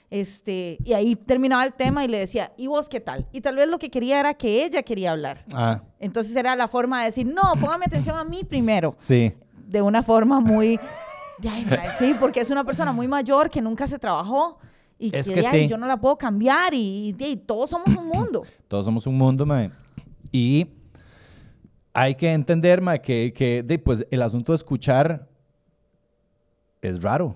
Este, 0.10 0.78
y 0.84 0.94
ahí 0.94 1.16
terminaba 1.16 1.64
el 1.66 1.74
tema 1.74 2.06
y 2.06 2.08
le 2.08 2.20
decía, 2.20 2.52
¿y 2.58 2.68
vos 2.68 2.88
qué 2.88 3.00
tal? 3.00 3.26
Y 3.32 3.42
tal 3.42 3.56
vez 3.56 3.68
lo 3.68 3.80
que 3.80 3.90
quería 3.90 4.20
era 4.20 4.34
que 4.36 4.64
ella 4.64 4.84
quería 4.84 5.12
hablar. 5.12 5.44
Ah, 5.54 5.82
Entonces 6.00 6.36
era 6.36 6.56
la 6.56 6.68
forma 6.68 7.00
de 7.00 7.06
decir, 7.08 7.26
no, 7.26 7.42
póngame 7.60 7.86
atención 7.86 8.16
a 8.18 8.24
mí 8.24 8.44
primero. 8.44 8.94
sí. 8.98 9.34
De 9.68 9.82
una 9.82 10.04
forma 10.04 10.40
muy, 10.40 10.80
ay, 11.50 11.66
sí, 11.98 12.14
porque 12.20 12.42
es 12.42 12.52
una 12.52 12.64
persona 12.64 12.92
muy 12.92 13.08
mayor 13.08 13.50
que 13.50 13.60
nunca 13.62 13.88
se 13.88 13.98
trabajó 13.98 14.60
y 15.00 15.16
Es 15.16 15.28
que, 15.28 15.34
que 15.42 15.48
ay, 15.48 15.62
sí. 15.62 15.68
yo 15.68 15.78
no 15.78 15.88
la 15.88 15.98
puedo 16.00 16.16
cambiar 16.18 16.76
y, 16.76 17.16
y- 17.18 17.26
y 17.26 17.38
todos 17.38 17.72
somos 17.72 17.88
un 17.88 18.08
mundo. 18.08 18.44
Todos 18.68 18.86
somos 18.86 19.08
un 19.08 19.18
mundo, 19.18 19.46
mae. 19.48 19.72
Y 20.32 20.68
hay 21.94 22.16
que 22.16 22.32
entender, 22.34 22.82
mae, 22.82 23.02
que, 23.02 23.32
que 23.36 23.64
de, 23.64 23.78
pues, 23.80 24.06
el 24.10 24.22
asunto 24.22 24.52
de 24.52 24.56
escuchar 24.58 25.28
es 26.82 27.02
raro. 27.02 27.36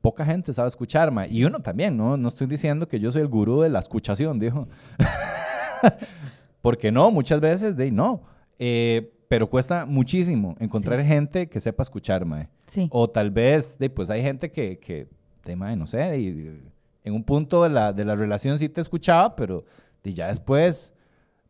Poca 0.00 0.24
gente 0.24 0.52
sabe 0.52 0.68
escuchar, 0.68 1.10
mae. 1.10 1.28
Y 1.32 1.44
uno 1.44 1.60
también, 1.60 1.96
¿no? 1.96 2.16
No 2.16 2.28
estoy 2.28 2.46
diciendo 2.46 2.86
que 2.86 3.00
yo 3.00 3.10
soy 3.10 3.22
el 3.22 3.28
gurú 3.28 3.62
de 3.62 3.68
la 3.70 3.78
escuchación, 3.80 4.38
dijo. 4.38 4.68
Porque 6.62 6.90
no, 6.92 7.10
muchas 7.10 7.40
veces, 7.40 7.76
de 7.76 7.90
no. 7.90 8.22
Eh, 8.58 9.12
pero 9.28 9.48
cuesta 9.50 9.86
muchísimo 9.86 10.54
encontrar 10.60 11.02
gente 11.02 11.48
que 11.48 11.60
sepa 11.60 11.82
escuchar, 11.82 12.24
mae. 12.24 12.48
Sí. 12.66 12.88
O 12.92 13.08
tal 13.10 13.30
vez, 13.30 13.78
de, 13.78 13.90
pues 13.90 14.10
hay 14.10 14.22
gente 14.22 14.50
que, 14.50 14.78
que 14.78 15.08
de, 15.44 15.56
mae, 15.56 15.76
no 15.76 15.86
sé, 15.86 16.18
y- 16.18 16.60
en 17.04 17.14
un 17.14 17.22
punto 17.22 17.62
de 17.62 17.68
la, 17.70 17.92
de 17.92 18.04
la 18.04 18.16
relación 18.16 18.58
sí 18.58 18.68
te 18.68 18.80
escuchaba, 18.80 19.36
pero 19.36 19.64
de 20.02 20.12
ya 20.12 20.26
después 20.28 20.92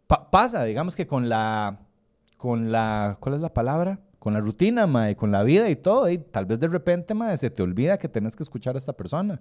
pa- 0.07 0.31
pasa, 0.31 0.65
digamos 0.65 0.95
que 0.95 1.07
con 1.07 1.31
la, 1.31 1.79
con 2.37 2.73
la, 2.73 3.17
¿cuál 3.21 3.37
es 3.37 3.41
la 3.41 3.53
palabra? 3.53 4.01
Con 4.19 4.33
la 4.33 4.41
rutina, 4.41 4.87
mae, 4.87 5.17
con 5.17 5.31
la 5.31 5.43
vida 5.43 5.69
y 5.69 5.77
todo, 5.77 6.11
y 6.11 6.19
tal 6.19 6.47
vez 6.47 6.59
de 6.59 6.69
repente, 6.69 7.15
mae, 7.15 7.37
se 7.37 7.51
te 7.51 7.63
olvida 7.63 7.99
que 7.99 8.09
tenés 8.09 8.35
que 8.35 8.43
escuchar 8.43 8.75
a 8.75 8.79
esta 8.79 8.93
persona. 8.93 9.39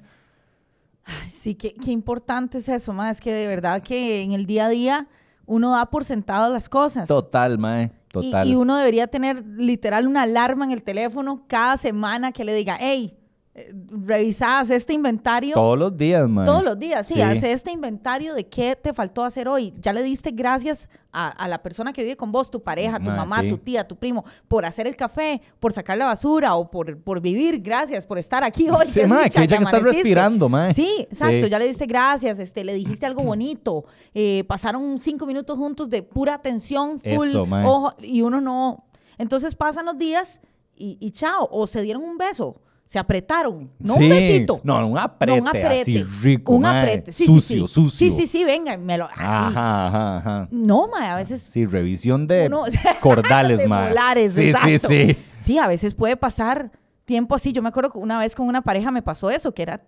Ay, 1.04 1.30
Sí, 1.30 1.56
qué, 1.56 1.74
qué 1.74 1.91
importante 1.91 2.58
es 2.58 2.70
eso, 2.70 2.93
más 2.93 3.18
Es 3.18 3.22
que 3.22 3.32
de 3.32 3.48
verdad 3.48 3.82
que 3.82 4.24
en 4.24 4.32
el 4.32 4.46
día 4.46 4.66
a 4.66 4.70
día 4.70 5.08
uno 5.46 5.72
da 5.72 5.86
por 5.88 6.04
sentado 6.04 6.52
las 6.52 6.70
cosas. 6.70 7.08
Total, 7.08 7.58
mae, 7.58 7.91
total. 8.12 8.48
Y, 8.48 8.56
uno 8.56 8.78
debería 8.78 9.08
tener 9.08 9.46
literal 9.46 10.08
una 10.08 10.24
alarma 10.24 10.66
en 10.66 10.72
el 10.72 10.82
teléfono 10.82 11.43
cada 11.48 11.78
semana 11.78 12.32
que 12.32 12.43
le 12.43 12.54
diga, 12.54 12.78
hey, 12.80 13.16
revisás 13.56 14.70
este 14.70 14.93
inventario. 14.93 15.53
Todos 15.53 15.80
los 15.80 15.97
días, 15.97 16.28
man. 16.28 16.43
Todos 16.43 16.64
los 16.64 16.78
días, 16.78 17.08
sí, 17.08 17.22
hace 17.22 17.53
este 17.53 17.72
inventario 17.72 18.34
de 18.34 18.47
qué 18.47 18.76
te 18.76 18.93
faltó 18.93 19.24
hacer 19.24 19.47
hoy. 19.47 19.74
Ya 19.80 19.93
le 19.93 20.03
diste 20.03 20.32
gracias 20.32 20.89
a, 21.14 21.47
la 21.47 21.64
persona 21.64 21.93
que 21.93 22.03
vive 22.03 22.18
con 22.18 22.34
vos, 22.34 22.51
tu 22.51 22.62
pareja, 22.62 22.99
tu 22.99 23.10
mamá, 23.10 23.41
tu 23.47 23.58
tía, 23.58 23.88
tu 23.88 23.95
primo, 23.95 24.26
por 24.49 24.66
hacer 24.66 24.88
el 24.88 24.97
café, 24.97 25.41
por 25.62 25.72
sacar 25.72 25.97
la 25.97 26.06
basura 26.06 26.56
o 26.56 26.70
por, 26.70 26.97
por 26.99 27.22
vivir. 27.22 27.62
Gracias 27.62 28.06
por 28.06 28.18
estar 28.18 28.43
aquí 28.43 28.70
hoy. 28.70 28.88
Sí, 28.88 29.06
ma, 29.06 29.24
que 29.30 29.47
ya 29.47 29.58
que 29.58 29.64
estás 29.64 29.82
respirando, 29.82 30.49
ma. 30.49 30.74
Sí, 30.74 31.08
exacto. 31.10 31.47
Ya 31.47 31.58
le 31.58 31.68
diste 31.68 31.86
gracias, 31.86 32.39
este, 32.39 32.66
le 32.66 32.74
dijiste 32.74 33.06
algo 33.06 33.24
bonito. 33.24 33.86
Eh, 34.14 34.43
pasaron 34.47 34.99
cinco 34.99 35.26
minutos 35.26 35.58
juntos 35.58 35.89
de 35.89 36.03
pura 36.03 36.36
atención, 36.36 36.99
full 36.99 37.34
ojo, 37.38 37.93
y 38.01 38.22
uno 38.22 38.41
no. 38.41 38.84
Entonces 39.18 39.56
pasan 39.56 39.86
los 39.86 39.97
días 39.97 40.41
y, 40.76 40.97
y 40.99 41.12
chao. 41.12 41.47
O 41.49 41.68
se 41.68 41.82
dieron 41.82 42.03
un 42.03 42.18
beso 42.18 42.58
se 42.86 43.00
apretaron. 43.00 43.72
No 43.80 43.96
un 43.96 44.10
besito. 44.10 44.62
No, 44.64 44.88
un 44.88 44.98
aprete, 44.98 45.42
un 45.42 45.48
aprete. 45.48 45.82
así 45.82 46.04
rico, 46.22 46.54
Un 46.54 46.66
aprete. 46.66 47.12
Sí, 47.12 47.26
sucio, 47.26 47.68
sí, 47.68 47.74
sucio. 47.74 48.12
Sí, 48.12 48.16
sí, 48.16 48.28
sí, 48.28 48.44
venga, 48.46 48.78
me 48.78 48.98
lo... 48.98 49.06
Así. 49.06 49.16
Ajá, 49.18 49.88
ajá, 49.88 50.18
ajá. 50.18 50.48
No, 50.52 50.88
mae, 50.88 51.10
a 51.10 51.16
veces... 51.16 51.42
Sí, 51.42 51.66
revisión 51.66 52.28
de 52.28 52.50
cordales, 53.02 53.62
de 53.62 53.68
mae. 53.68 53.90
Molares, 53.90 54.34
sí, 54.34 54.54
sí, 54.54 54.78
sí. 54.78 55.18
Sí, 55.42 55.58
a 55.58 55.68
veces 55.68 55.96
puede 55.96 56.16
pasar 56.16 56.72
tiempo 57.06 57.34
así. 57.36 57.54
Yo 57.54 57.62
me 57.62 57.70
acuerdo 57.70 57.92
que 57.92 57.98
una 57.98 58.20
vez 58.20 58.36
con 58.36 58.48
una 58.48 58.62
pareja 58.62 58.92
me 58.92 59.02
pasó 59.02 59.32
eso, 59.32 59.54
que 59.54 59.64
era... 59.64 59.82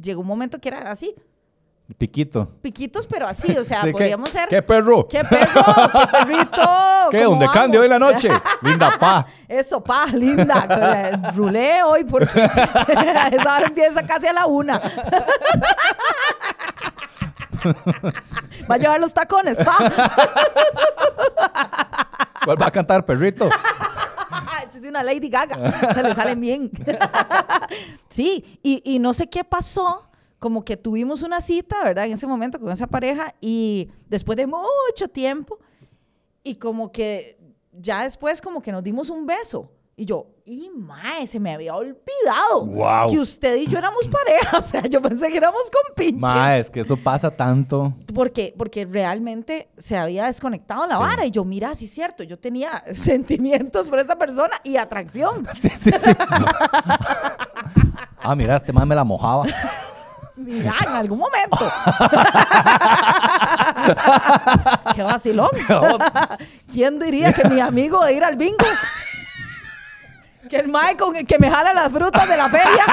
Llegó 0.00 0.20
un 0.20 0.28
momento 0.28 0.60
que 0.60 0.68
era 0.68 0.90
así, 0.92 1.14
Piquito. 1.96 2.46
Piquitos, 2.60 3.06
pero 3.06 3.26
así, 3.26 3.56
o 3.56 3.64
sea, 3.64 3.80
podríamos 3.92 4.28
ser. 4.28 4.48
¿Qué 4.48 4.60
perro? 4.60 5.08
¿Qué 5.08 5.24
perro? 5.24 5.64
¿Qué 5.64 6.06
perrito? 6.12 6.62
¿Qué? 7.10 7.26
¿Un 7.26 7.38
decande 7.38 7.78
hoy 7.78 7.88
la 7.88 7.98
noche? 7.98 8.28
linda 8.60 8.92
pa. 8.98 9.26
Eso, 9.48 9.82
pa, 9.82 10.06
linda. 10.06 11.32
Rulé 11.34 11.82
hoy 11.82 12.04
porque 12.04 12.44
esa 12.44 13.56
hora 13.56 13.66
empieza 13.66 14.06
casi 14.06 14.26
a 14.26 14.32
la 14.34 14.46
una. 14.46 14.78
Va 18.70 18.74
a 18.74 18.78
llevar 18.78 19.00
los 19.00 19.14
tacones, 19.14 19.56
pa. 19.56 19.76
¿Cuál 22.44 22.60
va 22.60 22.66
a 22.66 22.70
cantar, 22.70 23.06
perrito? 23.06 23.48
es 24.74 24.84
una 24.84 25.02
Lady 25.02 25.30
Gaga. 25.30 25.94
Se 25.94 26.02
le 26.02 26.14
salen 26.14 26.40
bien. 26.40 26.70
sí, 28.10 28.60
y, 28.62 28.82
y 28.84 28.98
no 28.98 29.14
sé 29.14 29.30
qué 29.30 29.42
pasó 29.42 30.07
como 30.38 30.64
que 30.64 30.76
tuvimos 30.76 31.22
una 31.22 31.40
cita, 31.40 31.82
¿verdad? 31.84 32.06
En 32.06 32.12
ese 32.12 32.26
momento 32.26 32.60
con 32.60 32.70
esa 32.70 32.86
pareja 32.86 33.34
y 33.40 33.90
después 34.08 34.36
de 34.36 34.46
mucho 34.46 35.08
tiempo 35.12 35.58
y 36.42 36.56
como 36.56 36.92
que 36.92 37.38
ya 37.72 38.02
después 38.04 38.40
como 38.40 38.62
que 38.62 38.72
nos 38.72 38.82
dimos 38.82 39.10
un 39.10 39.26
beso. 39.26 39.72
Y 40.00 40.04
yo, 40.04 40.28
y 40.44 40.70
mae, 40.76 41.26
se 41.26 41.40
me 41.40 41.52
había 41.52 41.74
olvidado 41.74 43.08
que 43.10 43.18
usted 43.18 43.56
y 43.56 43.66
yo 43.66 43.78
éramos 43.78 44.08
pareja. 44.08 44.58
O 44.58 44.62
sea, 44.62 44.82
yo 44.82 45.02
pensé 45.02 45.28
que 45.28 45.38
éramos 45.38 45.62
compinches. 45.86 46.20
Mae, 46.20 46.60
es 46.60 46.70
que 46.70 46.80
eso 46.80 46.96
pasa 46.96 47.32
tanto. 47.32 47.92
Porque, 48.14 48.54
porque 48.56 48.84
realmente 48.84 49.70
se 49.76 49.96
había 49.96 50.26
desconectado 50.26 50.86
la 50.86 50.98
vara. 50.98 51.26
Y 51.26 51.32
yo, 51.32 51.44
mira, 51.44 51.74
sí 51.74 51.86
es 51.86 51.90
cierto, 51.90 52.22
yo 52.22 52.38
tenía 52.38 52.84
sentimientos 52.94 53.88
por 53.88 53.98
esa 53.98 54.16
persona 54.16 54.54
y 54.62 54.76
atracción. 54.76 55.46
Sí, 55.58 55.70
sí, 55.74 55.90
sí. 55.98 56.10
ah, 58.20 58.34
mira, 58.36 58.54
este 58.54 58.72
mae 58.72 58.86
me 58.86 58.94
la 58.94 59.02
mojaba. 59.02 59.46
En 60.48 60.88
algún 60.88 61.18
momento. 61.18 61.58
Qué 64.94 65.02
vacilón. 65.02 65.50
¿Quién 66.72 66.98
diría 66.98 67.34
que 67.34 67.46
mi 67.48 67.60
amigo 67.60 68.02
de 68.04 68.14
ir 68.14 68.24
al 68.24 68.36
bingo? 68.36 68.64
Que 70.48 70.56
el 70.56 70.68
mae 70.68 70.96
con 70.96 71.14
el 71.14 71.26
que 71.26 71.38
me 71.38 71.50
jala 71.50 71.74
las 71.74 71.92
frutas 71.92 72.26
de 72.26 72.36
la 72.36 72.48
feria. 72.48 72.84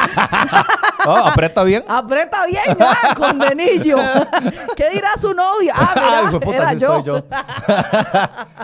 Oh, 1.07 1.17
aprieta 1.17 1.63
bien. 1.63 1.83
Aprieta 1.87 2.47
bien, 2.47 2.75
ah, 2.79 3.13
con 3.15 3.37
denillo. 3.37 3.99
¿Qué 4.75 4.89
dirá 4.89 5.15
su 5.15 5.35
novia? 5.35 5.75
Ah, 5.75 5.93
mira, 5.93 6.31
era 6.55 6.73
yo. 6.73 6.95
Soy 6.95 7.03
yo. 7.03 7.23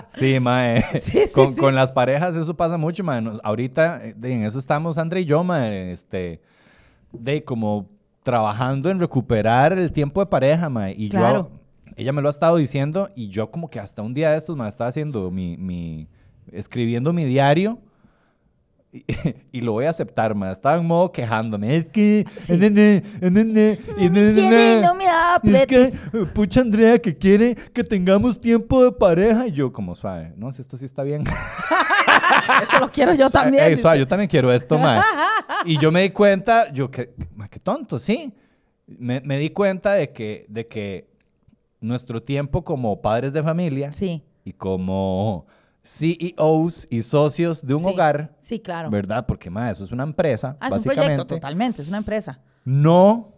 sí, 0.08 0.40
mae. 0.40 0.84
con, 1.32 1.54
con, 1.54 1.76
las 1.76 1.92
parejas 1.92 2.34
eso 2.34 2.56
pasa 2.56 2.76
mucho, 2.76 3.04
mae. 3.04 3.22
Ahorita 3.44 4.00
en 4.02 4.42
eso 4.42 4.58
estamos 4.58 4.98
André 4.98 5.20
y 5.20 5.24
yo, 5.24 5.44
mae. 5.44 5.92
Este, 5.92 6.40
de 7.12 7.44
como 7.44 7.91
trabajando 8.22 8.90
en 8.90 8.98
recuperar 8.98 9.72
el 9.72 9.92
tiempo 9.92 10.20
de 10.20 10.26
pareja, 10.26 10.68
mae. 10.68 10.94
Y 10.96 11.08
yo, 11.08 11.50
ella 11.96 12.12
me 12.12 12.22
lo 12.22 12.28
ha 12.28 12.30
estado 12.30 12.56
diciendo 12.56 13.08
y 13.14 13.28
yo 13.28 13.50
como 13.50 13.68
que 13.68 13.80
hasta 13.80 14.02
un 14.02 14.14
día 14.14 14.30
de 14.30 14.38
estos 14.38 14.56
me 14.56 14.66
estaba 14.66 14.88
haciendo 14.88 15.30
mi, 15.30 15.56
mi, 15.56 16.08
escribiendo 16.52 17.12
mi 17.12 17.24
diario. 17.24 17.78
Y, 19.52 19.62
lo 19.62 19.72
voy 19.72 19.86
a 19.86 19.90
aceptar, 19.90 20.34
ma. 20.34 20.52
Estaba 20.52 20.76
en 20.76 20.84
modo 20.84 21.10
quejándome. 21.10 21.74
Es 21.74 21.86
que. 21.86 22.26
Sí. 22.38 22.52
no 22.52 22.58
me 24.94 25.06
da 25.06 25.40
Es 25.42 25.66
que, 25.66 25.94
pucha 26.34 26.60
Andrea, 26.60 26.98
que 26.98 27.16
quiere 27.16 27.54
que 27.54 27.82
tengamos 27.82 28.38
tiempo 28.38 28.84
de 28.84 28.92
pareja. 28.92 29.46
Y 29.46 29.52
yo, 29.52 29.72
como 29.72 29.94
suave, 29.94 30.34
no 30.36 30.52
sé, 30.52 30.60
esto 30.60 30.76
sí 30.76 30.84
está 30.84 31.02
bien. 31.02 31.24
Eso 32.62 32.80
lo 32.80 32.90
quiero 32.90 33.14
yo 33.14 33.30
también. 33.30 33.76
suave, 33.76 33.98
yo 33.98 34.08
también 34.08 34.28
quiero 34.28 34.52
esto, 34.52 34.78
ma. 34.78 35.04
Y 35.64 35.78
yo 35.78 35.92
me 35.92 36.02
di 36.02 36.10
cuenta, 36.10 36.72
yo, 36.72 36.90
que, 36.90 37.14
qué 37.50 37.60
tonto, 37.60 37.98
sí. 37.98 38.34
Me, 38.86 39.20
me, 39.20 39.38
di 39.38 39.50
cuenta 39.50 39.92
de 39.92 40.12
que, 40.12 40.44
de 40.48 40.66
que 40.66 41.08
nuestro 41.80 42.22
tiempo 42.22 42.64
como 42.64 43.00
padres 43.00 43.32
de 43.32 43.42
familia 43.42 43.92
sí. 43.92 44.24
y 44.44 44.52
como 44.52 45.46
CEOs 45.82 46.86
y 46.90 47.02
socios 47.02 47.66
de 47.66 47.74
un 47.74 47.86
hogar. 47.86 48.34
Sí, 48.40 48.60
claro. 48.60 48.90
¿Verdad? 48.90 49.26
Porque, 49.26 49.50
más 49.50 49.72
eso 49.72 49.84
es 49.84 49.92
una 49.92 50.04
empresa. 50.04 50.56
Ah, 50.60 50.68
es 50.68 50.74
un 50.76 50.82
proyecto, 50.82 51.26
totalmente, 51.26 51.82
es 51.82 51.88
una 51.88 51.98
empresa. 51.98 52.40
No, 52.64 53.34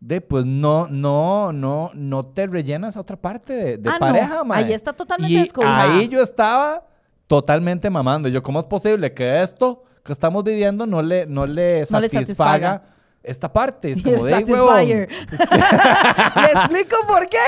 de 0.00 0.20
pues 0.20 0.44
no, 0.44 0.86
no, 0.88 1.52
no, 1.52 1.90
no 1.94 2.26
te 2.26 2.46
rellenas 2.46 2.96
a 2.96 3.00
otra 3.00 3.16
parte 3.16 3.78
de, 3.78 3.90
ah, 3.90 3.96
pareja, 3.98 4.44
no. 4.44 4.52
Ahí 4.52 4.72
está 4.72 4.92
totalmente 4.92 5.34
y 5.34 5.64
Ahí 5.64 6.08
yo 6.08 6.20
estaba 6.20 6.86
totalmente 7.28 7.88
mamando. 7.90 8.28
Yo, 8.28 8.42
¿cómo 8.42 8.58
es 8.58 8.66
posible 8.66 9.14
que 9.14 9.42
esto 9.42 9.84
que 10.02 10.12
estamos 10.12 10.42
viviendo 10.42 10.86
no 10.86 11.00
le, 11.02 11.26
no 11.26 11.46
le, 11.46 11.86
satisfaga, 11.86 12.82
esta 13.22 13.52
parte? 13.52 13.92
Es 13.92 14.02
como 14.04 14.24
de 14.24 14.32
Le 16.36 16.46
explico 16.52 16.96
por 17.06 17.28
qué. 17.28 17.38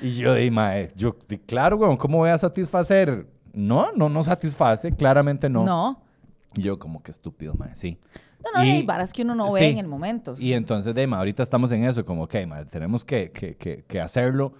y 0.00 0.16
yo 0.16 0.34
dije, 0.34 0.50
mae, 0.50 0.90
yo, 0.96 1.16
claro, 1.46 1.76
weón, 1.76 1.96
¿cómo 1.96 2.18
voy 2.18 2.30
a 2.30 2.38
satisfacer? 2.38 3.26
No, 3.52 3.92
no, 3.92 4.08
no 4.08 4.22
satisface, 4.22 4.90
claramente 4.96 5.48
no. 5.50 5.64
No. 5.64 6.02
yo 6.54 6.78
como 6.78 7.02
que 7.02 7.10
estúpido, 7.10 7.54
mae, 7.54 7.76
sí. 7.76 7.98
No, 8.44 8.52
no, 8.52 8.58
hay 8.60 8.82
varas 8.82 9.12
que 9.12 9.22
uno 9.22 9.34
no 9.34 9.52
ve 9.52 9.70
en 9.70 9.78
el 9.78 9.86
momento. 9.86 10.34
Y 10.38 10.52
entonces, 10.52 10.94
de, 10.94 11.04
ahorita 11.04 11.42
estamos 11.42 11.72
en 11.72 11.84
eso, 11.84 12.04
como, 12.04 12.24
ok, 12.24 12.34
mae, 12.46 12.64
tenemos 12.66 13.04
que, 13.04 13.30
que, 13.30 13.84
que, 13.86 14.00
hacerlo 14.00 14.52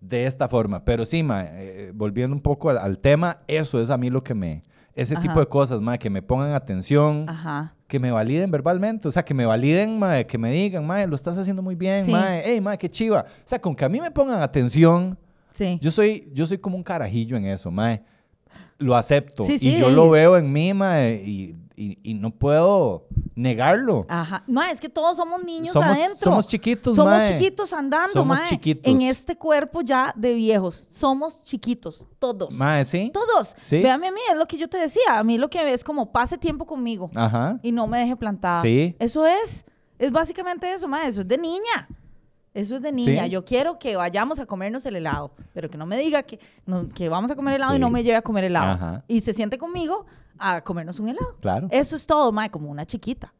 de 0.00 0.26
esta 0.26 0.48
forma. 0.48 0.84
Pero 0.84 1.04
sí, 1.04 1.22
mae, 1.22 1.48
eh, 1.52 1.92
volviendo 1.94 2.34
un 2.34 2.42
poco 2.42 2.70
al, 2.70 2.98
tema, 2.98 3.38
eso 3.48 3.80
es 3.82 3.90
a 3.90 3.98
mí 3.98 4.10
lo 4.10 4.22
que 4.22 4.34
me... 4.34 4.62
Ese 4.94 5.16
tipo 5.16 5.40
de 5.40 5.46
cosas, 5.46 5.80
mae, 5.80 5.98
que 5.98 6.08
me 6.08 6.22
pongan 6.22 6.52
atención, 6.52 7.28
Ajá 7.28 7.74
que 7.94 8.00
me 8.00 8.10
validen 8.10 8.50
verbalmente, 8.50 9.06
o 9.06 9.12
sea, 9.12 9.24
que 9.24 9.34
me 9.34 9.46
validen, 9.46 10.00
mae, 10.00 10.26
que 10.26 10.36
me 10.36 10.50
digan, 10.50 10.84
mae, 10.84 11.06
lo 11.06 11.14
estás 11.14 11.38
haciendo 11.38 11.62
muy 11.62 11.76
bien, 11.76 12.10
mae, 12.10 12.42
hey, 12.44 12.60
mae, 12.60 12.76
qué 12.76 12.90
chiva. 12.90 13.20
O 13.20 13.48
sea, 13.48 13.60
con 13.60 13.76
que 13.76 13.84
a 13.84 13.88
mí 13.88 14.00
me 14.00 14.10
pongan 14.10 14.42
atención, 14.42 15.16
sí. 15.52 15.78
yo, 15.80 15.92
soy, 15.92 16.28
yo 16.32 16.44
soy 16.44 16.58
como 16.58 16.76
un 16.76 16.82
carajillo 16.82 17.36
en 17.36 17.44
eso, 17.44 17.70
mae. 17.70 18.02
Lo 18.78 18.96
acepto 18.96 19.46
y 19.48 19.78
yo 19.78 19.90
lo 19.90 20.10
veo 20.10 20.36
en 20.36 20.52
mí, 20.52 20.74
mae, 20.74 21.22
y 21.24 21.54
y, 21.76 22.14
no 22.14 22.30
puedo 22.30 23.06
negarlo. 23.34 24.06
Ajá. 24.08 24.44
No, 24.46 24.62
es 24.62 24.80
que 24.80 24.88
todos 24.88 25.16
somos 25.16 25.42
niños 25.44 25.74
adentro. 25.76 26.16
Somos 26.30 26.46
chiquitos, 26.46 26.94
Somos 26.94 27.28
chiquitos 27.28 27.72
andando, 27.72 28.12
somos 28.12 28.44
chiquitos. 28.44 28.92
En 28.92 29.02
este 29.02 29.36
cuerpo 29.36 29.80
ya 29.80 30.12
de 30.16 30.34
viejos. 30.34 30.88
Somos 30.90 31.42
chiquitos, 31.42 32.06
todos. 32.18 32.54
Mae, 32.54 32.84
¿sí? 32.84 33.10
Todos. 33.12 33.56
¿Sí? 33.60 33.82
Véame 33.82 34.08
a 34.08 34.12
mí, 34.12 34.20
es 34.30 34.38
lo 34.38 34.46
que 34.46 34.56
yo 34.56 34.68
te 34.68 34.78
decía. 34.78 35.18
A 35.18 35.24
mí 35.24 35.38
lo 35.38 35.50
que 35.50 35.72
es 35.72 35.82
como 35.82 36.12
pase 36.12 36.38
tiempo 36.38 36.64
conmigo. 36.66 37.10
Ajá. 37.14 37.58
Y 37.62 37.72
no 37.72 37.86
me 37.86 37.98
deje 37.98 38.16
plantada. 38.16 38.62
Sí. 38.62 38.94
Eso 38.98 39.26
es. 39.26 39.64
Es 39.98 40.10
básicamente 40.10 40.72
eso, 40.72 40.88
mae. 40.88 41.08
Eso 41.08 41.22
es 41.22 41.28
de 41.28 41.38
niña. 41.38 41.88
Eso 42.52 42.76
es 42.76 42.82
de 42.82 42.92
niña. 42.92 43.26
Yo 43.26 43.44
quiero 43.44 43.78
que 43.80 43.96
vayamos 43.96 44.38
a 44.38 44.46
comernos 44.46 44.86
el 44.86 44.94
helado, 44.94 45.32
pero 45.52 45.68
que 45.68 45.76
no 45.76 45.86
me 45.86 45.98
diga 45.98 46.22
que, 46.22 46.38
que 46.94 47.08
vamos 47.08 47.30
a 47.32 47.36
comer 47.36 47.54
helado 47.54 47.74
y 47.74 47.80
no 47.80 47.90
me 47.90 48.04
lleve 48.04 48.16
a 48.16 48.22
comer 48.22 48.44
helado. 48.44 48.72
Ajá. 48.72 49.04
Y 49.08 49.22
se 49.22 49.34
siente 49.34 49.58
conmigo 49.58 50.06
a 50.38 50.60
comernos 50.62 50.98
un 51.00 51.08
helado. 51.08 51.36
Claro. 51.40 51.68
Eso 51.70 51.96
es 51.96 52.06
todo, 52.06 52.30
mae, 52.32 52.50
como 52.50 52.70
una 52.70 52.84
chiquita. 52.84 53.32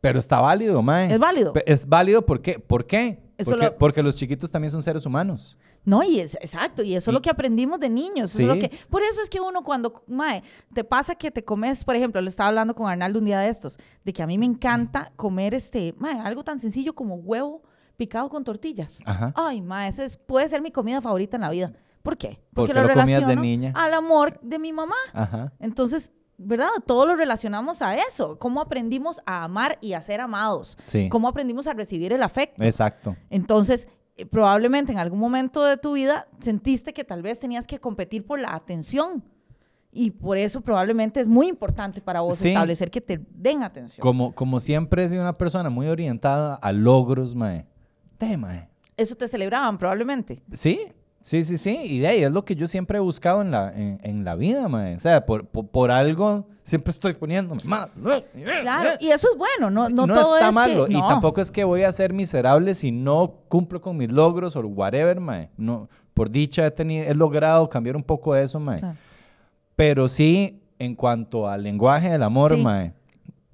Pero 0.00 0.18
está 0.18 0.40
válido, 0.40 0.82
mae. 0.82 1.12
Es 1.12 1.18
válido. 1.18 1.52
Es 1.66 1.88
válido 1.88 2.24
¿por 2.24 2.40
qué? 2.40 2.58
¿Por 2.58 2.86
qué? 2.86 3.22
Eso 3.38 3.50
Porque, 3.50 3.66
lo- 3.66 3.78
porque 3.78 4.02
los 4.02 4.16
chiquitos 4.16 4.50
también 4.50 4.70
son 4.70 4.82
seres 4.82 5.04
humanos. 5.04 5.58
No, 5.84 6.02
y 6.02 6.18
es 6.20 6.34
exacto, 6.36 6.82
y 6.82 6.96
eso 6.96 7.10
es 7.10 7.14
lo 7.14 7.22
que 7.22 7.30
aprendimos 7.30 7.78
de 7.78 7.88
niños. 7.88 8.30
eso 8.34 8.40
es 8.42 8.48
lo 8.48 8.54
Sí. 8.54 8.60
que, 8.62 8.70
por 8.90 9.02
eso 9.02 9.20
es 9.22 9.30
que 9.30 9.40
uno 9.40 9.62
cuando, 9.62 10.02
mae, 10.08 10.42
te 10.74 10.82
pasa 10.82 11.14
que 11.14 11.30
te 11.30 11.44
comes, 11.44 11.84
por 11.84 11.94
ejemplo, 11.94 12.20
le 12.20 12.28
estaba 12.30 12.48
hablando 12.48 12.74
con 12.74 12.88
Arnaldo 12.90 13.18
un 13.20 13.24
día 13.26 13.38
de 13.38 13.48
estos, 13.48 13.78
de 14.04 14.12
que 14.12 14.22
a 14.22 14.26
mí 14.26 14.36
me 14.38 14.46
encanta 14.46 15.12
comer 15.16 15.54
este, 15.54 15.94
mae, 15.98 16.18
algo 16.18 16.42
tan 16.42 16.58
sencillo 16.60 16.94
como 16.94 17.16
huevo 17.16 17.62
picado 17.96 18.28
con 18.28 18.42
tortillas. 18.42 18.98
Ajá. 19.04 19.32
Ay, 19.36 19.60
mae, 19.60 19.88
esa 19.88 20.04
es- 20.04 20.16
puede 20.18 20.48
ser 20.48 20.60
mi 20.60 20.70
comida 20.72 21.00
favorita 21.00 21.36
en 21.36 21.42
la 21.42 21.50
vida. 21.50 21.72
¿Por 22.06 22.16
qué? 22.16 22.40
¿Por 22.54 22.66
qué 22.66 22.72
lo 22.74 22.80
de 22.82 22.86
relaciono 22.88 23.34
niña? 23.34 23.72
al 23.76 23.92
amor 23.92 24.40
de 24.40 24.58
mi 24.58 24.72
mamá. 24.72 24.94
Ajá. 25.12 25.52
Entonces, 25.60 26.12
¿verdad? 26.38 26.68
Todo 26.86 27.04
lo 27.06 27.16
relacionamos 27.16 27.82
a 27.82 27.96
eso. 27.96 28.38
Cómo 28.38 28.60
aprendimos 28.62 29.20
a 29.26 29.44
amar 29.44 29.76
y 29.82 29.92
a 29.92 30.00
ser 30.00 30.20
amados. 30.20 30.78
Sí. 30.86 31.08
Cómo 31.08 31.28
aprendimos 31.28 31.66
a 31.66 31.74
recibir 31.74 32.12
el 32.12 32.22
afecto. 32.22 32.62
Exacto. 32.64 33.16
Entonces, 33.28 33.88
eh, 34.16 34.24
probablemente 34.24 34.92
en 34.92 34.98
algún 34.98 35.18
momento 35.18 35.62
de 35.64 35.76
tu 35.76 35.92
vida 35.94 36.26
sentiste 36.40 36.92
que 36.94 37.04
tal 37.04 37.20
vez 37.22 37.40
tenías 37.40 37.66
que 37.66 37.78
competir 37.78 38.24
por 38.24 38.38
la 38.40 38.54
atención. 38.54 39.22
Y 39.92 40.10
por 40.10 40.36
eso 40.36 40.60
probablemente 40.60 41.20
es 41.20 41.26
muy 41.28 41.46
importante 41.48 42.02
para 42.02 42.20
vos 42.20 42.36
Sí. 42.36 42.48
establecer 42.48 42.90
que 42.90 43.00
te 43.00 43.18
den 43.30 43.62
atención. 43.62 44.02
Como, 44.02 44.34
como 44.34 44.60
siempre 44.60 45.04
he 45.04 45.08
sido 45.08 45.22
una 45.22 45.38
persona 45.38 45.70
muy 45.70 45.88
orientada 45.88 46.54
a 46.56 46.70
logros, 46.72 47.34
mae. 47.34 47.66
Te, 48.18 48.36
mae. 48.36 48.68
Eso 48.98 49.14
te 49.14 49.26
celebraban 49.26 49.78
probablemente. 49.78 50.42
Sí, 50.52 50.80
sí, 51.26 51.42
sí, 51.44 51.58
sí. 51.58 51.76
Y 51.82 51.98
de 51.98 52.06
ahí 52.08 52.22
es 52.22 52.30
lo 52.30 52.44
que 52.44 52.54
yo 52.54 52.68
siempre 52.68 52.98
he 52.98 53.00
buscado 53.00 53.42
en 53.42 53.50
la, 53.50 53.72
en, 53.74 53.98
en 54.02 54.24
la 54.24 54.34
vida, 54.36 54.68
mae. 54.68 54.94
O 54.96 55.00
sea, 55.00 55.26
por, 55.26 55.46
por, 55.46 55.66
por 55.68 55.90
algo 55.90 56.46
siempre 56.62 56.90
estoy 56.92 57.14
poniéndome. 57.14 57.60
Claro, 57.62 58.90
y 59.00 59.08
eso 59.08 59.28
es 59.32 59.38
bueno, 59.38 59.70
no, 59.70 59.88
no, 59.88 60.06
No, 60.06 60.14
todo 60.14 60.36
está 60.36 60.48
es 60.48 60.54
malo. 60.54 60.86
que... 60.86 60.92
Y 60.92 60.96
no. 60.96 61.08
tampoco 61.08 61.40
es 61.40 61.50
que 61.50 61.64
voy 61.64 61.82
a 61.82 61.92
ser 61.92 62.12
miserable 62.12 62.74
si 62.74 62.92
no 62.92 63.34
cumplo 63.48 63.80
con 63.80 63.96
mis 63.96 64.10
logros 64.10 64.54
o 64.56 64.60
whatever, 64.60 65.20
mae. 65.20 65.50
No, 65.56 65.88
por 66.14 66.30
dicha 66.30 66.66
he, 66.66 66.70
tenido, 66.70 67.04
he 67.04 67.14
logrado 67.14 67.68
cambiar 67.68 67.96
un 67.96 68.02
poco 68.04 68.34
eso, 68.36 68.58
mae. 68.60 68.78
Claro. 68.80 68.96
Pero 69.74 70.08
sí, 70.08 70.62
en 70.78 70.94
cuanto 70.94 71.48
al 71.48 71.62
lenguaje 71.62 72.10
del 72.10 72.22
amor, 72.22 72.54
Sí. 72.54 72.62
mae, 72.62 72.92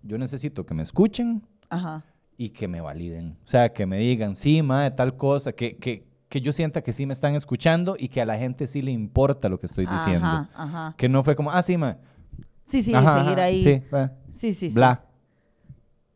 yo 0.02 0.18
necesito 0.18 0.64
que 0.66 0.74
me 0.74 0.82
escuchen 0.82 1.42
Ajá. 1.68 2.04
y 2.36 2.50
que 2.50 2.68
me 2.68 2.80
validen. 2.80 3.36
O 3.44 3.48
sea, 3.48 3.72
que 3.72 3.86
me 3.86 3.98
digan, 3.98 4.34
sí, 4.34 4.62
mae, 4.62 4.90
tal 4.92 5.16
cosa, 5.16 5.52
que, 5.52 5.76
que, 5.76 6.04
que 6.32 6.40
yo 6.40 6.50
sienta 6.54 6.80
que 6.80 6.94
sí 6.94 7.04
me 7.04 7.12
están 7.12 7.34
escuchando 7.34 7.94
y 7.98 8.08
que 8.08 8.22
a 8.22 8.24
la 8.24 8.38
gente 8.38 8.66
sí 8.66 8.80
le 8.80 8.90
importa 8.90 9.50
lo 9.50 9.60
que 9.60 9.66
estoy 9.66 9.84
diciendo. 9.84 10.26
Ajá, 10.26 10.48
ajá. 10.54 10.94
Que 10.96 11.06
no 11.06 11.22
fue 11.22 11.36
como, 11.36 11.50
ah, 11.50 11.62
sí, 11.62 11.76
mae. 11.76 11.98
Sí, 12.64 12.82
sí, 12.82 12.94
Ajá, 12.94 13.22
seguir 13.22 13.38
ahí. 13.38 13.62
Sí, 13.62 13.82
Sí, 14.30 14.54
sí, 14.54 14.70
sí. 14.70 14.74
bla. 14.74 15.04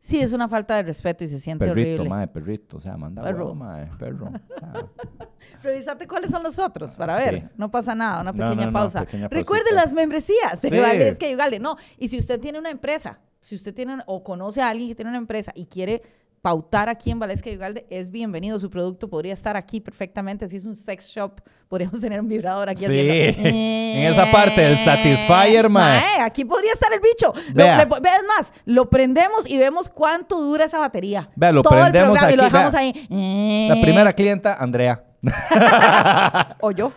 Sí, 0.00 0.18
es 0.18 0.32
una 0.32 0.48
falta 0.48 0.74
de 0.76 0.84
respeto 0.84 1.22
y 1.24 1.28
se 1.28 1.38
siente 1.38 1.66
Perrito, 1.66 1.90
horrible. 2.00 2.08
mae, 2.08 2.28
perrito. 2.28 2.78
O 2.78 2.80
sea, 2.80 2.96
manda 2.96 3.22
Perro. 3.22 3.38
huevo, 3.44 3.54
mae, 3.56 3.90
perro. 3.98 4.30
Revisate 5.62 6.06
cuáles 6.06 6.30
son 6.30 6.42
los 6.42 6.58
otros 6.58 6.96
para 6.96 7.16
ver. 7.16 7.40
Sí. 7.40 7.46
No 7.58 7.70
pasa 7.70 7.94
nada, 7.94 8.22
una 8.22 8.32
No, 8.32 8.38
pequeña 8.44 8.64
no, 8.66 8.70
no, 8.70 8.72
pausa. 8.72 9.00
pequeña 9.00 9.28
Recuerde 9.28 9.70
las 9.74 9.92
membresías 9.92 10.62
de 10.62 10.70
Sí. 10.70 10.78
Valesca 10.78 11.28
y 11.28 11.34
Ugalde. 11.34 11.58
No, 11.58 11.76
y 11.98 12.08
si 12.08 12.18
usted 12.18 12.40
tiene 12.40 12.58
una 12.58 12.70
empresa, 12.70 13.18
si 13.42 13.54
usted 13.54 13.74
tiene 13.74 13.98
o 14.06 14.22
conoce 14.24 14.62
a 14.62 14.70
alguien 14.70 14.88
que 14.88 14.94
tiene 14.94 15.10
una 15.10 15.18
empresa 15.18 15.52
y 15.54 15.66
quiere 15.66 16.00
pautar 16.42 16.88
aquí 16.88 17.10
en 17.10 17.18
Valesca 17.18 17.50
y 17.50 17.56
Ugalde, 17.56 17.86
es 17.90 18.10
bienvenido. 18.10 18.58
Su 18.58 18.70
producto 18.70 19.08
podría 19.08 19.32
estar 19.32 19.56
aquí 19.56 19.80
perfectamente. 19.80 20.48
Si 20.48 20.56
es 20.56 20.64
un 20.64 20.76
sex 20.76 21.08
shop, 21.08 21.40
podríamos 21.68 22.00
tener 22.00 22.20
un 22.20 22.28
vibrador 22.28 22.68
aquí 22.68 22.84
Sí. 22.86 22.92
haciendo. 23.00 23.48
En 23.96 24.02
esa 24.12 24.30
parte 24.30 24.60
del 24.60 24.76
Satisfyer, 24.76 25.68
mae. 25.70 26.00
Mae, 26.00 26.20
aquí 26.20 26.44
podría 26.44 26.72
estar 26.72 26.92
el 26.92 27.00
bicho. 27.00 27.32
Lo, 27.48 27.64
Vea. 27.64 27.78
le 27.78 27.86
po- 27.86 27.98
veas 28.00 28.20
más, 28.36 28.52
lo 28.66 28.90
prendemos 28.90 29.48
y 29.48 29.56
vemos 29.56 29.88
cuánto 29.88 30.38
dura 30.40 30.66
esa 30.66 30.78
batería. 30.78 31.30
Vea, 31.34 31.50
lo 31.50 31.62
Todo 31.62 31.76
el 31.78 31.90
prendemos 31.90 32.18
programa 32.18 32.32
y 32.32 32.36
lo 32.36 32.42
aquí, 32.44 32.52
dejamos 32.52 32.72
vea. 32.74 32.80
ahí. 32.82 33.68
La 33.70 33.80
primera 33.80 34.12
clienta, 34.12 34.54
Andrea. 34.60 35.02
O 36.60 36.70
yo. 36.70 36.92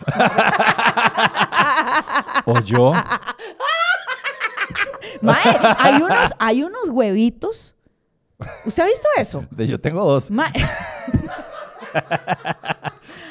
O 2.46 2.60
yo. 2.60 2.92
Mae, 5.22 5.38
hay 5.80 5.96
unos, 6.02 6.32
hay 6.38 6.64
unos 6.64 6.90
huevitos. 6.90 7.76
¿Usted 8.66 8.84
ha 8.84 8.86
visto 8.86 9.08
eso? 9.18 9.46
De- 9.52 9.68
Yo 9.68 9.80
tengo 9.80 10.04
dos. 10.06 10.32
Mae, 10.32 10.52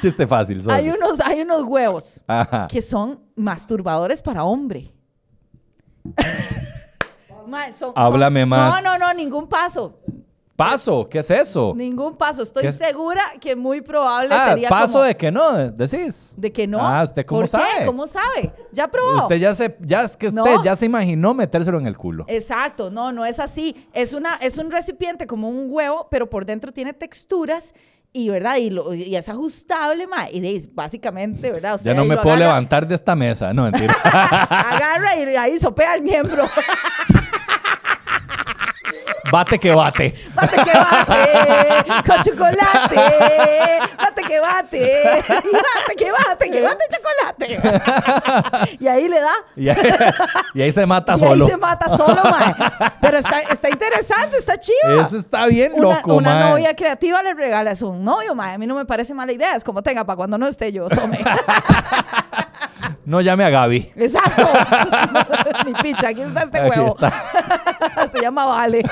Chiste 0.00 0.26
fácil. 0.26 0.62
sorry. 0.62 0.76
hay, 0.76 0.90
unos, 0.90 1.20
hay 1.20 1.40
unos 1.40 1.62
huevos 1.64 2.22
Ajá. 2.26 2.66
que 2.68 2.82
son 2.82 3.20
masturbadores 3.36 4.20
para 4.22 4.44
hombre. 4.44 4.92
Mae, 7.46 7.72
son- 7.72 7.94
son- 7.94 7.96
Háblame 7.96 8.44
más. 8.44 8.82
No, 8.82 8.92
no, 8.92 8.98
no, 8.98 9.14
ningún 9.14 9.48
paso. 9.48 9.98
Paso, 10.58 11.08
¿qué 11.08 11.20
es 11.20 11.30
eso? 11.30 11.72
Ningún 11.76 12.16
paso. 12.16 12.42
Estoy 12.42 12.64
¿Qué 12.64 12.72
segura 12.72 13.22
que 13.40 13.54
muy 13.54 13.80
probable 13.80 14.34
Ah, 14.34 14.48
sería 14.48 14.68
paso 14.68 14.94
como- 14.94 15.04
de 15.04 15.16
que 15.16 15.30
no, 15.30 15.70
decís. 15.70 16.34
de 16.36 16.50
que 16.50 16.66
no. 16.66 16.80
Ah, 16.84 17.04
¿usted 17.04 17.24
cómo 17.24 17.42
¿Por 17.42 17.48
sabe? 17.48 17.64
Qué? 17.78 17.86
¿Cómo 17.86 18.06
sabe? 18.08 18.52
¿Ya 18.72 18.88
probó? 18.88 19.18
Usted 19.22 19.36
ya 19.36 19.54
se, 19.54 19.76
ya 19.80 20.02
es 20.02 20.16
que 20.16 20.26
usted 20.26 20.42
No. 20.42 20.64
ya 20.64 20.74
se 20.74 20.84
imaginó 20.86 21.32
metérselo 21.32 21.78
en 21.78 21.86
el 21.86 21.96
culo. 21.96 22.24
Exacto, 22.26 22.90
no, 22.90 23.12
no 23.12 23.24
es 23.24 23.38
así. 23.38 23.76
Es, 23.92 24.12
una, 24.12 24.34
es 24.40 24.58
un 24.58 24.72
recipiente 24.72 25.28
como 25.28 25.48
un 25.48 25.68
huevo, 25.70 26.08
pero 26.10 26.28
por 26.28 26.44
dentro 26.44 26.72
tiene 26.72 26.92
texturas 26.92 27.72
y, 28.12 28.28
¿verdad? 28.28 28.56
Y, 28.56 28.70
lo- 28.70 28.92
y 28.94 29.14
es 29.14 29.28
ajustable, 29.28 30.08
ma. 30.08 30.28
Y 30.28 30.40
de- 30.40 30.68
básicamente, 30.72 31.52
¿verdad? 31.52 31.76
Usted 31.76 31.90
Ya 31.92 31.94
no 31.96 32.04
me 32.04 32.16
puedo 32.16 32.30
agarra- 32.34 32.38
levantar 32.46 32.88
de 32.88 32.96
esta 32.96 33.14
mesa. 33.14 33.54
No, 33.54 33.62
mentira. 33.62 33.94
Agarra 34.02 35.14
y 35.16 35.36
ahí 35.36 35.56
sopea 35.60 35.94
el 35.94 36.02
miembro. 36.02 36.48
bate 39.30 39.58
que 39.58 39.74
bate. 39.74 40.14
Bate 40.34 40.56
que 40.56 40.72
bate, 40.72 42.02
con 42.06 42.22
chocolate. 42.22 42.96
Bate 43.96 44.22
que 44.22 44.40
bate. 44.40 45.02
Y 45.28 45.52
bate 45.52 45.96
que 45.96 46.12
bate, 46.12 46.50
que 46.50 46.62
bate 46.62 46.84
chocolate. 46.90 48.76
Y 48.80 48.88
ahí 48.88 49.08
le 49.08 49.20
da. 49.20 49.32
Y 49.56 49.68
ahí, 49.68 49.76
y 50.54 50.62
ahí 50.62 50.72
se 50.72 50.86
mata 50.86 51.14
y 51.14 51.18
solo. 51.18 51.44
ahí 51.44 51.50
se 51.50 51.56
mata 51.56 51.88
solo, 51.88 52.22
ma. 52.22 52.54
Pero 53.00 53.18
está, 53.18 53.40
está 53.40 53.68
interesante, 53.68 54.36
está 54.38 54.58
chido. 54.58 55.00
Eso 55.00 55.16
está 55.16 55.46
bien 55.46 55.72
una, 55.74 55.96
loco, 55.96 56.14
una 56.14 56.34
mae. 56.34 56.50
novia 56.50 56.76
creativa 56.76 57.22
le 57.22 57.34
regala 57.34 57.72
a 57.72 57.84
un 57.84 58.04
novio, 58.04 58.34
ma. 58.34 58.52
A 58.52 58.58
mí 58.58 58.66
no 58.66 58.74
me 58.74 58.84
parece 58.84 59.14
mala 59.14 59.32
idea. 59.32 59.54
Es 59.54 59.64
como 59.64 59.82
tenga 59.82 60.04
para 60.04 60.16
cuando 60.16 60.38
no 60.38 60.46
esté 60.46 60.72
yo, 60.72 60.88
tome. 60.88 61.18
No 63.08 63.22
llame 63.22 63.42
a 63.42 63.48
Gaby. 63.48 63.92
Exacto. 63.96 64.46
Ni 65.64 65.72
picha, 65.72 66.08
aquí 66.08 66.20
está 66.20 66.42
este 66.42 66.58
Aquí 66.58 66.68
huevo. 66.78 66.88
está. 66.88 67.24
Se 68.12 68.20
llama 68.20 68.44
Vale. 68.44 68.82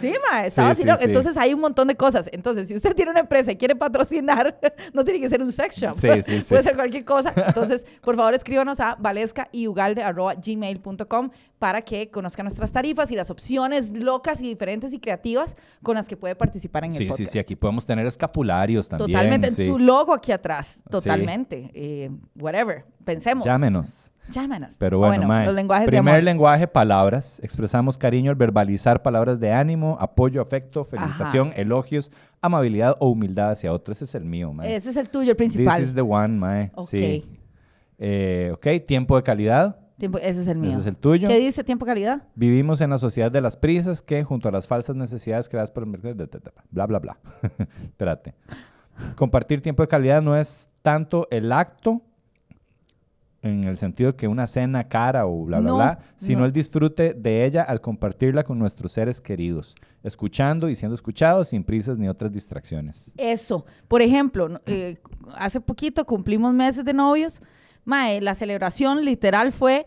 Sí, 0.00 0.14
ma, 0.30 0.46
está 0.46 0.62
Sí, 0.62 0.68
vacilón. 0.68 0.96
sí, 0.98 1.02
sí. 1.04 1.10
Entonces 1.10 1.36
hay 1.36 1.52
un 1.54 1.60
montón 1.60 1.88
de 1.88 1.96
cosas. 1.96 2.28
Entonces, 2.32 2.68
si 2.68 2.74
usted 2.74 2.94
tiene 2.94 3.10
una 3.10 3.20
empresa 3.20 3.52
y 3.52 3.56
quiere 3.56 3.76
patrocinar, 3.76 4.58
no 4.92 5.04
tiene 5.04 5.20
que 5.20 5.28
ser 5.28 5.40
un 5.42 5.50
sex 5.52 5.76
shop. 5.76 5.94
Sí, 5.94 6.08
sí, 6.22 6.32
sí. 6.42 6.48
Puede 6.48 6.62
ser 6.62 6.74
cualquier 6.74 7.04
cosa. 7.04 7.32
Entonces, 7.46 7.84
por 8.02 8.16
favor, 8.16 8.34
escríbanos 8.34 8.80
a 8.80 8.96
valescayugalde.gmail.com 8.98 11.30
para 11.58 11.82
que 11.82 12.10
conozcan 12.10 12.44
nuestras 12.44 12.72
tarifas 12.72 13.10
y 13.10 13.16
las 13.16 13.30
opciones 13.30 13.90
locas 13.96 14.40
y 14.40 14.44
diferentes 14.48 14.92
y 14.92 14.98
creativas 14.98 15.56
con 15.82 15.94
las 15.96 16.06
que 16.06 16.16
puede 16.16 16.34
participar 16.36 16.84
en 16.84 16.90
el 16.90 16.96
Sí, 16.96 17.04
sí, 17.04 17.08
podcast. 17.10 17.32
sí. 17.32 17.38
Aquí 17.38 17.56
podemos 17.56 17.86
tener 17.86 18.06
escapularios 18.06 18.88
también. 18.88 19.10
Totalmente. 19.12 19.52
sí. 19.52 19.66
Su 19.66 19.78
logo 19.78 20.12
aquí 20.12 20.32
atrás. 20.32 20.80
Totalmente. 20.90 21.70
Eh, 21.74 22.10
whatever. 22.38 22.84
Pensemos. 23.04 23.44
Llámenos. 23.44 24.10
Llámenos. 24.30 24.76
Pero 24.78 24.98
O 24.98 25.06
bueno, 25.06 25.26
mae, 25.28 25.44
los 25.46 25.54
lenguajes 25.54 25.86
de 25.86 25.90
primer 25.92 26.24
lenguaje, 26.24 26.66
palabras. 26.66 27.38
Expresamos 27.42 27.98
cariño 27.98 28.30
al 28.30 28.36
verbalizar 28.36 29.02
palabras 29.02 29.38
de 29.38 29.52
ánimo, 29.52 29.98
apoyo, 30.00 30.40
afecto, 30.40 30.84
felicitación, 30.84 31.52
elogios, 31.56 32.10
amabilidad 32.40 32.96
o 33.00 33.08
humildad 33.10 33.50
hacia 33.50 33.72
otro. 33.72 33.92
Ese 33.92 34.04
es 34.06 34.14
el 34.14 34.24
mío, 34.24 34.52
mae. 34.52 34.74
Ese 34.76 34.90
es 34.90 34.96
el 34.96 35.10
tuyo, 35.10 35.32
el 35.32 35.36
principal. 35.36 35.78
This 35.78 35.88
is 35.88 35.94
the 35.94 36.00
one, 36.00 36.28
mae. 36.38 36.70
Ok. 36.74 36.88
Sí. 36.88 37.24
Eh, 37.98 38.50
ok, 38.54 38.66
tiempo 38.86 39.16
de 39.16 39.22
calidad. 39.22 39.76
Tiempo- 39.98 40.18
ese 40.18 40.40
es 40.40 40.48
el 40.48 40.58
mío. 40.58 40.70
Ese 40.72 40.80
es 40.80 40.86
el 40.86 40.96
tuyo. 40.96 41.28
¿Qué 41.28 41.38
dice 41.38 41.62
tiempo 41.62 41.86
calidad? 41.86 42.22
Vivimos 42.34 42.80
en 42.80 42.90
la 42.90 42.98
sociedad 42.98 43.30
de 43.30 43.40
las 43.40 43.56
prisas 43.56 44.02
que, 44.02 44.24
junto 44.24 44.48
a 44.48 44.52
las 44.52 44.66
falsas 44.66 44.96
necesidades 44.96 45.48
creadas 45.48 45.70
por 45.70 45.84
el 45.84 45.90
mercado, 45.90 46.14
de- 46.14 46.26
de- 46.26 46.38
de- 46.40 46.50
bla, 46.70 46.86
bla, 46.86 46.98
bla. 46.98 47.16
Espérate. 47.84 48.34
Compartir 49.16 49.60
tiempo 49.60 49.82
de 49.82 49.88
calidad 49.88 50.22
no 50.22 50.36
es 50.36 50.68
tanto 50.82 51.28
el 51.30 51.52
acto, 51.52 52.02
en 53.44 53.64
el 53.64 53.76
sentido 53.76 54.12
de 54.12 54.16
que 54.16 54.26
una 54.26 54.46
cena 54.46 54.88
cara 54.88 55.26
o 55.26 55.44
bla, 55.44 55.60
bla, 55.60 55.70
No, 55.70 55.76
bla, 55.76 55.98
sino 56.16 56.40
no. 56.40 56.46
el 56.46 56.52
disfrute 56.52 57.12
de 57.14 57.44
ella 57.44 57.62
al 57.62 57.80
compartirla 57.80 58.42
con 58.42 58.58
nuestros 58.58 58.92
seres 58.92 59.20
queridos, 59.20 59.74
escuchando 60.02 60.68
y 60.68 60.74
siendo 60.74 60.94
escuchados 60.94 61.48
sin 61.48 61.62
prisas 61.62 61.98
ni 61.98 62.08
otras 62.08 62.32
distracciones. 62.32 63.12
Eso. 63.16 63.66
Por 63.86 64.00
ejemplo, 64.00 64.60
eh, 64.66 64.96
hace 65.36 65.60
poquito 65.60 66.04
cumplimos 66.06 66.54
meses 66.54 66.84
de 66.84 66.94
novios. 66.94 67.42
Mae, 67.84 68.20
la 68.22 68.34
celebración 68.34 69.04
literal 69.04 69.52
fue, 69.52 69.84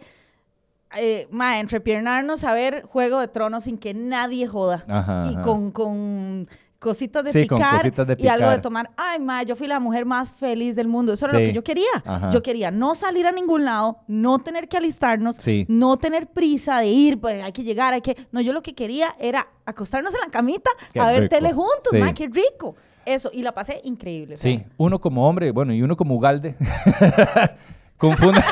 eh, 1.00 1.28
mae, 1.32 1.60
entrepiernarnos 1.60 2.44
a 2.44 2.54
ver 2.54 2.84
Juego 2.84 3.20
de 3.20 3.28
Tronos 3.28 3.64
sin 3.64 3.80
que 3.80 3.96
nadie 3.96 4.46
joda. 4.48 4.86
Ajá, 4.88 5.30
y 5.32 5.34
ajá. 5.34 5.42
con, 5.42 5.72
con, 5.72 6.48
cositas 6.80 7.24
de 7.24 7.32
Sí, 7.32 7.48
con 7.48 7.58
picar 7.58 7.78
cositas 7.78 8.06
de 8.08 8.16
y 8.20 8.28
algo 8.28 8.46
de 8.50 8.52
picar. 8.56 8.62
tomar. 8.62 8.90
Ay, 8.98 9.20
ma, 9.20 9.44
yo 9.44 9.56
fui 9.56 9.68
la 9.68 9.80
mujer 9.80 10.06
más 10.06 10.30
feliz 10.30 10.76
del 10.76 10.88
mundo. 10.88 11.14
Eso 11.14 11.26
era 11.26 11.34
lo 11.40 11.46
que 11.46 11.54
yo 11.54 11.64
quería. 11.64 11.88
Ajá. 12.06 12.30
Yo 12.30 12.42
quería 12.44 12.70
no 12.72 12.94
salir 12.96 13.26
a 13.28 13.32
ningún 13.32 13.66
lado, 13.66 14.00
no 14.08 14.40
tener 14.40 14.68
que 14.68 14.78
alistarnos, 14.78 15.36
Sí. 15.38 15.66
no 15.70 15.98
tener 15.98 16.28
prisa 16.28 16.80
de 16.80 16.88
ir, 16.88 17.20
pues 17.20 17.44
hay 17.44 17.52
que 17.52 17.64
llegar, 17.64 17.94
hay 17.94 18.02
que... 18.02 18.16
No, 18.32 18.42
yo 18.42 18.54
lo 18.54 18.62
que 18.62 18.76
quería 18.76 19.16
era 19.20 19.48
acostarnos 19.66 20.14
en 20.14 20.22
la 20.22 20.30
camita 20.30 20.70
Qué 20.94 21.00
a 21.00 21.08
ver 21.08 21.24
rico. 21.24 21.36
tele 21.36 21.54
juntos, 21.54 21.94
ma, 22.00 22.14
qué 22.14 22.28
rico. 22.28 22.76
Eso, 23.06 23.30
y 23.34 23.42
la 23.42 23.54
pasé 23.54 23.80
increíble. 23.86 24.36
Sí, 24.38 24.64
uno 24.78 25.00
como 25.00 25.28
hombre, 25.30 25.52
bueno, 25.52 25.74
y 25.74 25.82
uno 25.82 25.96
como 25.96 26.16
Ugalde. 26.16 26.56
Confunde. 27.98 28.42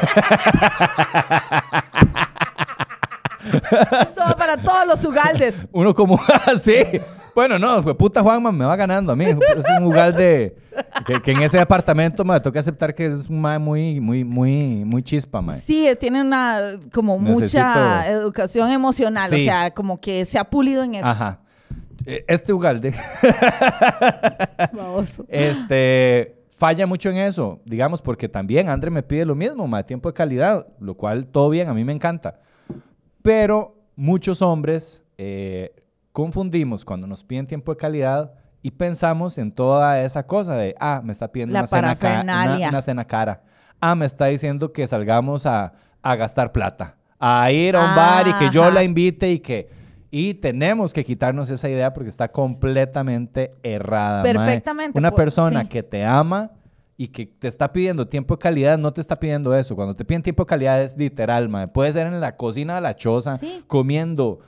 Esto 4.01 4.21
va 4.21 4.35
para 4.35 4.57
todos 4.57 4.87
los 4.87 5.05
ugaldes. 5.05 5.67
Uno 5.71 5.93
como. 5.93 6.19
sí. 6.59 6.75
Bueno, 7.33 7.59
no, 7.59 7.83
fue 7.83 7.97
puta 7.97 8.21
Juanma 8.23 8.49
me 8.51 8.63
va 8.63 8.75
ganando 8.77 9.11
a 9.11 9.15
mí. 9.15 9.25
Es 9.25 9.65
un 9.79 9.87
Ugalde. 9.87 10.55
Que, 11.05 11.21
que 11.21 11.31
en 11.33 11.41
ese 11.43 11.57
departamento 11.57 12.23
me 12.23 12.39
toca 12.39 12.59
aceptar 12.59 12.95
que 12.95 13.05
es 13.07 13.27
un 13.29 13.41
mae 13.41 13.59
muy, 13.59 13.99
muy, 13.99 14.23
muy, 14.23 14.85
muy 14.85 15.03
chispa, 15.03 15.41
mae. 15.41 15.59
Sí, 15.59 15.89
tiene 15.99 16.21
una 16.21 16.79
como 16.93 17.17
mucha 17.19 18.03
Necesito- 18.05 18.21
educación 18.21 18.69
emocional, 18.71 19.31
o 19.33 19.35
Sí. 19.35 19.43
sea, 19.43 19.71
como 19.71 19.97
que 19.99 20.23
se 20.25 20.39
ha 20.39 20.45
pulido 20.45 20.83
en 20.83 20.95
eso. 20.95 21.07
Ajá. 21.07 21.39
Eh, 22.05 22.23
Este 22.27 22.53
Ugalde. 22.53 22.93
Este 25.27 26.35
falla 26.49 26.87
mucho 26.87 27.09
en 27.09 27.17
eso, 27.17 27.59
digamos, 27.65 28.01
porque 28.01 28.29
también 28.29 28.69
André 28.69 28.89
me 28.89 29.03
pide 29.03 29.25
lo 29.25 29.35
mismo, 29.35 29.67
más 29.67 29.85
tiempo 29.85 30.09
de 30.09 30.13
calidad, 30.13 30.67
lo 30.79 30.95
cual 30.95 31.27
todo 31.27 31.49
bien, 31.49 31.67
a 31.67 31.73
mí 31.73 31.83
me 31.83 31.91
encanta. 31.93 32.39
Pero 33.25 33.75
muchos 33.95 34.41
hombres 34.41 35.03
eh, 35.17 35.73
confundimos 36.11 36.85
cuando 36.85 37.07
nos 37.07 37.23
piden 37.23 37.47
tiempo 37.47 37.73
de 37.73 37.77
calidad 37.77 38.33
y 38.61 38.71
pensamos 38.71 39.37
en 39.37 39.51
toda 39.51 40.01
esa 40.01 40.25
cosa 40.27 40.55
de, 40.55 40.75
ah, 40.79 41.01
me 41.03 41.11
está 41.11 41.31
pidiendo 41.31 41.57
una 41.57 41.67
cena, 41.67 41.97
una, 42.21 42.69
una 42.69 42.81
cena 42.81 43.05
cara. 43.05 43.41
Ah, 43.81 43.95
me 43.95 44.05
está 44.05 44.27
diciendo 44.27 44.71
que 44.71 44.85
salgamos 44.87 45.45
a, 45.45 45.73
a 46.01 46.15
gastar 46.15 46.51
plata, 46.51 46.97
a 47.19 47.51
ir 47.51 47.75
a 47.75 47.79
un 47.89 47.95
bar 47.95 48.27
y 48.27 48.33
que 48.33 48.49
yo 48.51 48.63
Ajá. 48.63 48.71
la 48.71 48.83
invite 48.83 49.31
y 49.31 49.39
que... 49.39 49.69
Y 50.11 50.35
tenemos 50.35 50.93
que 50.93 51.03
quitarnos 51.03 51.49
esa 51.49 51.67
idea 51.67 51.93
porque 51.93 52.09
está 52.09 52.27
completamente 52.29 53.53
errada. 53.63 54.23
mae. 54.23 54.33
Perfectamente, 54.33 54.97
Una 54.97 55.11
persona 55.11 55.63
sí. 55.63 55.67
que 55.67 55.83
te 55.83 56.05
ama 56.05 56.51
y 56.97 57.09
que 57.09 57.25
te 57.25 57.47
está 57.47 57.71
pidiendo 57.73 58.07
tiempo 58.07 58.35
de 58.35 58.39
calidad, 58.39 58.77
no 58.77 58.93
te 58.93 59.01
está 59.01 59.19
pidiendo 59.19 59.53
eso. 59.55 59.75
Cuando 59.75 59.95
te 59.95 60.05
piden 60.05 60.23
tiempo 60.23 60.43
de 60.43 60.47
calidad 60.47 60.81
es 60.81 60.95
literal, 60.97 61.49
mae. 61.49 61.67
Puede 61.67 61.91
ser 61.91 62.07
en 62.07 62.19
la 62.21 62.35
cocina 62.37 62.75
de 62.75 62.81
la 62.81 62.95
choza, 62.95 63.37
Sí. 63.37 63.63
comiendo 63.67 64.39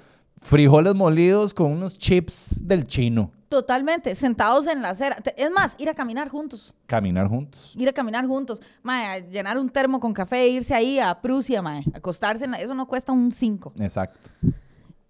frijoles 0.41 0.95
molidos 0.95 1.54
con 1.54 1.72
unos 1.72 1.98
chips 2.00 2.56
del 2.62 2.86
chino. 2.86 3.32
Totalmente, 3.50 4.14
sentados 4.16 4.68
en 4.68 4.82
la 4.82 4.89
acera. 4.89 5.18
Es 5.38 5.50
más, 5.52 5.76
ir 5.80 5.89
a 5.89 5.93
caminar 5.93 6.28
juntos. 6.30 6.74
Caminar 6.86 7.28
juntos. 7.28 7.74
Ir 7.78 7.88
a 7.88 7.93
caminar 7.93 8.26
juntos. 8.28 8.62
Mae, 8.84 9.06
a 9.06 9.20
llenar 9.20 9.58
un 9.58 9.70
termo 9.70 10.00
con 10.02 10.14
café 10.14 10.41
e 10.43 10.50
irse 10.50 10.74
ahí 10.76 11.00
a 11.00 11.20
Prusia, 11.22 11.62
mae. 11.62 11.84
Acostarse 11.93 12.43
en 12.45 12.52
la- 12.52 12.60
Eso 12.60 12.74
no 12.76 12.86
cuesta 12.88 13.14
un 13.14 13.32
5. 13.32 13.74
Exacto. 13.80 14.20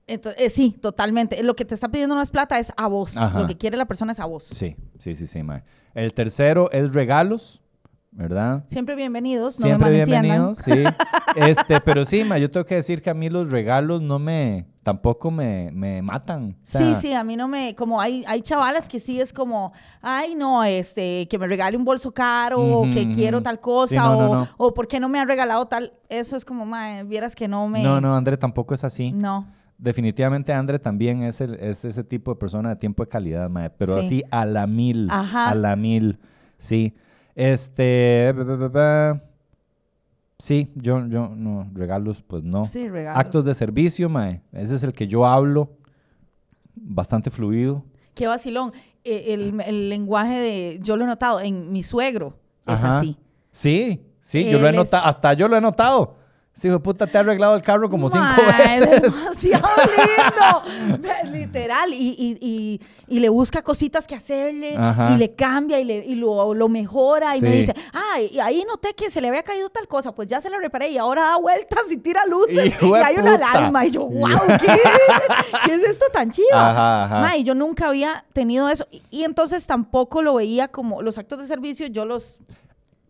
Entonces, 0.08 0.42
eh, 0.42 0.50
sí, 0.50 0.72
totalmente. 0.82 1.44
Lo 1.44 1.56
que 1.56 1.66
te 1.66 1.76
está 1.76 1.90
pidiendo 1.90 2.16
no 2.16 2.22
es 2.22 2.32
plata, 2.32 2.58
es 2.60 2.74
a 2.78 2.88
vos. 2.88 3.18
Ajá. 3.18 3.40
Lo 3.42 3.48
que 3.48 3.58
quiere 3.58 3.76
la 3.78 3.86
persona 3.86 4.14
es 4.14 4.20
a 4.20 4.26
vos. 4.26 4.46
Sí, 4.46 4.76
sí, 4.98 5.14
sí, 5.16 5.28
sí, 5.28 5.44
mae. 5.44 5.64
El 5.94 6.14
tercero 6.14 6.72
es 6.72 6.94
regalos, 6.94 7.62
¿verdad? 8.12 8.64
Siempre 8.68 8.96
bienvenidos, 8.96 9.60
no 9.60 9.66
Siempre 9.66 9.90
me 9.90 10.06
bienvenidos, 10.06 10.60
sí. 10.60 10.72
Este, 11.36 11.82
pero 11.82 12.06
sí, 12.06 12.24
ma, 12.24 12.38
yo 12.38 12.50
tengo 12.50 12.66
que 12.66 12.76
decir 12.76 13.02
que 13.02 13.10
a 13.10 13.14
mí 13.14 13.30
los 13.30 13.52
regalos 13.52 14.02
no 14.02 14.18
me, 14.18 14.66
tampoco 14.82 15.30
me, 15.30 15.72
me 15.74 16.02
matan. 16.02 16.56
O 16.64 16.66
sea, 16.66 16.82
Sí, 16.82 16.96
sí, 16.96 17.14
a 17.14 17.24
mí 17.24 17.36
no 17.36 17.48
me, 17.48 17.76
como 17.76 18.00
hay, 18.00 18.24
hay 18.28 18.42
chavalas 18.42 18.88
que 18.88 19.00
sí 19.00 19.20
es 19.20 19.34
como, 19.34 19.74
ay, 20.02 20.36
no, 20.36 20.64
este, 20.64 21.28
que 21.28 21.38
me 21.38 21.48
regale 21.48 21.76
un 21.78 21.84
bolso 21.84 22.14
caro, 22.14 22.60
o 22.62 22.90
que 22.90 23.12
quiero 23.12 23.42
tal 23.42 23.60
cosa, 23.60 23.90
Sí, 23.90 23.98
no, 23.98 24.12
no, 24.22 24.32
o, 24.32 24.36
no. 24.36 24.48
o 24.58 24.74
por 24.74 24.88
qué 24.88 25.00
no 25.00 25.10
me 25.10 25.20
ha 25.20 25.26
regalado 25.26 25.66
tal, 25.68 25.94
eso 26.10 26.38
es 26.38 26.46
como, 26.46 26.66
mae, 26.66 27.04
vieras 27.04 27.36
que 27.36 27.48
no 27.48 27.68
me... 27.68 27.84
No, 27.84 28.00
no, 28.00 28.16
André 28.16 28.38
tampoco 28.38 28.74
es 28.74 28.84
así. 28.84 29.12
No. 29.12 29.48
Definitivamente 29.78 30.54
André 30.54 30.80
también 30.80 31.22
es, 31.24 31.40
el- 31.42 31.56
es 31.56 31.86
ese 31.86 32.04
tipo 32.04 32.34
de 32.34 32.40
persona 32.40 32.70
de 32.70 32.76
tiempo 32.78 33.04
de 33.04 33.10
calidad, 33.10 33.50
mae, 33.50 33.70
pero 33.70 34.00
Sí. 34.00 34.06
así 34.06 34.24
a 34.32 34.44
la 34.46 34.66
mil. 34.68 35.08
Ajá. 35.12 35.50
A 35.50 35.56
la 35.56 35.76
mil. 35.76 36.18
Sí. 36.58 36.96
Este. 37.36 38.34
ba, 38.36 38.44
ba, 38.44 38.56
ba, 38.56 38.68
ba. 38.70 39.24
Sí, 40.40 40.72
yo, 40.76 41.06
yo, 41.08 41.30
no, 41.36 41.68
regalos, 41.74 42.22
pues 42.24 42.44
no. 42.44 42.66
Sí, 42.66 42.90
regalos. 42.90 43.20
Actos 43.20 43.46
de 43.46 43.54
servicio, 43.54 44.10
mae. 44.10 44.42
Ese 44.52 44.76
es 44.76 44.84
el 44.84 44.94
que 44.94 45.08
yo 45.08 45.26
hablo. 45.26 45.72
Bastante 46.76 47.30
fluido. 47.32 47.84
Qué 48.14 48.28
vacilón. 48.28 48.72
Eh, 49.04 49.34
El, 49.34 49.60
el 49.62 49.90
lenguaje 49.90 50.40
de, 50.40 50.80
yo 50.82 50.96
lo 50.98 51.04
he 51.04 51.08
notado, 51.08 51.40
en 51.40 51.72
mi 51.72 51.82
suegro 51.84 52.38
es 52.66 52.84
Ajá. 52.84 53.00
así. 53.00 53.18
Sí, 53.52 54.06
sí, 54.20 54.50
yo 54.50 54.60
lo 54.60 54.68
he 54.68 54.72
es- 54.72 54.76
notado. 54.76 55.06
Hasta 55.06 55.34
yo 55.34 55.48
lo 55.48 55.56
he 55.58 55.62
notado. 55.62 56.18
Sí, 56.58 56.70
hijo 56.70 56.80
puta, 56.80 57.06
te 57.06 57.16
ha 57.18 57.22
arreglado 57.22 57.56
el 57.56 57.62
carro 57.62 57.88
como 57.88 58.10
cinco 58.10 58.24
Mae, 58.24 58.80
veces. 58.80 59.14
demasiado 59.14 59.70
lindo. 60.88 61.02
Literal. 61.32 61.94
Y, 61.94 62.16
y, 62.18 62.38
y, 62.42 62.82
y 63.08 63.20
le 63.20 63.30
busca 63.30 63.62
cositas 63.62 64.08
que 64.08 64.16
hacerle. 64.16 64.76
Ajá. 64.76 65.14
Y 65.14 65.18
le 65.18 65.36
cambia 65.36 65.80
y, 65.80 65.84
le, 65.84 66.04
y 66.04 66.16
lo, 66.16 66.56
lo 66.56 66.68
mejora. 66.68 67.38
Y 67.38 67.42
me 67.42 67.52
dice, 67.52 67.76
ah, 67.94 68.20
y 68.20 68.40
ahí 68.40 68.66
noté 68.68 68.96
que 68.96 69.12
se 69.12 69.22
le 69.22 69.28
había 69.28 69.44
caído 69.44 69.70
tal 69.70 69.88
cosa. 69.88 70.16
Pues 70.16 70.28
ya 70.28 70.42
se 70.42 70.50
la 70.50 70.58
reparé 70.58 70.90
y 70.90 70.98
ahora 70.98 71.22
da 71.22 71.38
vueltas 71.38 71.84
y 71.92 71.98
tira 71.98 72.26
luces. 72.26 72.66
Hijo 72.66 72.98
y 72.98 73.02
hay 73.02 73.18
una 73.18 73.36
alarma. 73.36 73.86
Y 73.86 73.92
yo, 73.92 74.08
wow, 74.10 74.48
¿qué, 74.60 74.80
¿qué 75.66 75.74
es 75.76 75.84
esto 75.84 76.06
tan 76.12 76.32
chido? 76.32 76.48
Ajá, 76.54 77.04
ajá. 77.06 77.22
Mae, 77.22 77.44
yo 77.44 77.54
nunca 77.54 77.90
había 77.90 78.26
tenido 78.34 78.68
eso. 78.68 78.88
Y 79.12 79.26
entonces 79.26 79.66
tampoco 79.68 80.24
lo 80.24 80.34
veía 80.34 80.70
como 80.70 81.04
los 81.04 81.20
actos 81.20 81.38
de 81.38 81.46
servicio. 81.46 81.86
Yo 81.86 82.04
los, 82.06 82.40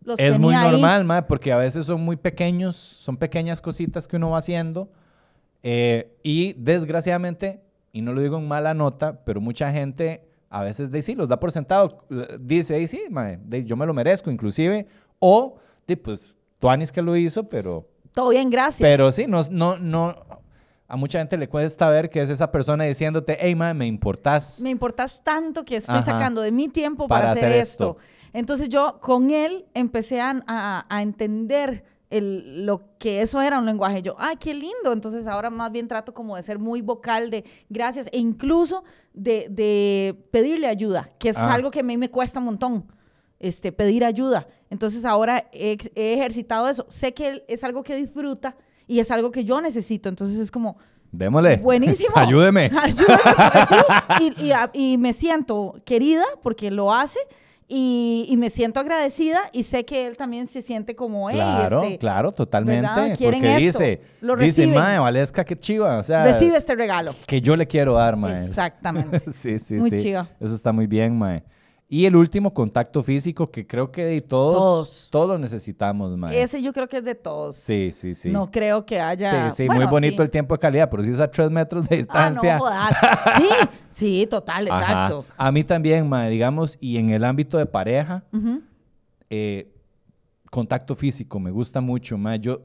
los 0.08 0.18
Es 0.18 0.38
muy 0.38 0.54
ahí. 0.54 0.70
normal, 0.72 1.04
mae, 1.04 1.22
porque 1.22 1.52
a 1.52 1.56
veces 1.56 1.86
son 1.86 2.00
muy 2.00 2.16
pequeños, 2.16 2.74
son 2.76 3.16
pequeñas 3.16 3.60
cositas 3.60 4.08
que 4.08 4.16
uno 4.16 4.30
va 4.30 4.38
haciendo. 4.38 4.90
eh, 5.62 6.16
y 6.22 6.52
desgraciadamente, 6.54 7.60
y 7.92 8.00
no 8.02 8.12
lo 8.12 8.20
digo 8.20 8.38
en 8.38 8.46
mala 8.46 8.74
nota, 8.74 9.24
pero 9.24 9.40
mucha 9.40 9.70
gente 9.72 10.24
a 10.50 10.62
veces 10.62 10.90
de, 10.90 11.02
sí, 11.02 11.14
los 11.14 11.28
da 11.28 11.38
por 11.40 11.50
sentado. 11.52 12.04
eh, 12.10 12.38
Dice, 12.40 12.76
"Ey, 12.76 12.86
sí, 12.86 13.02
mae, 13.10 13.38
de- 13.44 13.64
yo 13.64 13.76
me 13.76 13.84
lo 13.84 13.92
merezco, 13.92 14.30
inclusive. 14.30 14.86
O, 15.18 15.56
de, 15.86 15.96
pues, 15.96 16.32
Tuanis 16.60 16.90
que 16.92 17.02
lo 17.02 17.16
hizo, 17.16 17.48
pero 17.48 17.88
Todo 18.12 18.30
bien, 18.30 18.50
gracias. 18.50 18.88
Pero 18.88 19.10
sí, 19.12 19.26
no, 19.28 19.42
no, 19.50 19.76
no. 19.78 20.14
A 20.86 20.96
mucha 20.96 21.18
gente 21.18 21.36
le 21.36 21.48
cuesta 21.48 21.88
ver 21.90 22.08
que 22.08 22.22
es 22.22 22.30
esa 22.30 22.50
persona 22.50 22.84
diciéndote, 22.84 23.36
hey, 23.40 23.54
man, 23.54 23.76
me 23.76 23.86
importas. 23.86 24.60
me 24.62 24.70
importas 24.70 25.22
tanto 25.22 25.64
que 25.64 25.76
estoy 25.76 25.96
Ajá. 25.96 26.12
sacando 26.12 26.40
de 26.40 26.50
mi 26.50 26.68
tiempo 26.68 27.06
para, 27.08 27.20
Para 27.26 27.32
hacer, 27.32 27.44
hacer 27.46 27.60
esto. 27.60 27.96
Entonces 28.32 28.68
yo 28.68 28.98
con 29.00 29.30
él 29.30 29.66
empecé 29.74 30.20
a, 30.20 30.42
a- 30.46 30.86
a 30.88 31.02
entender 31.02 31.84
el- 32.10 32.64
lo 32.64 32.96
que 32.98 33.20
eso 33.22 33.40
era 33.42 33.58
un 33.58 33.66
lenguaje. 33.66 34.00
Yo, 34.02 34.14
ay, 34.18 34.36
qué 34.36 34.54
lindo. 34.54 34.92
Entonces 34.92 35.26
ahora 35.26 35.50
más 35.50 35.70
bien 35.72 35.88
trato 35.88 36.14
como 36.14 36.36
de 36.36 36.42
ser 36.42 36.58
muy 36.58 36.80
vocal 36.80 37.30
de 37.30 37.44
gracias 37.68 38.08
e 38.12 38.18
incluso 38.18 38.82
de, 39.12 39.46
de 39.50 40.16
pedirle 40.30 40.66
ayuda, 40.68 41.10
que 41.18 41.28
es 41.30 41.36
Ah. 41.36 41.52
algo 41.52 41.70
que 41.70 41.80
a 41.80 41.82
mí 41.82 41.96
me 41.96 42.10
cuesta 42.10 42.38
un 42.38 42.46
montón. 42.46 42.86
Este, 43.40 43.70
pedir 43.70 44.04
ayuda. 44.04 44.48
Entonces 44.68 45.04
ahora 45.04 45.48
he, 45.52 45.76
ejercitado 45.94 46.68
eso. 46.68 46.84
Sé 46.88 47.14
que 47.14 47.28
él 47.28 47.44
es 47.46 47.62
algo 47.62 47.84
que 47.84 47.94
disfruta 47.94 48.56
y 48.88 48.98
es 48.98 49.10
algo 49.12 49.30
que 49.30 49.44
yo 49.44 49.60
necesito. 49.60 50.08
Entonces 50.08 50.38
es 50.38 50.50
como, 50.50 50.76
Démosle. 51.12 51.56
Buenísimo. 51.62 52.10
Ayúdeme. 52.16 52.70
Ayúdame, 52.82 53.18
porque 53.24 53.66
sí. 54.18 54.34
Y, 54.40 54.46
y 54.46 54.52
a- 54.52 54.70
y 54.74 54.98
me 54.98 55.12
siento 55.12 55.76
querida 55.84 56.24
porque 56.42 56.70
lo 56.70 56.92
hace 56.92 57.20
y, 57.70 58.26
y 58.30 58.36
me 58.38 58.48
siento 58.48 58.80
agradecida 58.80 59.38
y 59.52 59.62
sé 59.62 59.84
que 59.84 60.06
él 60.06 60.16
también 60.16 60.46
se 60.46 60.62
siente 60.62 60.96
como, 60.96 61.28
hey, 61.28 61.36
Claro, 61.36 61.82
este, 61.82 61.98
claro, 61.98 62.32
totalmente. 62.32 62.88
Porque 63.20 63.66
esto. 63.66 63.78
dice, 63.80 64.00
Lo 64.22 64.36
dice, 64.36 64.62
reciben. 64.62 64.80
mae, 64.80 64.98
Valesca, 64.98 65.44
qué 65.44 65.58
chiva. 65.58 65.98
O 65.98 66.02
sea, 66.02 66.24
recibe 66.24 66.56
este 66.56 66.74
regalo. 66.74 67.12
que 67.26 67.40
yo 67.42 67.54
le 67.56 67.66
quiero 67.66 67.94
dar, 67.94 68.16
mae. 68.16 68.44
Exactamente. 68.44 69.20
sí, 69.32 69.58
sí, 69.58 69.74
Muy 69.74 69.90
sí. 69.90 69.98
chiva. 70.02 70.28
Eso 70.40 70.54
está 70.54 70.72
muy 70.72 70.86
bien, 70.86 71.16
mae. 71.18 71.42
Y 71.90 72.04
el 72.04 72.16
último, 72.16 72.52
contacto 72.52 73.02
físico, 73.02 73.46
que 73.46 73.66
creo 73.66 73.90
que 73.90 74.04
de 74.04 74.20
todos, 74.20 74.54
Todos. 74.54 75.08
todos 75.10 75.28
lo 75.30 75.38
necesitamos, 75.38 76.14
mae. 76.18 76.42
Ese 76.42 76.60
yo 76.60 76.74
creo 76.74 76.86
que 76.86 76.98
es 76.98 77.04
de 77.04 77.14
todos. 77.14 77.56
Sí, 77.56 77.92
sí, 77.94 78.14
sí. 78.14 78.28
No 78.28 78.50
creo 78.50 78.84
que 78.84 79.00
haya. 79.00 79.50
Sí, 79.50 79.56
sí, 79.62 79.66
bueno, 79.66 79.82
muy 79.86 79.90
bonito 79.90 80.16
sí. 80.18 80.22
el 80.24 80.30
tiempo 80.30 80.54
de 80.54 80.58
calidad, 80.58 80.90
pero 80.90 81.02
si 81.02 81.10
es 81.12 81.18
a 81.20 81.30
tres 81.30 81.50
metros 81.50 81.88
de 81.88 82.04
Ah, 82.10 82.28
no 82.30 82.42
distancia. 82.42 82.58
jodas. 82.58 82.90
Sí, 83.90 84.20
sí, 84.20 84.26
total, 84.26 84.68
Ajá. 84.70 84.80
exacto. 84.80 85.24
A 85.38 85.50
mí 85.50 85.64
también, 85.64 86.06
mae, 86.06 86.28
digamos, 86.28 86.76
y 86.78 86.98
en 86.98 87.08
el 87.08 87.24
ámbito 87.24 87.56
de 87.56 87.64
pareja, 87.64 88.22
eh, 89.30 89.72
contacto 90.50 90.94
físico, 90.94 91.40
me 91.40 91.50
gusta 91.50 91.80
mucho, 91.80 92.18
mae. 92.18 92.38
Yo, 92.38 92.60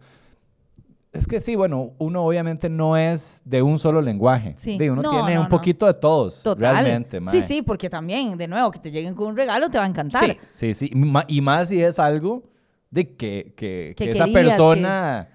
es 1.13 1.27
que 1.27 1.39
sí, 1.39 1.55
bueno, 1.55 1.91
uno 1.99 2.25
obviamente 2.25 2.69
no 2.69 2.97
es 2.97 3.41
de 3.45 3.61
un 3.61 3.77
solo 3.79 4.01
lenguaje. 4.01 4.55
Sí. 4.57 4.77
De, 4.77 4.89
uno 4.91 5.01
No, 5.03 5.09
tiene 5.11 5.35
no, 5.35 5.41
un 5.41 5.45
no. 5.45 5.49
poquito 5.49 5.85
de 5.85 5.93
todos, 5.93 6.41
Total. 6.43 6.73
realmente, 6.73 7.19
mae. 7.19 7.33
Sí, 7.33 7.41
sí, 7.47 7.61
porque 7.61 7.89
también, 7.89 8.35
de 8.37 8.47
nuevo, 8.47 8.71
que 8.71 8.79
te 8.79 8.91
lleguen 8.91 9.13
con 9.15 9.27
un 9.27 9.37
regalo 9.37 9.69
te 9.69 9.77
va 9.77 9.83
a 9.83 9.87
encantar. 9.87 10.25
Sí, 10.49 10.73
sí, 10.73 10.73
sí. 10.73 10.91
Ma- 10.95 11.23
Y 11.27 11.39
más 11.41 11.69
si 11.69 11.81
es 11.81 11.99
algo 11.99 12.43
de 12.89 13.15
que, 13.15 13.53
que, 13.55 13.93
Que 13.95 14.05
que 14.05 14.09
esa 14.11 14.25
querías, 14.25 14.33
persona 14.57 15.29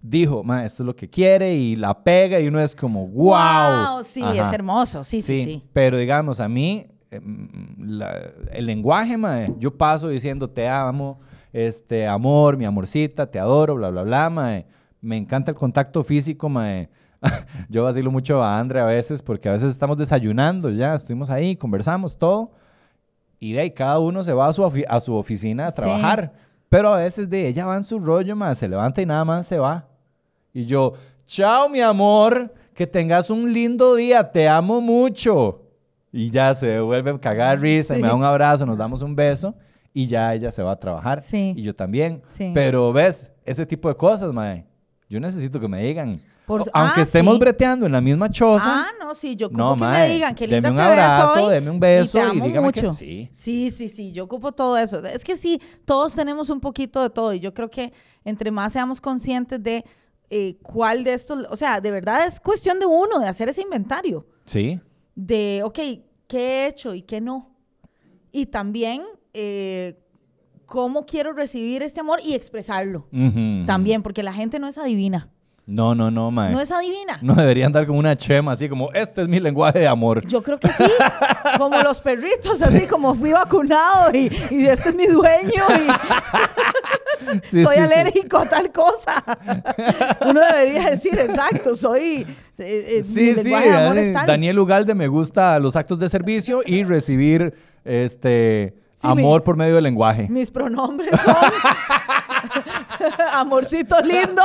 dijo, 0.00 0.44
ma, 0.44 0.64
esto 0.64 0.82
es 0.82 0.86
lo 0.86 0.94
que 0.94 1.10
quiere 1.10 1.54
y 1.54 1.74
la 1.76 2.02
pega 2.04 2.38
y 2.38 2.46
uno 2.46 2.60
es 2.60 2.74
como, 2.76 3.08
wow. 3.08 3.94
Wow, 3.96 4.04
sí, 4.04 4.22
es 4.22 4.52
hermoso. 4.52 5.02
Sí, 5.02 5.20
sí, 5.20 5.44
sí. 5.44 5.62
Pero 5.72 5.98
digamos, 5.98 6.38
a 6.38 6.48
mí, 6.48 6.86
eh, 7.10 7.18
mm, 7.20 7.82
la- 7.98 8.30
el 8.52 8.66
lenguaje, 8.66 9.16
mae, 9.16 9.52
yo 9.58 9.76
paso 9.76 10.08
diciendo 10.08 10.48
te 10.48 10.68
amo, 10.68 11.18
este, 11.52 12.06
amor, 12.06 12.56
mi 12.56 12.64
amorcita, 12.64 13.28
te 13.30 13.38
adoro, 13.40 13.74
bla, 13.74 13.90
bla, 13.90 14.02
bla, 14.02 14.30
mae. 14.30 14.66
Me 15.00 15.16
encanta 15.16 15.50
el 15.50 15.56
contacto 15.56 16.02
físico, 16.04 16.48
mae. 16.48 16.88
Yo 17.68 17.84
vacilo 17.84 18.10
mucho 18.10 18.42
a 18.42 18.58
Andre 18.58 18.80
a 18.80 18.84
veces 18.84 19.22
porque 19.22 19.48
a 19.48 19.52
veces 19.52 19.70
estamos 19.72 19.96
desayunando 19.96 20.70
ya, 20.70 20.94
estuvimos 20.94 21.30
ahí, 21.30 21.56
conversamos 21.56 22.16
todo 22.18 22.52
y 23.40 23.52
de 23.52 23.60
ahí 23.60 23.70
cada 23.70 23.98
uno 23.98 24.22
se 24.22 24.32
va 24.32 24.46
a 24.46 24.52
su, 24.52 24.64
a 24.88 25.00
su 25.00 25.14
oficina 25.14 25.68
a 25.68 25.72
Sí. 25.72 25.80
trabajar. 25.82 26.32
Pero 26.68 26.92
a 26.94 26.98
veces 26.98 27.30
de 27.30 27.46
ella 27.48 27.64
va 27.66 27.76
en 27.76 27.84
su 27.84 27.98
rollo, 28.00 28.34
mae, 28.36 28.54
se 28.54 28.68
levanta 28.68 29.00
y 29.00 29.06
nada 29.06 29.24
más 29.24 29.46
se 29.46 29.58
va. 29.58 29.86
Y 30.52 30.64
yo, 30.66 30.94
chao 31.26 31.68
mi 31.68 31.80
amor, 31.80 32.52
que 32.74 32.86
tengas 32.86 33.30
un 33.30 33.52
lindo 33.52 33.94
día, 33.94 34.30
te 34.30 34.48
amo 34.48 34.80
mucho. 34.80 35.62
Y 36.12 36.30
ya 36.30 36.54
se 36.54 36.80
vuelve 36.80 37.10
a 37.10 37.18
cagar 37.18 37.60
risa, 37.60 37.96
y 37.96 38.02
me 38.02 38.08
da 38.08 38.14
un 38.14 38.24
abrazo, 38.24 38.64
nos 38.66 38.76
damos 38.78 39.02
un 39.02 39.14
beso 39.14 39.54
y 39.92 40.06
ya 40.06 40.34
ella 40.34 40.50
se 40.50 40.62
va 40.62 40.72
a 40.72 40.76
trabajar. 40.76 41.20
Sí. 41.20 41.54
Y 41.56 41.62
yo 41.62 41.74
también. 41.74 42.22
Sí. 42.28 42.50
Pero 42.54 42.92
ves, 42.92 43.32
ese 43.44 43.64
tipo 43.66 43.88
de 43.88 43.94
cosas, 43.96 44.32
mae, 44.32 44.64
yo 45.08 45.20
necesito 45.20 45.60
que 45.60 45.68
me 45.68 45.82
digan. 45.82 46.20
Por 46.46 46.60
aunque 46.72 47.00
ah, 47.00 47.02
estemos 47.02 47.34
sí. 47.34 47.40
breteando 47.40 47.86
en 47.86 47.92
la 47.92 48.00
misma 48.00 48.30
choza, 48.30 48.64
Ah, 48.86 48.90
no, 49.00 49.14
sí, 49.16 49.34
yo 49.34 49.48
ocupo 49.48 49.58
No, 49.60 49.74
que 49.74 49.80
mae, 49.80 50.08
me 50.08 50.14
digan 50.14 50.34
que 50.34 50.46
deme 50.46 50.68
linda 50.68 50.70
un 50.70 50.76
te 50.76 50.96
ves 50.96 51.08
abrazo, 51.10 51.44
hoy 51.46 51.54
deme 51.54 51.70
un 51.70 51.80
beso 51.80 52.18
te 52.18 52.24
y 52.36 52.40
dígame 52.40 52.72
que 52.72 52.82
mucho. 52.82 52.92
sí. 52.92 53.28
Sí, 53.32 53.70
sí, 53.70 53.88
sí, 53.88 54.12
yo 54.12 54.24
ocupo 54.24 54.52
todo 54.52 54.76
eso. 54.78 55.04
Es 55.04 55.24
que 55.24 55.36
sí, 55.36 55.60
todos 55.84 56.14
tenemos 56.14 56.48
un 56.48 56.60
poquito 56.60 57.02
de 57.02 57.10
todo 57.10 57.32
y 57.34 57.40
yo 57.40 57.52
creo 57.52 57.68
que 57.68 57.92
entre 58.24 58.52
más 58.52 58.72
seamos 58.72 59.00
conscientes 59.00 59.60
de 59.60 59.84
eh, 60.30 60.56
cuál 60.62 61.02
de 61.02 61.14
estos, 61.14 61.46
o 61.50 61.56
sea, 61.56 61.80
de 61.80 61.90
verdad 61.90 62.24
es 62.26 62.38
cuestión 62.38 62.78
de 62.78 62.86
uno, 62.86 63.18
de 63.18 63.26
hacer 63.26 63.48
ese 63.48 63.62
inventario, 63.62 64.24
Sí. 64.44 64.80
de, 65.16 65.62
ok, 65.64 65.78
¿qué 66.28 66.38
he 66.38 66.66
hecho 66.68 66.94
y 66.94 67.02
qué 67.02 67.20
no? 67.20 67.56
Y 68.30 68.46
también, 68.46 69.02
eh, 69.34 69.98
¿cómo 70.66 71.06
quiero 71.06 71.32
recibir 71.32 71.82
este 71.82 72.00
amor 72.00 72.20
y 72.24 72.34
expresarlo? 72.34 73.06
Ujú. 73.12 73.64
También, 73.66 74.02
porque 74.02 74.22
la 74.22 74.32
gente 74.32 74.58
no 74.58 74.68
es 74.68 74.76
adivina. 74.78 75.30
No, 75.68 75.96
no, 75.96 76.12
no, 76.12 76.30
mae. 76.30 76.52
No 76.52 76.60
es 76.60 76.70
adivina. 76.70 77.18
No 77.22 77.34
deberían 77.34 77.72
dar 77.72 77.86
como 77.88 77.98
una 77.98 78.14
chema, 78.14 78.52
así 78.52 78.68
como, 78.68 78.92
este 78.92 79.22
es 79.22 79.28
mi 79.28 79.40
lenguaje 79.40 79.80
de 79.80 79.88
amor. 79.88 80.24
Yo 80.26 80.40
creo 80.40 80.60
que 80.60 80.68
sí, 80.68 80.84
como 81.58 81.82
los 81.82 82.00
perritos, 82.00 82.62
así 82.62 82.86
como 82.86 83.16
fui 83.16 83.32
vacunado 83.32 84.10
y, 84.14 84.30
y 84.50 84.66
este 84.66 84.90
es 84.90 84.94
mi 84.94 85.06
dueño 85.06 85.64
y 85.68 85.90
Sí, 87.42 87.64
soy 87.64 87.76
sí, 87.76 87.82
sí. 87.82 87.92
alérgico 87.92 88.38
a 88.38 88.46
tal 88.48 88.70
cosa. 88.70 89.24
Uno 90.20 90.40
debería 90.40 90.90
decir, 90.90 91.18
exacto, 91.18 91.74
soy... 91.74 92.20
eh, 92.22 92.26
eh, 92.58 92.96
mi 92.98 93.02
Sí, 93.02 93.34
sí, 93.34 93.48
de 93.50 93.56
amor 93.56 93.96
Dani- 93.96 93.98
es 93.98 94.12
tal. 94.14 94.26
Daniel 94.26 94.58
Ugalde 94.60 94.94
me 94.94 95.08
gusta 95.08 95.58
los 95.58 95.74
actos 95.74 95.98
de 95.98 96.08
servicio 96.08 96.62
y 96.64 96.84
recibir 96.84 97.54
este 97.84 98.76
Sí, 99.00 99.06
amor 99.06 99.40
mi- 99.40 99.44
por 99.44 99.56
medio 99.56 99.74
del 99.74 99.84
lenguaje. 99.84 100.26
Mis 100.28 100.50
pronombres 100.50 101.10
son... 101.24 101.36
Amorcito 103.32 104.00
lindo. 104.00 104.42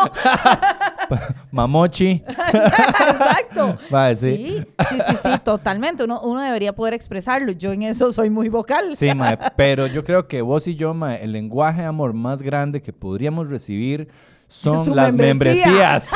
Mamochi. 1.52 2.24
Exacto. 2.28 3.78
Vale, 3.90 4.16
sí. 4.16 4.38
sí, 4.38 4.66
sí, 4.90 4.96
sí, 5.08 5.16
sí, 5.24 5.30
totalmente. 5.44 6.04
Uno, 6.04 6.20
uno 6.22 6.42
debería 6.42 6.74
poder 6.74 6.94
expresarlo. 6.94 7.52
Yo 7.54 7.72
en 7.72 7.84
eso 7.84 8.12
soy 8.12 8.30
muy 8.30 8.50
vocal. 8.50 8.96
Sí, 8.96 9.14
mae, 9.16 9.38
pero 9.56 9.88
yo 9.88 10.04
creo 10.04 10.28
que 10.28 10.42
vos 10.42 10.68
y 10.68 10.76
yo, 10.76 10.94
mae, 10.94 11.24
el 11.24 11.32
lenguaje 11.32 11.82
de 11.82 11.88
amor 11.88 12.14
más 12.14 12.42
grande 12.42 12.82
que 12.82 12.92
podríamos 12.94 13.50
recibir 13.50 14.10
son 14.48 14.84
Su 14.84 14.94
las 14.94 15.16
membresía. 15.16 15.66
membresías. 15.68 16.12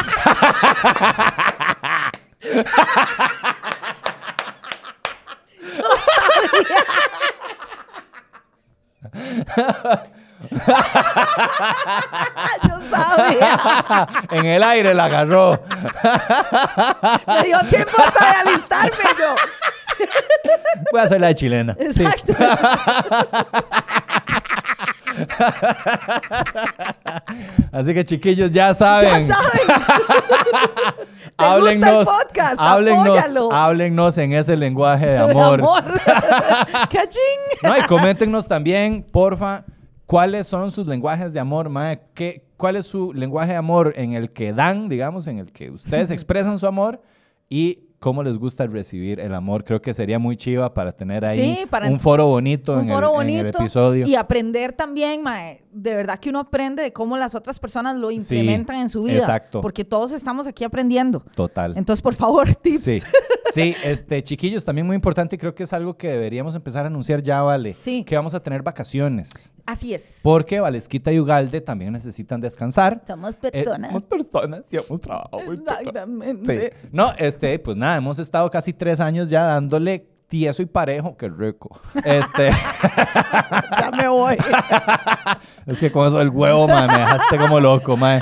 Yo 5.73 5.83
sabía. 5.83 6.86
en 14.31 14.45
el 14.45 14.63
aire 14.63 14.93
la 14.93 15.05
agarró. 15.05 15.63
Me 17.27 17.43
dio 17.43 17.59
tiempo 17.69 17.93
hasta 17.97 18.25
de 18.25 18.49
alistarme 18.49 19.03
yo. 19.19 19.35
Voy 20.91 21.01
a 21.01 21.03
hacer 21.03 21.21
la 21.21 21.27
de 21.27 21.35
chilena. 21.35 21.77
Sí. 21.93 22.03
Así 27.72 27.93
que 27.93 28.03
chiquillos, 28.03 28.51
ya 28.51 28.74
saben. 28.74 29.28
Ya 29.28 29.36
saben. 29.36 29.51
¿Te 31.38 31.43
háblennos, 31.43 32.05
gusta 32.05 32.22
el 32.22 32.28
podcast? 32.28 32.55
Apóyalo. 32.59 33.49
en 34.18 34.34
ese 34.34 34.55
lenguaje 34.55 35.07
de 35.07 35.13
De 35.13 35.20
amor. 35.20 35.61
¡Cachín! 36.91 37.22
No, 37.61 37.78
y 37.78 37.82
coméntenos 37.82 38.47
también, 38.47 39.03
porfa, 39.03 39.66
cuáles 40.05 40.47
son 40.47 40.72
sus 40.72 40.88
lenguajes 40.88 41.34
de 41.34 41.39
amor, 41.39 41.70
mae. 41.70 42.01
¿Qué, 42.13 42.45
¿Cuál 42.57 42.78
es 42.78 42.88
su 42.88 43.11
lenguaje 43.11 43.51
de 43.51 43.57
amor 43.57 43.93
en 43.97 44.13
el 44.13 44.32
que 44.32 44.53
dan, 44.53 44.88
digamos, 44.88 45.28
en 45.28 45.39
el 45.39 45.51
que 45.51 45.72
ustedes 45.72 46.09
expresan 46.11 46.57
su 46.57 46.68
amor? 46.68 47.01
Y 47.49 47.84
cómo 47.99 48.23
les 48.23 48.37
gusta 48.37 48.65
recibir 48.67 49.19
el 49.19 49.33
amor. 49.33 49.63
Creo 49.63 49.81
que 49.81 49.93
sería 49.93 50.19
muy 50.19 50.37
chiva 50.37 50.73
para 50.73 50.91
tener 50.91 51.25
ahí 51.25 51.55
Sí, 51.57 51.65
para 51.69 51.87
un 51.89 51.99
foro 51.99 52.27
bonito, 52.27 52.73
un 52.73 52.81
en, 52.81 52.87
foro 52.87 53.19
el, 53.21 53.29
en 53.29 53.35
el 53.35 53.43
bonito 53.43 53.59
episodio. 53.59 54.07
y 54.07 54.15
aprender 54.15 54.73
también, 54.73 55.21
mae, 55.21 55.63
de 55.76 55.93
verdad 55.93 56.19
que 56.19 56.30
uno 56.30 56.39
aprende 56.39 56.82
de 56.82 56.93
cómo 56.93 57.17
las 57.17 57.36
otras 57.36 57.59
personas 57.59 57.97
lo 57.97 58.09
implementan 58.09 58.78
en 58.78 58.89
su 58.89 59.03
vida. 59.03 59.17
exacto. 59.17 59.61
Porque 59.61 59.84
todos 59.84 60.11
estamos 60.13 60.47
aquí 60.47 60.63
aprendiendo. 60.63 61.19
Total. 61.36 61.73
Entonces, 61.78 62.01
por 62.01 62.15
favor, 62.15 62.55
tips. 62.61 62.82
Sí, 62.84 63.01
sí, 63.53 63.76
este, 63.84 64.23
chiquillos, 64.23 64.63
también 64.63 64.88
muy 64.88 64.95
importante 64.95 65.36
y 65.36 65.39
creo 65.39 65.53
que 65.53 65.63
es 65.63 65.73
algo 65.73 65.97
que 65.97 66.07
deberíamos 66.07 66.55
empezar 66.55 66.86
a 66.86 66.88
anunciar 66.88 67.21
ya, 67.21 67.41
Vale. 67.41 67.76
Sí. 67.80 68.03
Que 68.05 68.15
vamos 68.15 68.34
a 68.34 68.41
tener 68.41 68.63
vacaciones. 68.63 69.30
Así 69.65 69.93
es. 69.93 70.19
Porque 70.21 70.59
Valesquita 70.59 71.11
y 71.11 71.19
Ugalde 71.19 71.59
también 71.59 71.91
necesitan 71.91 72.39
descansar. 72.39 73.01
Somos 73.07 73.34
Eh, 73.41 73.51
personas. 73.51 73.91
somos 73.91 74.03
personas 74.03 74.61
y 74.71 74.78
hemos 74.78 75.01
pesado. 75.01 75.30
Exactamente. 75.51 76.71
Sí. 76.82 76.88
No, 76.91 77.11
este, 77.17 77.59
pues 77.59 77.76
nada, 77.76 77.97
hemos 77.97 78.19
estado 78.19 78.49
casi 78.51 78.73
tres 78.73 78.99
años 78.99 79.30
ya 79.30 79.43
dándole 79.43 80.07
tieso 80.28 80.61
y 80.61 80.65
parejo. 80.65 81.15
Qué 81.17 81.30
rico. 81.30 81.80
Este, 82.03 82.51
Ya 83.80 83.91
me 83.95 84.07
voy. 84.07 84.38
es 85.65 85.80
que 85.80 85.91
con 85.91 86.07
eso 86.07 86.17
del 86.17 86.30
huevo, 86.30 86.67
man, 86.67 86.88
me 86.88 86.99
dejaste 86.99 87.38
como 87.38 87.59
loco, 87.59 87.97
man. 87.97 88.19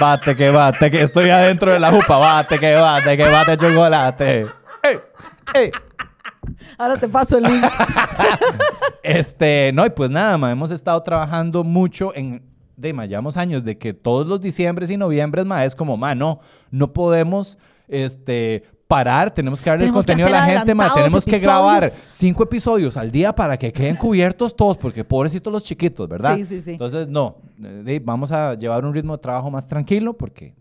Bate 0.00 0.34
que 0.36 0.50
bate, 0.50 0.90
que 0.90 1.02
estoy 1.02 1.30
adentro 1.30 1.72
de 1.72 1.78
la 1.78 1.90
jupa. 1.90 2.18
Bate 2.18 2.58
que 2.58 2.74
bate, 2.74 3.16
que 3.16 3.24
bate 3.24 3.56
chocolate. 3.56 4.46
¡Ey! 4.82 4.98
¡Ey! 5.54 5.70
Ahora 6.78 6.96
te 6.98 7.08
paso 7.08 7.38
el 7.38 7.44
link. 7.44 7.64
Este, 9.02 9.72
no, 9.74 9.84
y 9.84 9.90
pues 9.90 10.10
nada, 10.10 10.38
ma, 10.38 10.52
hemos 10.52 10.70
estado 10.70 11.02
trabajando 11.02 11.64
mucho 11.64 12.14
en, 12.14 12.40
de, 12.76 12.92
ma, 12.92 13.04
llevamos 13.04 13.36
años 13.36 13.64
de 13.64 13.76
que 13.76 13.94
todos 13.94 14.28
los 14.28 14.40
diciembres 14.40 14.90
y 14.90 14.96
noviembres, 14.96 15.44
ma, 15.44 15.64
es 15.64 15.74
como, 15.74 15.96
ma, 15.96 16.14
no, 16.14 16.38
no 16.70 16.92
podemos, 16.92 17.58
este, 17.88 18.62
parar, 18.92 19.30
tenemos 19.32 19.62
que 19.62 19.70
darle 19.70 19.84
Tenemos 19.86 20.04
el 20.04 20.06
contenido 20.06 20.26
a 20.28 20.30
la 20.30 20.44
gente, 20.44 20.74
ma, 20.74 20.92
tenemos 20.92 21.24
que 21.24 21.38
grabar 21.38 21.90
cinco 22.10 22.42
episodios 22.42 22.98
al 22.98 23.10
día 23.10 23.34
para 23.34 23.56
que 23.56 23.72
queden 23.72 23.96
cubiertos 23.96 24.54
todos, 24.54 24.76
porque 24.76 25.02
pobrecitos 25.02 25.50
los 25.50 25.64
chiquitos, 25.64 26.06
¿verdad? 26.06 26.36
Sí, 26.36 26.44
sí, 26.44 26.60
sí. 26.62 26.72
Entonces, 26.72 27.08
no, 27.08 27.36
vamos 28.02 28.32
a 28.32 28.52
llevar 28.54 28.84
un 28.84 28.92
ritmo 28.92 29.16
de 29.16 29.22
trabajo 29.22 29.50
más 29.50 29.66
tranquilo, 29.66 30.12
porque, 30.12 30.52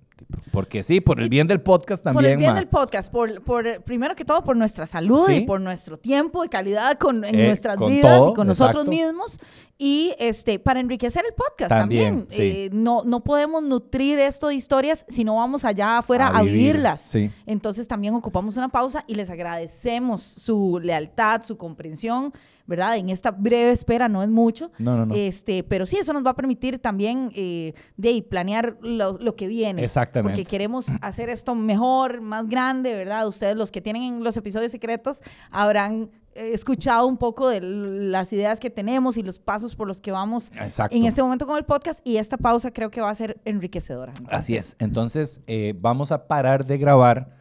porque 0.54 0.82
sí, 0.82 1.02
por 1.02 1.20
el 1.20 1.28
bien 1.28 1.46
del 1.46 1.60
podcast 1.60 2.02
también, 2.02 2.24
por 2.24 2.32
el 2.32 2.38
bien 2.38 2.52
ma. 2.54 2.60
del 2.60 2.70
podcast, 2.70 3.12
por, 3.12 3.42
por, 3.42 3.84
primero 3.84 4.16
que 4.16 4.24
todo 4.24 4.42
por 4.46 4.56
nuestra 4.56 4.86
salud 4.86 5.26
Sí. 5.28 5.34
y 5.34 5.42
por 5.46 5.60
nuestro 5.60 5.98
tiempo 5.98 6.42
de 6.42 6.48
calidad 6.48 6.98
con, 6.98 7.26
en 7.26 7.38
Eh, 7.38 7.48
nuestras 7.48 7.76
con 7.76 7.90
vidas 7.90 8.18
todo, 8.18 8.32
y 8.32 8.34
con 8.34 8.48
nosotros 8.48 8.88
mismos 8.88 9.40
y 9.84 10.14
este 10.20 10.60
para 10.60 10.80
enriquecer 10.80 11.26
el 11.28 11.34
podcast 11.34 11.70
También, 11.70 12.20
también. 12.28 12.28
sí. 12.30 12.42
Eh, 12.66 12.70
no, 12.72 13.02
no 13.04 13.24
podemos 13.24 13.64
nutrir 13.64 14.20
esto 14.20 14.50
de 14.50 14.54
historias 14.56 15.06
si 15.10 15.24
no 15.24 15.38
vamos 15.38 15.66
allá 15.66 15.98
afuera 15.98 16.28
A 16.28 16.38
a, 16.38 16.44
vivir, 16.44 16.74
vivirlas. 16.76 17.02
sí. 17.02 17.32
Entonces 17.48 17.88
también 17.88 18.14
ocupamos 18.14 18.58
una 18.58 18.70
pausa 18.70 19.04
y 19.08 19.16
les 19.16 19.32
agradecemos 19.32 20.22
su 20.22 20.80
lealtad, 20.80 21.42
su 21.42 21.58
comprensión, 21.58 22.32
¿verdad? 22.68 22.98
En 22.98 23.10
esta 23.10 23.32
breve 23.32 23.72
espera 23.72 24.08
no 24.08 24.22
es 24.22 24.30
mucho. 24.30 24.72
No, 24.78 24.96
no, 24.98 25.08
no. 25.08 25.16
Este, 25.16 25.64
pero 25.64 25.88
sí, 25.88 25.98
eso 25.98 26.14
nos 26.14 26.24
va 26.24 26.30
a 26.30 26.36
permitir 26.36 26.78
también 26.78 27.32
eh, 27.34 27.74
de 27.98 28.22
planear 28.22 28.78
lo, 28.82 29.18
lo 29.18 29.36
que 29.36 29.48
viene. 29.48 29.84
Exactamente. 29.84 30.38
Porque 30.38 30.48
queremos 30.50 30.86
hacer 31.02 31.30
esto 31.30 31.56
mejor, 31.56 32.22
más 32.22 32.48
grande, 32.48 32.94
¿verdad? 32.94 33.28
Ustedes, 33.28 33.56
los 33.56 33.72
que 33.72 33.82
tienen 33.82 34.24
los 34.24 34.38
episodios 34.38 34.72
secretos, 34.72 35.18
habrán 35.50 36.12
eh, 36.36 36.52
escuchado 36.54 37.08
un 37.08 37.18
poco 37.18 37.50
de 37.50 37.60
las 37.62 38.32
ideas 38.34 38.60
que 38.60 38.70
tenemos 38.70 39.18
y 39.18 39.24
los 39.24 39.40
pasos 39.40 39.76
por 39.76 39.88
los 39.88 40.02
que 40.02 40.12
vamos 40.12 40.52
Exacto. 40.60 40.96
en 40.96 41.06
este 41.06 41.22
momento 41.22 41.46
con 41.46 41.58
el 41.58 41.66
podcast. 41.66 42.00
Y 42.04 42.18
esta 42.18 42.38
pausa 42.38 42.72
creo 42.72 42.90
que 42.92 43.02
va 43.02 43.10
a 43.10 43.16
ser 43.16 43.40
enriquecedora. 43.46 44.14
Así 44.30 44.56
Entonces, 44.56 44.66
es. 44.66 44.76
Entonces, 44.80 45.42
eh, 45.48 45.74
vamos 45.80 46.12
a 46.12 46.28
parar 46.28 46.66
de 46.66 46.78
grabar 46.78 47.36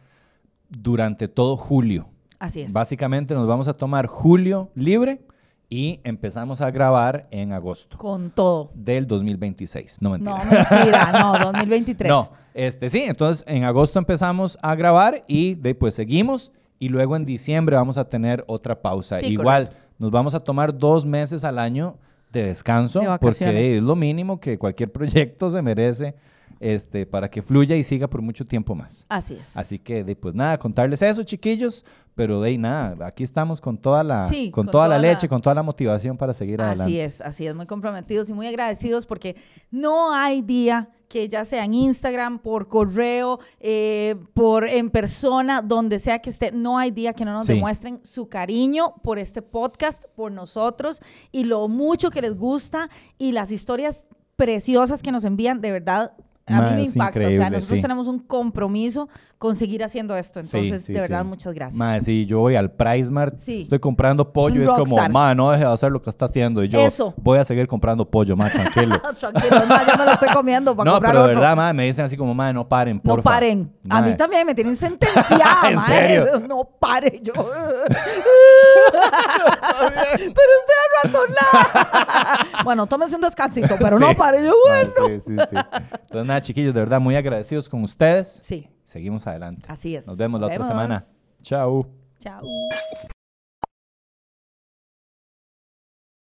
durante 0.69 1.27
todo 1.27 1.57
julio. 1.57 2.07
Así 2.39 2.61
es. 2.61 2.73
Básicamente 2.73 3.33
nos 3.33 3.47
vamos 3.47 3.67
a 3.67 3.73
tomar 3.73 4.07
julio 4.07 4.71
libre 4.73 5.21
y 5.69 5.99
empezamos 6.03 6.59
a 6.59 6.69
grabar 6.71 7.27
en 7.31 7.53
agosto 7.53 7.97
Con 7.97 8.31
todo. 8.31 8.71
del 8.73 9.07
2026. 9.07 10.01
No 10.01 10.09
mentira. 10.09 10.43
No, 10.43 10.51
mentira, 10.51 11.11
no, 11.11 11.39
2023. 11.51 12.09
No, 12.09 12.29
este 12.53 12.89
sí, 12.89 13.03
entonces 13.03 13.45
en 13.47 13.63
agosto 13.63 13.99
empezamos 13.99 14.57
a 14.61 14.75
grabar 14.75 15.23
y 15.27 15.55
después 15.55 15.93
seguimos 15.93 16.51
y 16.81 16.89
luego 16.89 17.15
en 17.15 17.23
diciembre 17.25 17.75
vamos 17.75 17.97
a 17.97 18.09
tener 18.09 18.43
otra 18.47 18.81
pausa. 18.81 19.19
Sí, 19.19 19.27
Igual, 19.27 19.67
correcto. 19.67 19.87
nos 19.99 20.11
vamos 20.11 20.33
a 20.33 20.39
tomar 20.39 20.75
dos 20.77 21.05
meses 21.05 21.43
al 21.43 21.59
año 21.59 21.95
de 22.33 22.45
descanso, 22.45 22.99
De 23.01 23.17
porque 23.19 23.77
es 23.77 23.83
lo 23.83 23.95
mínimo 23.95 24.39
que 24.39 24.57
cualquier 24.57 24.91
proyecto 25.37 25.49
se 25.51 25.61
merece 25.61 26.15
este, 26.59 27.05
para 27.05 27.29
que 27.29 27.41
fluya 27.41 27.75
y 27.75 27.83
siga 27.83 28.07
por 28.07 28.21
mucho 28.21 28.45
tiempo 28.45 28.73
más. 28.75 29.05
Así 29.09 29.33
es. 29.35 29.55
Así 29.57 29.77
que, 29.79 30.03
de, 30.03 30.15
pues 30.15 30.33
nada, 30.35 30.57
contarles 30.57 31.01
eso, 31.01 31.23
chiquillos, 31.23 31.85
pero 32.15 32.41
de 32.41 32.49
ahí 32.49 32.57
nada, 32.57 33.05
aquí 33.07 33.23
estamos 33.23 33.59
con 33.61 33.77
toda 33.77 34.03
la, 34.03 34.27
Sí, 34.27 34.49
con 34.51 34.65
con 34.65 34.71
toda 34.71 34.87
la 34.87 34.95
toda 34.95 35.01
la- 35.07 35.13
leche, 35.13 35.27
con 35.29 35.41
toda 35.41 35.55
la 35.55 35.63
motivación 35.63 36.17
para 36.17 36.33
seguir 36.33 36.61
adelante. 36.61 36.83
Así 36.83 36.99
es, 36.99 37.21
así 37.21 37.45
es, 37.47 37.55
muy 37.55 37.65
comprometidos 37.67 38.29
y 38.29 38.33
muy 38.33 38.47
agradecidos 38.47 39.05
porque 39.05 39.35
no 39.71 40.13
hay 40.13 40.41
día 40.41 40.89
que 41.11 41.27
ya 41.27 41.43
sea 41.43 41.65
en 41.65 41.73
Instagram, 41.73 42.39
por 42.39 42.69
correo, 42.69 43.39
eh, 43.59 44.15
por 44.33 44.65
en 44.65 44.89
persona, 44.89 45.61
donde 45.61 45.99
sea 45.99 46.19
que 46.19 46.29
esté, 46.29 46.53
no 46.53 46.77
hay 46.77 46.89
día 46.91 47.11
que 47.11 47.25
no 47.25 47.33
nos 47.33 47.47
Sí. 47.47 47.53
demuestren 47.55 47.99
su 48.01 48.29
cariño 48.29 48.95
por 49.03 49.19
este 49.19 49.41
podcast, 49.41 50.05
por 50.15 50.31
nosotros 50.31 51.01
y 51.33 51.43
lo 51.43 51.67
mucho 51.67 52.11
que 52.11 52.21
les 52.21 52.37
gusta 52.37 52.89
y 53.17 53.33
las 53.33 53.51
historias 53.51 54.05
preciosas 54.37 55.03
que 55.03 55.11
nos 55.11 55.25
envían, 55.25 55.59
de 55.59 55.73
verdad. 55.73 56.13
A 56.45 56.61
mí 56.61 56.75
me 56.77 56.83
impacta, 56.83 57.19
o 57.19 57.29
sea, 57.31 57.49
nosotros 57.49 57.75
sí. 57.77 57.81
tenemos 57.81 58.07
un 58.07 58.19
compromiso 58.19 59.09
con 59.41 59.55
seguir 59.55 59.83
haciendo 59.83 60.15
esto, 60.15 60.39
entonces, 60.39 60.85
sí, 60.85 60.93
de 60.93 60.99
verdad, 60.99 61.21
sí. 61.21 61.27
muchas 61.27 61.51
gracias. 61.55 61.75
Mae, 61.75 61.99
sí, 62.01 62.27
yo 62.27 62.37
voy 62.41 62.55
al 62.55 62.69
Price 62.69 63.09
Mart, 63.09 63.39
Sí. 63.39 63.63
estoy 63.63 63.79
comprando 63.79 64.31
pollo 64.31 64.61
y 64.61 64.65
es 64.65 64.71
como, 64.71 64.95
ma, 65.09 65.33
no 65.33 65.49
deje 65.49 65.65
de 65.65 65.71
hacer 65.71 65.91
lo 65.91 65.99
que 65.99 66.11
está 66.11 66.25
haciendo. 66.25 66.63
Y 66.63 66.67
yo 66.67 66.79
Eso. 66.79 67.15
voy 67.17 67.39
a 67.39 67.43
seguir 67.43 67.65
comprando 67.67 68.07
pollo, 68.07 68.37
ma, 68.37 68.51
tranquilo. 68.51 69.01
Tranquilo, 69.19 69.63
ma, 69.67 69.83
yo 69.83 69.97
me 69.97 70.05
lo 70.05 70.11
estoy 70.11 70.29
comiendo 70.29 70.75
para 70.75 70.85
no, 70.85 70.93
comprar 70.97 71.13
pero 71.13 71.25
de 71.27 71.33
verdad, 71.33 71.55
ma, 71.55 71.73
me 71.73 71.85
dicen 71.85 72.05
así 72.05 72.15
como, 72.15 72.35
ma, 72.35 72.53
no 72.53 72.69
paren, 72.69 72.97
No 73.03 73.15
porfa. 73.15 73.31
paren. 73.31 73.73
A 73.89 74.03
mí 74.03 74.15
también 74.15 74.45
me 74.45 74.53
tienen 74.53 74.77
sentenciada. 74.77 75.71
¿En 75.71 75.79
serio? 75.87 76.25
No 76.47 76.63
pare 76.79 77.19
yo. 77.23 77.33
pero 78.93 80.51
estoy 80.59 80.77
arratonada. 81.03 82.47
bueno, 82.63 82.85
tómese 82.85 83.15
un 83.15 83.21
descansito, 83.21 83.75
pero 83.79 83.97
no 83.97 84.15
pare 84.15 84.43
yo. 84.43 84.53
Bueno. 84.67 84.91
sí, 85.07 85.19
sí, 85.19 85.35
sí. 85.49 85.55
Entonces, 86.03 86.27
nada, 86.27 86.41
chiquillos, 86.41 86.75
de 86.75 86.79
verdad, 86.79 86.99
muy 86.99 87.15
agradecidos 87.15 87.67
con 87.67 87.81
ustedes. 87.83 88.39
Sí, 88.43 88.69
Seguimos 88.91 89.25
adelante. 89.25 89.65
así 89.69 89.95
es. 89.95 90.05
Nos 90.05 90.17
vemos 90.17 90.41
la 90.41 90.47
otra 90.47 90.65
semana. 90.65 91.05
Chao. 91.41 91.87
Chao. 92.19 92.41